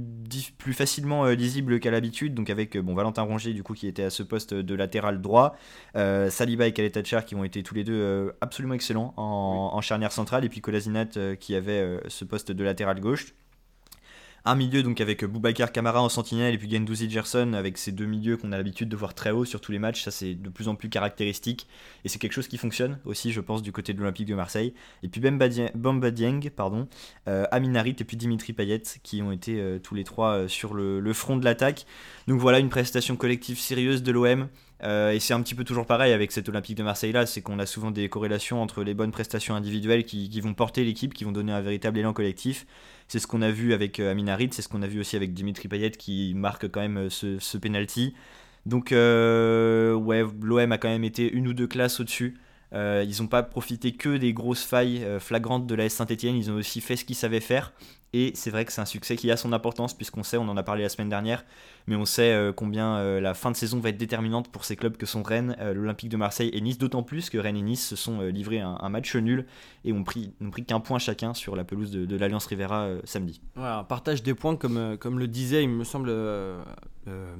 plus 0.57 0.73
facilement 0.73 1.23
lisible 1.27 1.79
qu'à 1.79 1.89
l'habitude, 1.89 2.33
donc 2.33 2.49
avec 2.49 2.77
bon, 2.77 2.93
Valentin 2.93 3.21
Rongier 3.21 3.53
du 3.53 3.63
coup 3.63 3.73
qui 3.73 3.87
était 3.87 4.03
à 4.03 4.09
ce 4.09 4.21
poste 4.21 4.53
de 4.53 4.75
latéral 4.75 5.21
droit, 5.21 5.55
Saliba 5.93 6.67
et 6.67 6.73
Kaletachar 6.73 7.23
qui 7.23 7.35
ont 7.35 7.45
été 7.45 7.63
tous 7.63 7.75
les 7.75 7.85
deux 7.85 8.33
absolument 8.41 8.73
excellents 8.73 9.13
en, 9.15 9.69
en, 9.71 9.79
charnière 9.79 10.11
centrale, 10.11 10.43
et 10.43 10.49
puis 10.49 10.59
Colasinat 10.59 11.37
qui 11.39 11.55
avait 11.55 12.01
ce 12.09 12.25
poste 12.25 12.51
de 12.51 12.63
latéral 12.65 12.99
gauche. 12.99 13.33
Un 14.47 14.53
milieu 14.53 14.83
donc 14.83 15.01
avec 15.01 15.25
Boubacar 15.25 15.71
Camara 15.71 16.03
en 16.03 16.09
sentinelle 16.09 16.53
et 16.53 16.57
puis 16.59 16.69
Gendouzi 16.69 17.09
Gerson 17.09 17.53
avec 17.53 17.79
ces 17.79 17.91
deux 17.91 18.05
milieux 18.05 18.37
qu'on 18.37 18.51
a 18.51 18.57
l'habitude 18.57 18.87
de 18.87 18.95
voir 18.95 19.15
très 19.15 19.31
haut 19.31 19.43
sur 19.43 19.59
tous 19.59 19.71
les 19.71 19.79
matchs. 19.79 20.03
Ça 20.03 20.11
c'est 20.11 20.35
de 20.35 20.49
plus 20.49 20.67
en 20.67 20.75
plus 20.75 20.87
caractéristique 20.87 21.67
et 22.03 22.09
c'est 22.09 22.19
quelque 22.19 22.33
chose 22.33 22.47
qui 22.47 22.59
fonctionne 22.59 22.99
aussi 23.05 23.31
je 23.31 23.41
pense 23.41 23.63
du 23.63 23.71
côté 23.71 23.93
de 23.93 23.99
l'Olympique 23.99 24.27
de 24.27 24.35
Marseille. 24.35 24.75
Et 25.01 25.07
puis 25.07 25.19
Bamba 25.19 26.11
Dieng, 26.11 26.49
pardon, 26.55 26.87
euh, 27.27 27.45
Harit 27.51 27.95
et 27.99 28.03
puis 28.03 28.17
Dimitri 28.17 28.53
Payet 28.53 28.83
qui 29.01 29.23
ont 29.23 29.31
été 29.31 29.59
euh, 29.59 29.79
tous 29.79 29.95
les 29.95 30.03
trois 30.03 30.33
euh, 30.33 30.47
sur 30.47 30.75
le, 30.75 31.13
front 31.13 31.37
de 31.37 31.45
l'attaque. 31.45 31.87
Donc 32.27 32.39
voilà 32.39 32.59
une 32.59 32.69
prestation 32.69 33.15
collective 33.15 33.57
sérieuse 33.57 34.03
de 34.03 34.11
l'OM. 34.11 34.47
Et 34.85 35.19
c'est 35.19 35.33
un 35.33 35.41
petit 35.41 35.55
peu 35.55 35.63
toujours 35.63 35.85
pareil 35.85 36.13
avec 36.13 36.31
cet 36.31 36.47
Olympique 36.47 36.77
de 36.77 36.83
Marseille 36.83 37.11
là, 37.11 37.25
c'est 37.25 37.41
qu'on 37.41 37.57
a 37.59 37.65
souvent 37.65 37.91
des 37.91 38.07
corrélations 38.07 38.61
entre 38.61 38.83
les 38.83 38.93
bonnes 38.93 39.11
prestations 39.11 39.55
individuelles 39.55 40.03
qui, 40.03 40.39
vont 40.41 40.53
porter 40.53 40.83
l'équipe, 40.83 41.13
qui 41.13 41.23
vont 41.23 41.31
donner 41.31 41.51
un 41.51 41.61
véritable 41.61 41.97
élan 41.97 42.13
collectif, 42.13 42.67
c'est 43.07 43.19
ce 43.19 43.27
qu'on 43.27 43.41
a 43.41 43.51
vu 43.51 43.73
avec 43.73 43.99
euh, 43.99 44.15
c'est 44.51 44.61
ce 44.61 44.69
qu'on 44.69 44.81
a 44.81 44.87
vu 44.87 44.99
aussi 44.99 45.15
avec 45.15 45.33
Dimitri 45.33 45.67
Payet 45.67 45.91
qui 45.91 46.33
marque 46.35 46.67
quand 46.69 46.81
même 46.81 46.97
euh, 46.97 47.09
ce, 47.09 47.39
ce 47.39 47.57
penalty. 47.57 48.15
Donc 48.65 48.91
euh, 48.91 49.93
ouais, 49.93 50.23
l'OM 50.41 50.71
a 50.71 50.77
quand 50.77 50.89
même 50.89 51.03
été 51.03 51.31
une 51.31 51.47
ou 51.47 51.53
deux 51.53 51.67
classes 51.67 51.99
au-dessus. 51.99 52.39
ils 52.73 53.15
n'ont 53.19 53.27
pas 53.27 53.43
profité 53.43 53.91
que 53.91 54.17
des 54.17 54.33
grosses 54.33 54.63
failles 54.63 55.05
flagrantes 55.19 55.67
de 55.67 55.75
la 55.75 55.85
S 55.85 55.93
Saint-Etienne, 55.93 56.35
ils 56.35 56.49
ont 56.49 56.55
aussi 56.55 56.81
fait 56.81 56.95
ce 56.95 57.05
qu'ils 57.05 57.15
savaient 57.15 57.39
faire. 57.41 57.73
Et 58.13 58.31
c'est 58.33 58.49
vrai 58.49 58.63
que 58.63 58.71
c'est 58.71 58.81
un 58.81 58.85
succès 58.85 59.17
qui 59.17 59.29
a 59.29 59.35
son 59.35 59.51
importance, 59.51 59.93
puisqu'on 59.93 60.23
sait, 60.23 60.37
on 60.37 60.47
en 60.47 60.55
a 60.55 60.63
parlé 60.63 60.83
la 60.83 60.89
semaine 60.89 61.09
dernière, 61.09 61.43
mais 61.85 61.97
on 61.97 62.05
sait 62.05 62.31
euh, 62.31 62.53
combien 62.53 62.95
euh, 62.95 63.19
la 63.19 63.33
fin 63.33 63.51
de 63.51 63.57
saison 63.57 63.79
va 63.79 63.89
être 63.89 63.97
déterminante 63.97 64.47
pour 64.49 64.63
ces 64.63 64.77
clubs 64.77 64.95
que 64.95 65.05
sont 65.05 65.21
Rennes, 65.21 65.57
euh, 65.59 65.73
l'Olympique 65.73 66.09
de 66.09 66.15
Marseille 66.15 66.49
et 66.53 66.61
Nice, 66.61 66.77
d'autant 66.77 67.03
plus 67.03 67.29
que 67.29 67.37
Rennes 67.37 67.57
et 67.57 67.61
Nice 67.61 67.85
se 67.85 67.97
sont 67.97 68.21
livrés 68.21 68.61
un, 68.61 68.89
match 68.89 69.15
nul 69.15 69.45
et 69.83 69.91
ont 69.91 70.05
pris, 70.05 70.31
ont 70.41 70.49
pris 70.49 70.63
qu'un 70.63 70.79
point 70.79 70.97
chacun 70.97 71.33
sur 71.33 71.57
la 71.57 71.65
pelouse 71.65 71.91
de, 71.91 72.15
l'Alliance 72.15 72.45
Rivera 72.45 72.87
samedi. 73.03 73.41
un 73.57 73.83
partage 73.83 74.23
des 74.23 74.33
points, 74.33 74.55
comme, 74.55 74.97
comme 74.97 75.19
le 75.19 75.27
disait, 75.27 75.63
il 75.63 75.69
me 75.69 75.83
semble, 75.83 76.13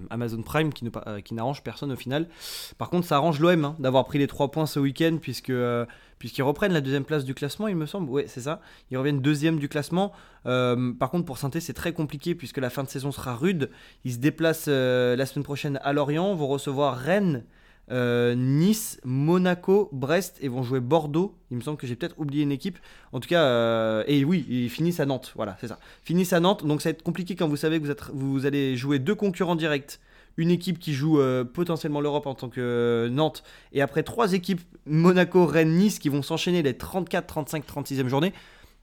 Amazon 0.09 0.41
Prime, 0.41 0.73
qui, 0.73 0.85
qui 1.23 1.33
n'arrange 1.33 1.63
personne 1.63 1.91
au 1.93 1.95
final. 1.95 2.27
Par 2.77 2.89
contre, 2.89 3.07
ça 3.07 3.15
arrange 3.15 3.39
l'OM 3.39 3.63
hein, 3.63 3.75
d'avoir 3.79 4.03
pris 4.05 4.19
les 4.19 4.27
trois 4.27 4.51
points 4.51 4.65
ce 4.65 4.79
week-end, 4.79 5.19
puisque 5.21 5.53
puisqu'ils 6.25 6.41
reprennent 6.41 6.73
la 6.73 6.81
deuxième 6.81 7.05
place 7.05 7.23
du 7.23 7.35
classement, 7.35 7.67
il 7.67 7.75
me 7.75 7.85
semble. 7.85 8.09
Oui, 8.09 8.23
c'est 8.25 8.41
ça. 8.41 8.59
Ils 8.89 8.97
reviennent 8.97 9.21
deuxième 9.21 9.59
du 9.59 9.69
classement. 9.69 10.11
Euh, 10.47 10.91
par 10.91 11.11
contre, 11.11 11.23
pour 11.23 11.37
Sainté, 11.37 11.59
c'est 11.59 11.73
très 11.73 11.93
compliqué 11.93 12.33
puisque 12.33 12.57
la 12.57 12.71
fin 12.71 12.83
de 12.83 12.89
saison 12.89 13.11
sera 13.11 13.35
rude. 13.35 13.69
Ils 14.05 14.13
se 14.13 14.17
déplacent 14.17 14.65
euh, 14.67 15.15
la 15.15 15.27
semaine 15.27 15.43
prochaine 15.43 15.79
à 15.83 15.93
Lorient, 15.93 16.33
vont 16.33 16.47
recevoir 16.47 16.97
Rennes. 16.97 17.43
nice, 17.91 18.99
Monaco, 19.03 19.87
Brest 19.91 20.39
et 20.41 20.47
vont 20.47 20.63
jouer 20.63 20.79
Bordeaux. 20.79 21.37
Il 21.51 21.57
me 21.57 21.61
semble 21.61 21.77
que 21.77 21.85
j'ai 21.85 21.95
peut-être 21.95 22.19
oublié 22.19 22.41
une 22.41 22.51
équipe. 22.51 22.79
En 23.11 23.19
tout 23.19 23.29
cas, 23.29 24.03
et 24.07 24.25
oui, 24.25 24.47
ils 24.49 24.71
finissent 24.71 24.99
à 24.99 25.05
Nantes. 25.05 25.31
Voilà, 25.35 25.57
c'est 25.61 25.67
ça. 25.67 25.77
Finissent 26.01 26.33
à 26.33 26.39
Nantes. 26.39 26.65
Donc 26.65 26.81
ça 26.81 26.89
va 26.89 26.93
être 26.93 27.03
compliqué 27.03 27.35
quand 27.35 27.47
vous 27.47 27.55
savez 27.55 27.79
que 27.79 27.85
vous 28.13 28.47
allez 28.47 28.75
jouer 28.75 28.97
deux 28.97 29.13
concurrents 29.13 29.55
directs 29.55 29.99
une 30.37 30.51
équipe 30.51 30.79
qui 30.79 30.93
joue 30.93 31.19
potentiellement 31.53 32.01
l'Europe 32.01 32.27
en 32.27 32.35
tant 32.35 32.49
que 32.49 33.07
Nantes, 33.11 33.43
et 33.71 33.81
après 33.81 34.03
trois 34.03 34.33
équipes, 34.33 34.61
Monaco, 34.85 35.45
Rennes, 35.45 35.75
Nice, 35.75 35.99
qui 35.99 36.09
vont 36.09 36.21
s'enchaîner 36.21 36.61
les 36.61 36.77
34, 36.77 37.25
35, 37.25 37.65
36e 37.65 38.07
journées. 38.07 38.33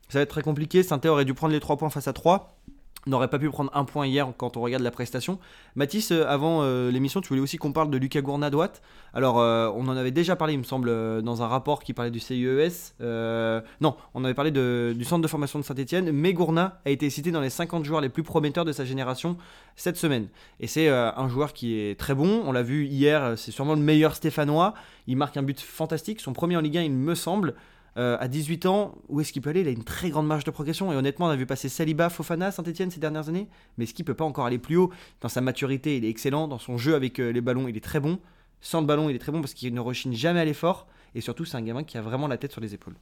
Ça 0.08 0.18
va 0.18 0.22
être 0.22 0.30
très 0.30 0.42
compliqué. 0.42 0.82
saint 0.82 1.00
aurait 1.06 1.24
dû 1.24 1.32
prendre 1.32 1.54
les 1.54 1.60
3 1.60 1.76
points 1.76 1.90
face 1.90 2.08
à 2.08 2.12
3 2.12 2.61
n'aurait 3.06 3.28
pas 3.28 3.38
pu 3.38 3.50
prendre 3.50 3.70
un 3.74 3.84
point 3.84 4.06
hier 4.06 4.32
quand 4.36 4.56
on 4.56 4.60
regarde 4.60 4.82
la 4.82 4.90
prestation. 4.90 5.38
Mathis, 5.74 6.12
euh, 6.12 6.24
avant 6.28 6.60
euh, 6.62 6.90
l'émission, 6.90 7.20
tu 7.20 7.28
voulais 7.28 7.40
aussi 7.40 7.56
qu'on 7.56 7.72
parle 7.72 7.90
de 7.90 7.98
Lucas 7.98 8.20
Gourna 8.20 8.50
droite. 8.50 8.82
Alors, 9.12 9.40
euh, 9.40 9.70
on 9.74 9.88
en 9.88 9.96
avait 9.96 10.10
déjà 10.10 10.36
parlé, 10.36 10.54
il 10.54 10.58
me 10.58 10.64
semble, 10.64 11.22
dans 11.22 11.42
un 11.42 11.48
rapport 11.48 11.82
qui 11.82 11.92
parlait 11.92 12.10
du 12.10 12.20
CIES. 12.20 12.94
non, 13.00 13.96
on 14.14 14.24
avait 14.24 14.34
parlé 14.34 14.50
du 14.50 15.04
centre 15.04 15.22
de 15.22 15.28
formation 15.28 15.58
de 15.58 15.64
Saint-Etienne, 15.64 16.12
mais 16.12 16.32
Gourna 16.32 16.80
a 16.84 16.90
été 16.90 17.10
cité 17.10 17.30
dans 17.30 17.40
les 17.40 17.50
50 17.50 17.84
joueurs 17.84 18.00
les 18.00 18.08
plus 18.08 18.22
prometteurs 18.22 18.64
de 18.64 18.72
sa 18.72 18.84
génération 18.84 19.36
cette 19.76 19.96
semaine. 19.96 20.28
Et 20.60 20.66
c'est 20.66 20.88
un 20.88 21.28
joueur 21.28 21.52
qui 21.52 21.78
est 21.78 21.98
très 21.98 22.14
bon. 22.14 22.42
On 22.46 22.52
l'a 22.52 22.62
vu 22.62 22.86
hier, 22.86 23.34
c'est 23.36 23.50
sûrement 23.50 23.74
le 23.74 23.80
meilleur 23.80 24.14
stéphanois. 24.14 24.74
Il 25.06 25.16
marque 25.16 25.36
un 25.36 25.42
but 25.42 25.60
fantastique, 25.60 26.20
son 26.20 26.32
premier 26.32 26.56
en 26.56 26.60
Ligue 26.60 26.78
1, 26.78 26.82
il 26.82 26.92
me 26.92 27.14
semble. 27.14 27.54
Euh, 27.98 28.16
à 28.20 28.28
18 28.28 28.66
ans, 28.66 28.94
où 29.08 29.20
est-ce 29.20 29.32
qu'il 29.32 29.42
peut 29.42 29.50
aller? 29.50 29.60
Il 29.60 29.68
a 29.68 29.70
une 29.70 29.84
très 29.84 30.08
grande 30.08 30.26
marge 30.26 30.44
de 30.44 30.50
progression. 30.50 30.92
Et 30.92 30.96
honnêtement, 30.96 31.26
on 31.26 31.30
a 31.30 31.36
vu 31.36 31.46
passer 31.46 31.68
Saliba, 31.68 32.08
Fofana, 32.08 32.50
Saint-Etienne 32.50 32.90
ces 32.90 33.00
dernières 33.00 33.28
années. 33.28 33.48
Mais 33.76 33.84
est-ce 33.84 33.94
qu'il 33.94 34.04
peut 34.04 34.14
pas 34.14 34.24
encore 34.24 34.46
aller 34.46 34.58
plus 34.58 34.76
haut? 34.76 34.90
Dans 35.20 35.28
sa 35.28 35.40
maturité, 35.40 35.96
il 35.98 36.04
est 36.04 36.08
excellent. 36.08 36.48
Dans 36.48 36.58
son 36.58 36.78
jeu 36.78 36.94
avec 36.94 37.18
euh, 37.18 37.32
les 37.32 37.40
ballons, 37.40 37.68
il 37.68 37.76
est 37.76 37.84
très 37.84 38.00
bon. 38.00 38.18
Sans 38.60 38.80
le 38.80 38.86
ballon, 38.86 39.10
il 39.10 39.16
est 39.16 39.18
très 39.18 39.32
bon 39.32 39.40
parce 39.40 39.54
qu'il 39.54 39.74
ne 39.74 39.80
rechigne 39.80 40.14
jamais 40.14 40.40
à 40.40 40.44
l'effort. 40.44 40.86
Et 41.14 41.20
surtout, 41.20 41.44
c'est 41.44 41.56
un 41.56 41.62
gamin 41.62 41.84
qui 41.84 41.98
a 41.98 42.02
vraiment 42.02 42.28
la 42.28 42.38
tête 42.38 42.52
sur 42.52 42.62
les 42.62 42.72
épaules. 42.72 42.94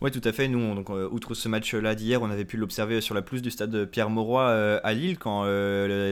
Oui, 0.00 0.10
tout 0.10 0.20
à 0.22 0.32
fait. 0.32 0.46
Nous, 0.46 0.84
euh, 0.90 1.08
outre 1.10 1.34
ce 1.34 1.48
match-là 1.48 1.94
d'hier, 1.94 2.20
on 2.20 2.30
avait 2.30 2.44
pu 2.44 2.56
l'observer 2.56 3.00
sur 3.00 3.14
la 3.14 3.22
pelouse 3.22 3.42
du 3.42 3.50
stade 3.50 3.86
Pierre-Mauroy 3.86 4.44
à 4.84 4.92
Lille 4.92 5.18
quand 5.18 5.44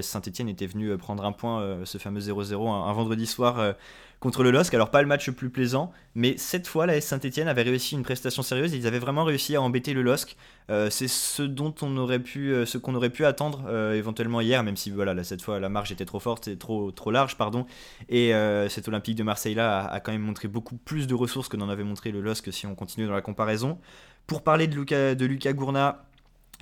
Saint-Etienne 0.02 0.48
était 0.48 0.66
venu 0.66 0.96
prendre 0.96 1.24
un 1.24 1.32
point, 1.32 1.84
ce 1.84 1.98
fameux 1.98 2.20
0-0, 2.20 2.68
un, 2.68 2.92
vendredi 2.92 3.26
soir 3.26 3.74
contre 4.20 4.42
le 4.42 4.50
LOSC. 4.50 4.72
Alors 4.74 4.90
pas 4.90 5.02
le 5.02 5.08
match 5.08 5.26
le 5.26 5.32
plus 5.32 5.50
plaisant, 5.50 5.92
mais 6.14 6.36
cette 6.38 6.66
fois 6.66 6.86
la 6.86 6.96
S 6.96 7.06
Saint-Etienne 7.06 7.48
avait 7.48 7.62
réussi 7.62 7.94
une 7.94 8.02
prestation 8.02 8.42
sérieuse 8.42 8.72
ils 8.72 8.86
avaient 8.86 8.98
vraiment 8.98 9.24
réussi 9.24 9.56
à 9.56 9.62
embêter 9.62 9.92
le 9.92 10.02
LOSC. 10.02 10.36
Euh, 10.70 10.90
c'est 10.90 11.08
ce 11.08 11.42
dont 11.42 11.74
on 11.82 11.96
aurait 11.96 12.18
pu, 12.18 12.52
euh, 12.52 12.66
ce 12.66 12.76
qu'on 12.78 12.94
aurait 12.94 13.10
pu 13.10 13.24
attendre 13.24 13.64
euh, 13.68 13.94
éventuellement 13.94 14.40
hier, 14.40 14.62
même 14.62 14.76
si 14.76 14.90
voilà 14.90 15.14
là, 15.14 15.22
cette 15.22 15.42
fois 15.42 15.60
la 15.60 15.68
marge 15.68 15.92
était 15.92 16.04
trop 16.04 16.18
forte 16.18 16.48
et 16.48 16.56
trop 16.56 16.90
trop 16.90 17.10
large 17.10 17.36
pardon. 17.36 17.66
Et 18.08 18.32
cet 18.68 18.88
Olympique 18.88 19.16
de 19.16 19.22
Marseille 19.22 19.54
là 19.54 19.86
a, 19.86 20.00
quand 20.00 20.12
même 20.12 20.22
montré 20.22 20.48
beaucoup 20.48 20.76
plus 20.76 21.06
de 21.06 21.14
ressources 21.14 21.48
que 21.48 21.56
n'en 21.56 21.68
avait 21.68 21.84
montré 21.84 22.10
le 22.10 22.20
LOSC 22.20 22.52
si 22.52 22.66
on 22.66 22.74
continue 22.74 23.06
dans 23.06 23.14
la 23.14 23.22
comparaison. 23.22 23.78
Pour 24.26 24.42
parler 24.42 24.66
de 24.66 24.74
Lucas, 24.74 25.14
de 25.14 25.52
Gourna, 25.52 26.04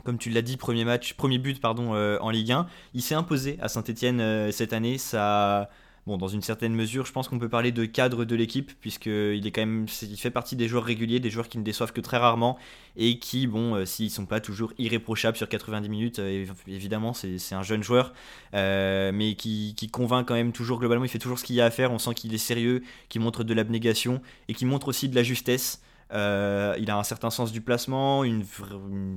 comme 0.05 0.19
tu 0.19 0.29
l'as 0.29 0.43
dit, 0.43 0.57
premier 0.57 0.85
match, 0.85 1.15
premier 1.15 1.39
but 1.39 1.61
pardon 1.61 1.95
en 1.95 2.31
Ligue 2.31 2.53
1, 2.53 2.67
il 2.93 3.03
s'est 3.03 3.15
imposé 3.15 3.59
à 3.61 3.69
Saint-Etienne 3.69 4.53
cette 4.53 4.73
année. 4.73 4.99
Ça, 4.99 5.71
bon, 6.07 6.19
dans 6.19 6.29
une 6.29 6.43
certaine 6.43 6.75
mesure, 6.75 7.07
je 7.07 7.13
pense 7.13 7.29
qu'on 7.29 7.39
peut 7.39 7.49
parler 7.49 7.73
de 7.73 7.85
cadre 7.85 8.25
de 8.25 8.37
l'équipe, 8.37 8.73
puisqu'il 8.81 9.47
est 9.47 9.51
quand 9.51 9.63
même, 9.63 9.87
il 10.03 10.17
fait 10.17 10.31
partie 10.31 10.57
des 10.57 10.69
joueurs 10.69 10.85
réguliers, 10.85 11.21
des 11.21 11.31
joueurs 11.31 11.49
qui 11.49 11.59
ne 11.59 11.63
déçoivent 11.63 11.93
que 11.93 12.01
très 12.01 12.19
rarement, 12.19 12.59
et 12.97 13.19
qui, 13.19 13.47
bon, 13.47 13.75
euh, 13.75 13.85
s'ils 13.85 14.11
sont 14.11 14.27
pas 14.27 14.41
toujours 14.41 14.73
irréprochables 14.79 15.37
sur 15.37 15.49
90 15.49 15.89
minutes, 15.89 16.19
euh, 16.19 16.47
évidemment, 16.69 17.13
c'est 17.15 17.55
un 17.55 17.63
jeune 17.63 17.83
joueur, 17.83 18.13
euh, 18.55 19.13
mais 19.13 19.35
qui, 19.35 19.75
qui, 19.77 19.89
convainc 19.89 20.27
quand 20.27 20.35
même 20.35 20.53
toujours 20.53 20.79
globalement, 20.79 21.05
il 21.05 21.11
fait 21.11 21.19
toujours 21.19 21.39
ce 21.39 21.45
qu'il 21.45 21.57
y 21.57 21.61
a 21.61 21.65
à 21.65 21.71
faire, 21.71 21.93
on 21.93 21.99
sent 21.99 22.15
qu'il 22.15 22.35
est 22.35 22.39
sérieux, 22.39 22.83
qu'il 23.09 23.21
montre 23.21 23.45
de 23.45 23.55
l'abnégation, 23.55 24.21
et 24.49 24.55
qui 24.55 24.67
montre 24.67 24.89
aussi 24.89 25.09
de 25.09 25.15
la 25.15 25.23
justesse. 25.23 25.81
Euh, 26.15 26.77
il 26.79 26.91
a 26.91 26.97
un 26.97 27.03
certain 27.03 27.31
sens 27.31 27.51
du 27.51 27.61
placement, 27.61 28.23
une, 28.23 28.45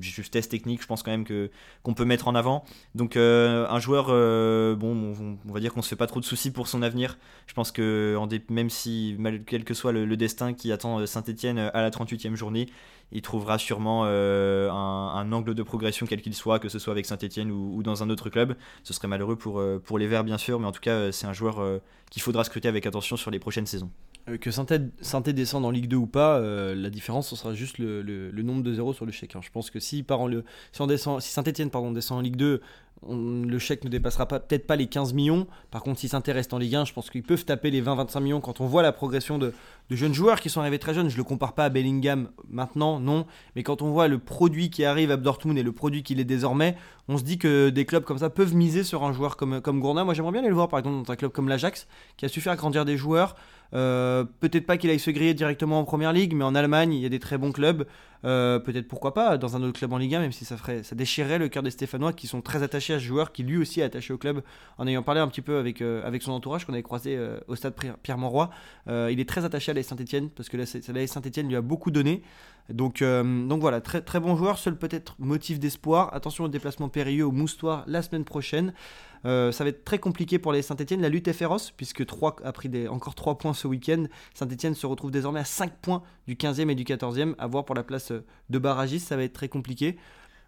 justesse 0.02 0.50
technique, 0.50 0.82
je 0.82 0.88
pense 0.88 1.04
quand 1.04 1.12
même 1.12 1.26
qu'on 1.26 1.94
peut 1.94 2.06
mettre 2.06 2.28
en 2.28 2.36
avant. 2.36 2.64
Donc 2.96 3.16
euh, 3.16 3.68
un 3.70 3.80
joueur, 3.80 4.08
euh, 4.10 4.76
bon, 4.76 5.38
on, 5.48 5.54
va 5.54 5.60
dire 5.60 5.74
qu'on 5.74 5.84
se 5.84 5.90
fait 5.90 5.96
pas 5.96 6.08
trop 6.08 6.20
de 6.20 6.26
soucis 6.26 6.52
pour 6.52 6.68
son 6.68 6.82
avenir. 6.82 7.18
Je 7.46 7.54
pense 7.54 7.72
que 7.72 8.18
même 8.50 8.70
si 8.70 9.18
quel 9.46 9.64
que 9.64 9.74
soit 9.74 9.92
le, 9.92 10.18
destin 10.18 10.54
qui 10.54 10.72
attend 10.72 11.06
Saint-Etienne 11.06 11.60
à 11.60 11.82
la 11.82 11.92
38e 11.92 12.36
journée, 12.36 12.68
il 13.12 13.22
trouvera 13.22 13.60
sûrement 13.60 14.06
un, 14.06 15.32
angle 15.32 15.54
de 15.54 15.64
progression 15.64 16.08
quel 16.08 16.22
qu'il 16.22 16.34
soit, 16.34 16.60
que 16.60 16.70
ce 16.70 16.80
soit 16.80 16.94
avec 16.94 17.06
Saint-Etienne 17.06 17.52
ou, 17.52 17.78
ou, 17.78 17.84
dans 17.84 18.02
un 18.02 18.10
autre 18.10 18.30
club. 18.30 18.56
Ce 18.84 18.94
serait 18.94 19.08
malheureux 19.08 19.36
pour, 19.36 19.62
pour 19.84 20.00
les 20.00 20.08
Verts 20.08 20.24
bien 20.24 20.40
sûr, 20.40 20.60
mais 20.60 20.66
en 20.66 20.72
tout 20.72 20.82
cas 20.82 21.12
c'est 21.12 21.28
un 21.28 21.34
joueur 21.34 21.62
qu'il 22.10 22.24
faudra 22.24 22.44
scruter 22.44 22.68
avec 22.68 22.88
attention 22.88 23.18
sur 23.18 23.30
les 23.30 23.40
prochaines 23.40 23.68
saisons. 23.68 23.92
Euh, 24.30 24.38
que 24.38 24.52
Saint-Etienne 24.52 25.36
descende 25.36 25.66
en 25.66 25.72
Ligue 25.72 25.88
2 25.88 25.98
ou 25.98 26.08
pas, 26.08 26.38
euh, 26.38 26.76
la 26.76 26.90
différence 26.90 27.30
ce 27.30 27.36
sera 27.36 27.54
juste 27.54 27.78
le, 27.78 28.32
nombre 28.42 28.64
de 28.64 28.74
zéros 28.74 28.94
sur 28.94 29.06
le 29.06 29.12
chèque. 29.12 29.36
Hein. 29.36 29.42
Je 29.44 29.50
pense 29.52 29.70
que 29.70 29.80
si, 29.80 30.06
si, 30.72 30.82
on 30.82 31.20
si 31.20 31.32
Saint-Etienne 31.32 31.70
descend 31.94 32.20
en 32.20 32.22
Ligue 32.22 32.36
2, 32.36 32.62
le 33.10 33.60
chèque 33.60 33.84
ne 33.84 33.90
dépassera 33.90 34.28
peut-être 34.28 34.66
pas 34.66 34.76
les 34.76 34.88
15 34.88 35.14
millions. 35.14 35.48
Par 35.72 35.84
contre, 35.84 36.00
si 36.00 36.08
s'intéressent 36.08 36.54
en 36.54 36.58
Ligue 36.58 36.76
1, 36.76 36.86
je 36.86 36.94
pense 36.94 37.10
qu'ils 37.10 37.24
peuvent 37.24 37.46
taper 37.46 37.70
les 37.70 37.82
20-25 37.82 38.22
millions 38.22 38.42
quand 38.42 38.60
on 38.60 38.66
voit 38.66 38.82
la 38.82 38.92
progression 38.92 39.38
de, 39.38 39.54
jeunes 39.96 40.14
joueurs 40.14 40.42
qui 40.42 40.50
sont 40.50 40.60
arrivés 40.60 40.80
très 40.80 40.94
jeunes. 40.94 41.10
Je 41.10 41.16
ne 41.16 41.18
le 41.18 41.24
compare 41.24 41.54
pas 41.54 41.66
à 41.66 41.70
Bellingham 41.70 42.30
maintenant, 42.50 43.00
non. 43.00 43.26
Mais 43.56 43.64
quand 43.64 43.82
on 43.82 43.92
voit 43.92 44.08
le 44.08 44.20
produit 44.20 44.70
qui 44.70 44.84
arrive 44.84 45.12
à 45.12 45.18
Dortmund 45.18 45.58
et 45.58 45.64
le 45.64 45.72
produit 45.72 46.04
qu'il 46.04 46.20
est 46.20 46.26
désormais, 46.26 46.76
on 47.08 47.18
se 47.18 47.24
dit 47.24 47.38
que 47.38 47.70
des 47.70 47.86
clubs 47.86 48.04
comme 48.04 48.18
ça 48.18 48.30
peuvent 48.30 48.54
miser 48.54 48.84
sur 48.84 49.04
un 49.04 49.14
joueur 49.14 49.38
comme, 49.38 49.62
comme 49.62 49.80
Gourna. 49.80 50.04
Moi, 50.04 50.14
j'aimerais 50.14 50.34
bien 50.34 50.42
aller 50.42 50.50
le 50.50 50.56
voir, 50.56 50.68
par 50.68 50.80
exemple, 50.80 51.06
dans 51.06 51.14
un 51.14 51.16
club 51.16 51.32
comme 51.32 51.48
l'Ajax, 51.48 51.88
qui 52.18 52.26
a 52.26 52.28
su 52.28 52.42
faire 52.42 52.56
grandir 52.56 52.84
des 52.84 52.98
joueurs. 52.98 53.36
Euh, 53.74 54.24
peut-être 54.40 54.66
pas 54.66 54.78
qu'il 54.78 54.90
aille 54.90 55.00
se 55.00 55.12
griller 55.12 55.34
directement 55.34 55.80
en 55.80 55.84
première 55.84 56.14
ligue, 56.14 56.34
mais 56.34 56.44
en 56.44 56.56
Allemagne, 56.56 56.94
il 56.94 57.02
y 57.02 57.06
a 57.06 57.10
des 57.10 57.20
très 57.20 57.38
bons 57.38 57.52
clubs. 57.52 57.86
Euh, 58.26 58.60
peut-être 58.60 58.88
pourquoi 58.88 59.14
pas 59.14 59.38
dans 59.38 59.56
un 59.56 59.62
autre 59.62 59.78
club 59.78 59.94
en 59.94 59.98
Ligue 59.98 60.16
1, 60.16 60.20
même 60.20 60.32
si 60.32 60.44
ça, 60.44 60.58
ferait, 60.58 60.84
ça 60.84 60.96
déchirerait 60.96 61.38
le 61.38 61.50
cœur 61.50 61.62
des 61.64 61.70
Stéphanois 61.70 62.14
qui 62.14 62.26
sont 62.26 62.42
très 62.42 62.64
attachés 62.64 62.94
à 62.94 63.00
ce 63.00 63.04
joueur, 63.04 63.32
qui 63.32 63.44
lui 63.44 63.58
aussi 63.58 63.80
est 63.82 63.84
attaché 63.84 64.12
au 64.14 64.18
club. 64.18 64.42
En 64.78 64.88
ayant 64.88 65.04
parlé 65.04 65.22
un 65.22 65.28
petit 65.28 65.42
peu 65.42 65.58
avec, 65.58 65.82
euh, 65.82 66.06
avec 66.06 66.24
son 66.24 66.32
entourage 66.32 66.66
qu'on 66.66 66.74
avait 66.74 66.84
croisé 66.84 67.18
au 67.48 67.56
stade 67.56 67.76
Pierre-Montroy, 68.02 68.48
il 68.88 69.20
est 69.20 69.30
très 69.30 69.46
attaché 69.46 69.72
à 69.72 69.76
Saint-Etienne 69.84 70.30
parce 70.30 70.50
que 70.50 70.58
la 70.58 70.66
Saint-Etienne 71.08 71.48
lui 71.48 71.56
a 71.56 71.62
beaucoup 71.62 71.92
donné. 71.92 72.22
Donc, 72.70 73.02
donc 73.02 73.62
voilà, 73.62 73.80
très, 73.80 74.02
très 74.02 74.20
bon 74.20 74.36
joueur, 74.36 74.58
seul 74.58 74.78
peut-être 74.78 75.16
motif 75.20 75.58
d'espoir. 75.58 76.14
Attention 76.14 76.44
au 76.44 76.48
déplacement 76.50 76.90
périlleux 76.90 77.26
au 77.26 77.32
Moustoir 77.32 77.86
la 77.88 78.02
semaine 78.02 78.26
prochaine. 78.26 78.74
Euh, 79.26 79.52
ça 79.52 79.64
va 79.64 79.70
être 79.70 79.84
très 79.84 80.00
compliqué 80.00 80.40
pour 80.40 80.52
les 80.52 80.62
Saint-Etienne. 80.62 81.02
La 81.02 81.10
lutte 81.10 81.28
est 81.28 81.34
féroce 81.34 81.72
puisque 81.72 82.06
3 82.06 82.38
a 82.44 82.52
pris 82.52 82.88
encore 82.88 83.16
3 83.16 83.38
points 83.38 83.54
ce 83.54 83.68
week-end. 83.68 84.06
Saint-Etienne 84.34 84.76
se 84.76 84.86
retrouve 84.86 85.12
désormais 85.12 85.40
à 85.40 85.46
5 85.46 85.74
points 85.82 86.04
du 86.28 86.36
15e 86.36 86.70
et 86.70 86.76
du 86.76 86.84
14e. 86.84 87.36
À 87.38 87.48
voir 87.48 87.66
pour 87.66 87.76
la 87.76 87.84
place 87.84 88.12
de 88.50 88.60
barragiste, 88.60 89.08
ça 89.08 89.16
va 89.16 89.24
être 89.24 89.34
très 89.34 89.50
compliqué. 89.50 89.98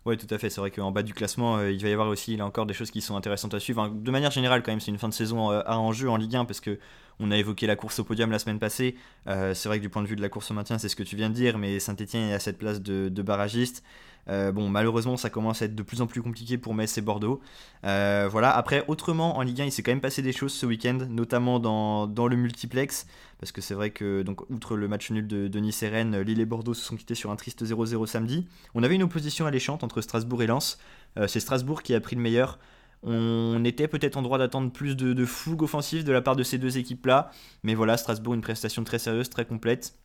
Oui, 0.06 0.18
tout 0.18 0.34
à 0.34 0.38
fait. 0.38 0.50
C'est 0.50 0.62
vrai 0.62 0.72
qu'en 0.72 0.92
bas 0.92 1.04
du 1.04 1.14
classement, 1.14 1.58
euh, 1.58 1.72
il 1.72 1.82
va 1.82 1.90
y 1.90 1.94
avoir 1.94 2.08
aussi 2.08 2.40
a 2.40 2.46
encore 2.46 2.66
des 2.66 2.74
choses 2.74 2.90
qui 2.90 3.02
sont 3.02 3.16
intéressantes 3.16 3.54
à 3.54 3.60
suivre. 3.60 3.90
de 3.90 4.12
manière 4.12 4.32
générale, 4.32 4.64
quand 4.64 4.72
même, 4.72 4.80
c'est 4.80 4.92
une 4.92 4.98
fin 4.98 5.10
de 5.10 5.14
saison 5.14 5.52
euh, 5.52 5.62
à 5.66 5.78
enjeu 5.78 6.10
en 6.10 6.16
Ligue 6.16 6.36
1 6.36 6.46
parce 6.46 6.62
que 6.62 6.80
on 7.20 7.32
a 7.32 7.38
évoqué 7.38 7.68
la 7.68 7.76
course 7.76 8.00
au 8.00 8.04
podium 8.04 8.32
la 8.32 8.40
semaine 8.40 8.60
passée. 8.60 8.96
c'est 9.26 9.66
vrai 9.66 9.78
que 9.78 9.84
du 9.84 9.90
point 9.90 10.02
de 10.02 10.08
vue 10.08 10.16
de 10.16 10.22
la 10.22 10.30
course 10.30 10.52
au 10.52 10.54
maintien, 10.54 10.78
c'est 10.78 10.90
ce 10.90 10.96
que 10.96 11.04
tu 11.04 11.16
viens 11.16 11.30
de 11.30 11.36
dire, 11.36 11.58
mais 11.58 11.80
Saint-Etienne 11.80 12.30
est 12.30 12.34
à 12.34 12.40
cette 12.40 12.58
place 12.58 12.82
de, 12.82 13.22
barragiste. 13.22 13.84
Euh, 14.30 14.52
bon, 14.52 14.70
malheureusement, 14.70 15.18
ça 15.18 15.30
commence 15.30 15.62
à 15.62 15.66
être 15.66 15.76
de 15.76 15.84
plus 15.84 16.02
en 16.02 16.08
plus 16.08 16.22
compliqué 16.22 16.58
pour 16.58 16.74
Metz 16.74 16.98
et 16.98 17.02
Bordeaux. 17.02 17.42
Euh, 17.86 18.28
voilà, 18.32 18.56
après, 18.56 18.84
autrement, 18.88 19.38
en 19.38 19.42
Ligue 19.42 19.62
1, 19.62 19.66
il 19.66 19.72
s'est 19.72 19.82
quand 19.82 19.92
même 19.92 20.02
passé 20.02 20.22
des 20.22 20.34
choses 20.34 20.54
ce 20.54 20.66
week-end, 20.66 21.00
notamment 21.10 21.60
dans, 21.60 22.28
le 22.28 22.36
multiplex, 22.36 23.08
parce 23.40 23.52
que 23.52 23.62
c'est 23.62 23.74
vrai 23.74 23.90
que, 23.90 24.24
outre 24.50 24.76
le 24.76 24.88
match 24.88 25.10
nul 25.10 25.28
de, 25.28 25.60
Nice 25.60 25.82
et 25.84 25.90
Rennes, 25.90 26.20
Lille 26.22 26.40
et 26.40 26.46
Bordeaux 26.46 26.74
se 26.74 26.84
sont 26.84 26.96
quittés 26.96 27.16
sur 27.16 27.32
un 27.32 27.36
triste 27.36 27.64
0-0 27.64 28.06
samedi. 28.06 28.48
On 28.76 28.84
avait 28.84 28.96
une 28.96 29.04
opposition 29.04 29.46
alléchante 29.46 29.84
entre 29.84 30.02
Strasbourg 30.02 30.44
et 30.44 30.48
Lens. 30.48 30.80
Euh, 31.18 31.28
c'est 31.28 31.40
Strasbourg 31.40 31.82
qui 31.82 31.96
a 31.96 32.00
pris 32.00 32.16
le 32.16 32.22
meilleur. 32.22 32.60
On 33.04 33.64
était 33.64 33.88
peut-être 33.88 34.18
en 34.18 34.22
droit 34.22 34.38
d'attendre 34.38 34.72
plus 34.72 34.96
de, 34.96 35.26
fougue 35.26 35.64
offensive 35.64 36.04
de 36.04 36.12
la 36.12 36.22
part 36.22 36.36
de 36.36 36.44
ces 36.44 36.58
deux 36.58 36.78
équipes-là, 36.78 37.32
mais 37.64 37.74
voilà, 37.74 37.96
Strasbourg, 37.98 38.34
une 38.34 38.42
prestation 38.42 38.84
très 38.84 39.00
sérieuse, 39.00 39.30
très 39.30 39.46
complète. 39.46 39.96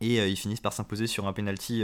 Et 0.00 0.16
ils 0.26 0.36
finissent 0.36 0.60
par 0.60 0.72
s'imposer 0.72 1.06
sur 1.06 1.26
un 1.26 1.32
penalty 1.32 1.82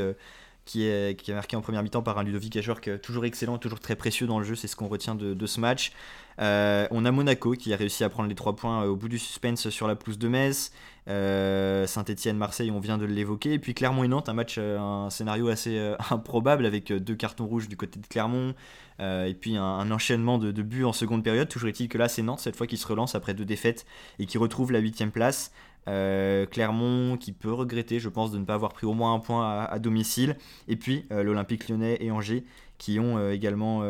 qui 0.65 0.85
est, 0.87 1.29
marqué 1.29 1.57
en 1.57 1.61
première 1.61 1.83
mi-temps 1.83 2.03
par 2.03 2.19
un 2.19 2.23
Ludovic 2.23 2.57
Ajorc 2.57 3.01
toujours 3.03 3.25
excellent, 3.25 3.59
toujours 3.59 3.81
très 3.81 3.97
précieux 3.97 4.27
dans 4.27 4.39
le 4.39 4.45
jeu, 4.45 4.55
c'est 4.55 4.69
ce 4.69 4.77
qu'on 4.77 4.89
retient 4.89 5.15
de, 5.15 5.47
ce 5.47 5.61
match. 5.61 5.93
Euh, 6.41 6.89
on 6.91 7.05
a 7.05 7.13
Monaco 7.13 7.53
qui 7.53 7.73
a 7.73 7.77
réussi 7.77 8.03
à 8.03 8.09
prendre 8.09 8.29
les 8.29 8.35
trois 8.35 8.57
points 8.57 8.83
euh, 8.83 8.89
au 8.89 8.97
bout 8.97 9.09
du 9.09 9.19
suspense 9.19 9.69
sur 9.69 9.87
la 9.87 9.95
pelouse 9.95 10.19
de 10.19 10.29
Metz. 10.29 10.73
Euh, 11.07 11.87
Saint-Etienne, 11.87 12.37
Marseille, 12.37 12.71
on 12.71 12.81
vient 12.81 12.99
de 12.99 13.05
l'évoquer. 13.05 13.53
Et 13.53 13.59
puis 13.59 13.75
Clermont 13.75 14.05
et 14.05 14.09
Nantes, 14.09 14.29
un 14.29 14.33
match, 14.33 14.59
un 14.59 15.11
scénario 15.11 15.49
assez 15.49 15.95
improbable 16.11 16.67
avec 16.67 16.93
deux 16.93 17.15
cartons 17.15 17.47
rouges 17.47 17.69
du 17.69 17.77
côté 17.77 18.01
de 18.01 18.07
Clermont. 18.07 18.55
et 19.01 19.37
puis 19.39 19.57
un, 19.57 19.91
enchaînement 19.91 20.39
de, 20.39 20.63
buts 20.63 20.85
en 20.85 20.93
seconde 20.93 21.23
période. 21.23 21.49
Toujours 21.49 21.69
est-il 21.69 21.89
que 21.89 21.99
là, 21.99 22.09
c'est 22.09 22.23
Nantes 22.23 22.41
cette 22.41 22.57
fois 22.57 22.67
qui 22.67 22.77
se 22.77 22.87
relance 22.87 23.15
après 23.15 23.35
deux 23.35 23.45
défaites 23.45 23.87
et 24.19 24.27
qui 24.27 24.39
retrouve 24.39 24.73
la 24.73 24.79
huitième 24.79 25.11
place. 25.11 25.53
Euh, 25.89 26.47
Clermont 26.47 27.17
qui 27.17 27.33
peut 27.33 27.53
regretter, 27.53 28.01
je 28.01 28.09
pense, 28.09 28.31
de 28.33 28.39
ne 28.39 28.45
pas 28.45 28.55
avoir 28.55 28.73
pris 28.73 28.87
au 28.87 28.95
moins 28.95 29.15
un 29.15 29.19
point 29.19 29.65
à, 29.65 29.79
domicile. 29.79 30.37
Et 30.69 30.77
puis 30.77 31.07
euh, 31.13 31.23
l'Olympique 31.23 31.69
lyonnais 31.69 31.99
et 32.01 32.11
Angers 32.11 32.45
qui 32.77 32.99
ont 32.99 33.31
également 33.31 33.83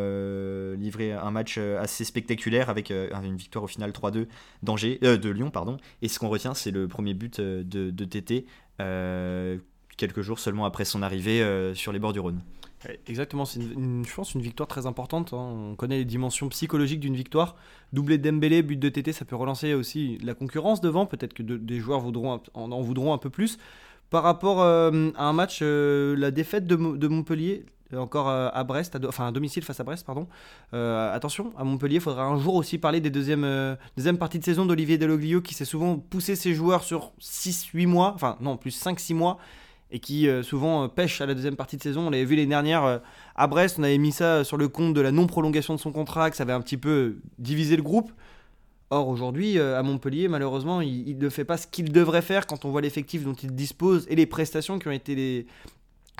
livré 0.74 1.12
un 1.12 1.30
match 1.30 1.56
assez 1.56 2.04
spectaculaire 2.04 2.68
avec 2.68 2.90
une 2.90 3.34
victoire 3.34 3.64
au 3.64 3.66
final 3.66 3.90
3-2 3.90 4.26
d'Angers, 4.62 4.98
de 5.00 5.30
Lyon. 5.30 5.50
Et 6.02 6.08
ce 6.08 6.18
qu'on 6.18 6.28
retient, 6.28 6.52
c'est 6.52 6.70
le 6.70 6.86
premier 6.86 7.14
but 7.14 7.40
de, 7.40 7.90
de 7.90 9.60
quelques 9.96 10.20
jours 10.20 10.38
seulement 10.38 10.66
après 10.66 10.84
son 10.84 11.02
arrivée 11.02 11.72
sur 11.74 11.92
les 11.92 11.98
bords 11.98 12.12
du 12.12 12.20
Rhône. 12.20 12.42
Exactement, 13.06 13.44
c'est 13.44 13.60
une, 13.60 14.04
je 14.06 14.14
pense 14.14 14.34
une 14.34 14.42
victoire 14.42 14.68
très 14.68 14.86
importante. 14.86 15.32
Hein. 15.32 15.70
On 15.70 15.74
connaît 15.74 15.98
les 15.98 16.04
dimensions 16.04 16.48
psychologiques 16.48 17.00
d'une 17.00 17.16
victoire. 17.16 17.56
Doublé 17.92 18.18
Dembélé, 18.18 18.62
but 18.62 18.78
de 18.78 18.88
TT, 18.88 19.12
ça 19.12 19.24
peut 19.24 19.36
relancer 19.36 19.74
aussi 19.74 20.18
la 20.22 20.34
concurrence 20.34 20.80
devant. 20.80 21.06
Peut-être 21.06 21.34
que 21.34 21.42
des 21.42 21.80
joueurs 21.80 22.00
voudront, 22.00 22.40
en, 22.54 22.80
voudront 22.80 23.12
un 23.12 23.18
peu 23.18 23.30
plus. 23.30 23.58
Par 24.10 24.22
rapport 24.22 24.62
euh, 24.62 25.10
à 25.16 25.24
un 25.24 25.32
match, 25.32 25.60
euh, 25.62 26.14
la 26.16 26.30
défaite 26.30 26.66
de, 26.66 26.76
Montpellier, 26.76 27.64
encore 27.94 28.28
euh, 28.28 28.48
à 28.52 28.64
Brest, 28.64 28.98
enfin 29.08 29.28
à 29.28 29.32
domicile 29.32 29.64
face 29.64 29.80
à 29.80 29.84
Brest, 29.84 30.06
pardon. 30.06 30.28
attention, 30.72 31.52
à 31.56 31.64
Montpellier, 31.64 31.96
il 31.96 32.00
faudra 32.00 32.24
un 32.24 32.38
jour 32.38 32.54
aussi 32.54 32.78
parler 32.78 33.00
des 33.00 33.10
deuxièmes, 33.10 33.76
deuxième 33.96 34.18
parties 34.18 34.38
de 34.38 34.44
saison 34.44 34.66
d'Olivier 34.66 34.98
Deloglio 34.98 35.40
qui 35.40 35.54
s'est 35.54 35.64
souvent 35.64 35.96
poussé 35.96 36.36
ses 36.36 36.54
joueurs 36.54 36.84
sur 36.84 37.12
6-8 37.20 37.86
mois, 37.86 38.12
enfin 38.14 38.36
non, 38.40 38.56
plus 38.56 38.80
5-6 38.80 39.14
mois 39.14 39.38
et 39.94 40.00
qui 40.00 40.28
euh, 40.28 40.42
souvent 40.42 40.84
euh, 40.84 40.88
pêche 40.88 41.20
à 41.20 41.26
la 41.26 41.34
deuxième 41.34 41.54
partie 41.54 41.76
de 41.76 41.82
saison. 41.82 42.08
On 42.08 42.10
l'avait 42.10 42.24
vu 42.24 42.34
les 42.34 42.46
dernières 42.46 42.84
euh, 42.84 42.98
à 43.36 43.46
Brest, 43.46 43.76
on 43.78 43.84
avait 43.84 43.96
mis 43.96 44.10
ça 44.10 44.42
sur 44.42 44.56
le 44.56 44.68
compte 44.68 44.92
de 44.92 45.00
la 45.00 45.12
non-prolongation 45.12 45.72
de 45.72 45.78
son 45.78 45.92
contrat, 45.92 46.30
que 46.30 46.36
ça 46.36 46.42
avait 46.42 46.52
un 46.52 46.60
petit 46.60 46.76
peu 46.76 47.18
divisé 47.38 47.76
le 47.76 47.82
groupe. 47.82 48.12
Or 48.90 49.08
aujourd'hui, 49.08 49.58
à 49.58 49.82
Montpellier, 49.82 50.28
malheureusement, 50.28 50.80
il 50.80 51.18
ne 51.18 51.28
fait 51.28 51.44
pas 51.44 51.56
ce 51.56 51.66
qu'il 51.66 51.90
devrait 51.90 52.22
faire 52.22 52.46
quand 52.46 52.64
on 52.64 52.70
voit 52.70 52.80
l'effectif 52.80 53.24
dont 53.24 53.32
il 53.32 53.52
dispose 53.52 54.06
et 54.08 54.14
les 54.14 54.26
prestations 54.26 54.78
qui 54.78 54.86
ont 54.86 54.92
été 54.92 55.14
les, 55.16 55.46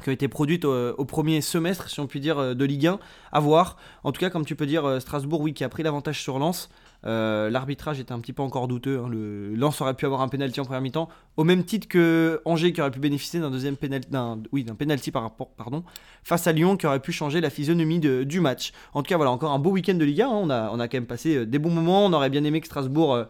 qui 0.03 0.09
ont 0.09 0.13
été 0.13 0.29
produites 0.29 0.65
au, 0.65 1.05
premier 1.05 1.41
semestre, 1.41 1.89
si 1.89 2.01
on 2.01 2.07
peut 2.07 2.19
dire, 2.19 2.55
de 2.55 2.65
Ligue 2.65 2.89
1, 2.89 2.99
à 3.33 3.41
voir. 3.41 3.77
En 4.03 4.13
tout 4.13 4.21
cas, 4.21 4.29
comme 4.29 4.45
tu 4.45 4.57
peux 4.57 4.67
dire, 4.67 5.01
Strasbourg, 5.01 5.41
oui, 5.41 5.55
qui 5.55 5.65
a 5.65 5.69
pris 5.69 5.83
l'avantage 5.83 6.21
sur 6.21 6.39
Lens. 6.39 6.69
Euh, 7.07 7.51
l'arbitrage 7.51 8.01
était 8.01 8.13
un 8.13 8.21
petit 8.21 8.33
peu 8.33 8.43
encore 8.43 8.67
douteux. 8.67 8.99
Hein. 8.99 9.09
Le 9.11 9.55
Lens 9.55 9.81
aurait 9.81 9.95
pu 9.95 10.07
avoir 10.07 10.23
un 10.23 10.29
penalty 10.29 10.61
en 10.61 10.65
première 10.65 10.81
mi-temps, 10.81 11.09
au 11.37 11.45
même 11.45 11.65
titre 11.65 11.87
que 11.87 12.41
Angers 12.45 12.73
qui 12.73 12.81
aurait 12.81 12.91
pu 12.91 12.99
bénéficier 12.99 13.41
d'un 13.41 13.51
deuxième 13.51 13.77
penalty, 13.77 14.09
oui, 14.53 14.65
d'un 14.65 14.75
penalty 14.75 15.11
par 15.11 15.23
rapport, 15.23 15.51
pardon, 15.51 15.85
face 16.23 16.47
à 16.47 16.53
Lyon 16.53 16.77
qui 16.77 16.87
aurait 16.87 17.01
pu 17.01 17.13
changer 17.13 17.41
la 17.41 17.51
physionomie 17.51 18.01
du 18.01 18.41
match. 18.41 18.73
En 18.95 19.03
tout 19.03 19.09
cas, 19.09 19.17
voilà, 19.17 19.31
encore 19.31 19.53
un 19.53 19.59
beau 19.59 19.71
week-end 19.71 19.95
de 19.95 20.05
Liga. 20.05 20.27
Hein. 20.27 20.41
On 20.43 20.51
a, 20.51 20.71
on 20.71 20.81
a 20.81 20.89
quand 20.89 20.97
même 20.97 21.07
passé 21.07 21.37
euh, 21.37 21.47
des 21.47 21.59
bons 21.59 21.71
moments. 21.71 22.07
On 22.07 22.13
aurait 22.13 22.31
bien 22.31 22.45
aimé 22.45 22.61
que 22.61 22.67
Strasbourg 22.67 23.15
euh, 23.15 23.25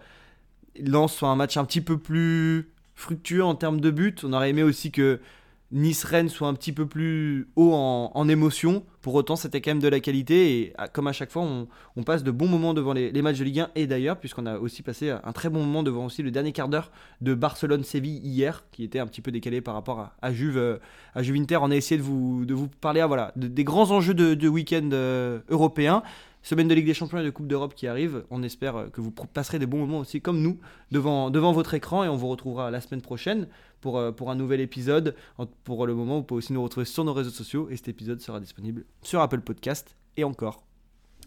lance 0.80 1.14
soit 1.14 1.28
un 1.28 1.36
match 1.36 1.56
un 1.56 1.64
petit 1.64 1.80
peu 1.80 1.98
plus 1.98 2.70
fructueux 2.94 3.44
en 3.44 3.56
termes 3.56 3.80
de 3.80 3.90
but. 3.90 4.22
On 4.24 4.32
aurait 4.32 4.50
aimé 4.50 4.62
aussi 4.62 4.92
que 4.92 5.20
Nice-Rennes 5.72 6.28
soit 6.28 6.46
un 6.46 6.54
petit 6.54 6.72
peu 6.72 6.86
plus 6.86 7.48
haut 7.56 7.72
en, 7.74 8.28
émotion. 8.28 8.84
Pour 9.00 9.14
autant, 9.14 9.34
c'était 9.34 9.60
quand 9.60 9.72
même 9.72 9.80
de 9.80 9.88
la 9.88 9.98
qualité. 9.98 10.60
Et 10.60 10.72
comme 10.92 11.08
à 11.08 11.12
chaque 11.12 11.30
fois, 11.30 11.42
on, 11.42 12.02
passe 12.04 12.22
de 12.22 12.30
bons 12.30 12.46
moments 12.46 12.74
devant 12.74 12.92
les, 12.92 13.10
matchs 13.22 13.38
de 13.38 13.44
Ligue 13.44 13.60
1. 13.60 13.70
Et 13.74 13.86
d'ailleurs, 13.86 14.18
puisqu'on 14.18 14.46
a 14.46 14.58
aussi 14.58 14.82
passé 14.82 15.10
un 15.10 15.32
très 15.32 15.48
bon 15.48 15.60
moment 15.60 15.82
devant 15.82 16.06
aussi 16.06 16.22
le 16.22 16.30
dernier 16.30 16.52
quart 16.52 16.68
d'heure 16.68 16.92
de 17.20 17.34
Barcelone-Séville 17.34 18.20
hier, 18.22 18.64
qui 18.70 18.84
était 18.84 19.00
un 19.00 19.06
petit 19.06 19.20
peu 19.20 19.32
décalé 19.32 19.60
par 19.60 19.74
rapport 19.74 20.10
à, 20.20 20.32
Juve, 20.32 20.78
à 21.14 21.22
Juve 21.22 21.36
Inter. 21.40 21.58
On 21.60 21.70
a 21.70 21.76
essayé 21.76 21.98
de 21.98 22.04
vous, 22.04 22.44
de 22.44 22.54
vous 22.54 22.68
parler 22.68 23.00
ah, 23.00 23.06
voilà, 23.06 23.32
des 23.34 23.64
grands 23.64 23.90
enjeux 23.90 24.14
de, 24.14 24.48
week-end 24.48 24.90
euh, 24.92 25.40
européen. 25.48 26.02
Semaine 26.44 26.68
de 26.68 26.74
Ligue 26.74 26.84
des 26.84 26.92
Champions 26.92 27.18
et 27.20 27.24
de 27.24 27.30
Coupe 27.30 27.46
d'Europe 27.46 27.74
qui 27.74 27.86
arrive. 27.86 28.26
On 28.28 28.42
espère 28.42 28.90
que 28.92 29.00
vous 29.00 29.10
passerez 29.10 29.58
des 29.58 29.64
bons 29.64 29.78
moments 29.78 30.00
aussi 30.00 30.20
comme 30.20 30.42
nous 30.42 30.58
devant, 30.90 31.30
votre 31.52 31.72
écran 31.72 32.04
et 32.04 32.08
on 32.08 32.16
vous 32.16 32.28
retrouvera 32.28 32.70
la 32.70 32.82
semaine 32.82 33.00
prochaine 33.00 33.48
pour, 33.80 33.96
euh, 33.96 34.12
pour 34.12 34.30
un 34.30 34.34
nouvel 34.34 34.60
épisode. 34.60 35.16
Pour 35.64 35.86
le 35.86 35.94
moment, 35.94 36.18
vous 36.18 36.22
pouvez 36.22 36.40
aussi 36.40 36.52
nous 36.52 36.62
retrouver 36.62 36.84
sur 36.84 37.02
nos 37.02 37.14
réseaux 37.14 37.30
sociaux 37.30 37.68
et 37.70 37.76
cet 37.78 37.88
épisode 37.88 38.20
sera 38.20 38.40
disponible 38.40 38.84
sur 39.00 39.22
Apple 39.22 39.40
Podcast 39.40 39.96
et 40.18 40.24
encore 40.24 40.73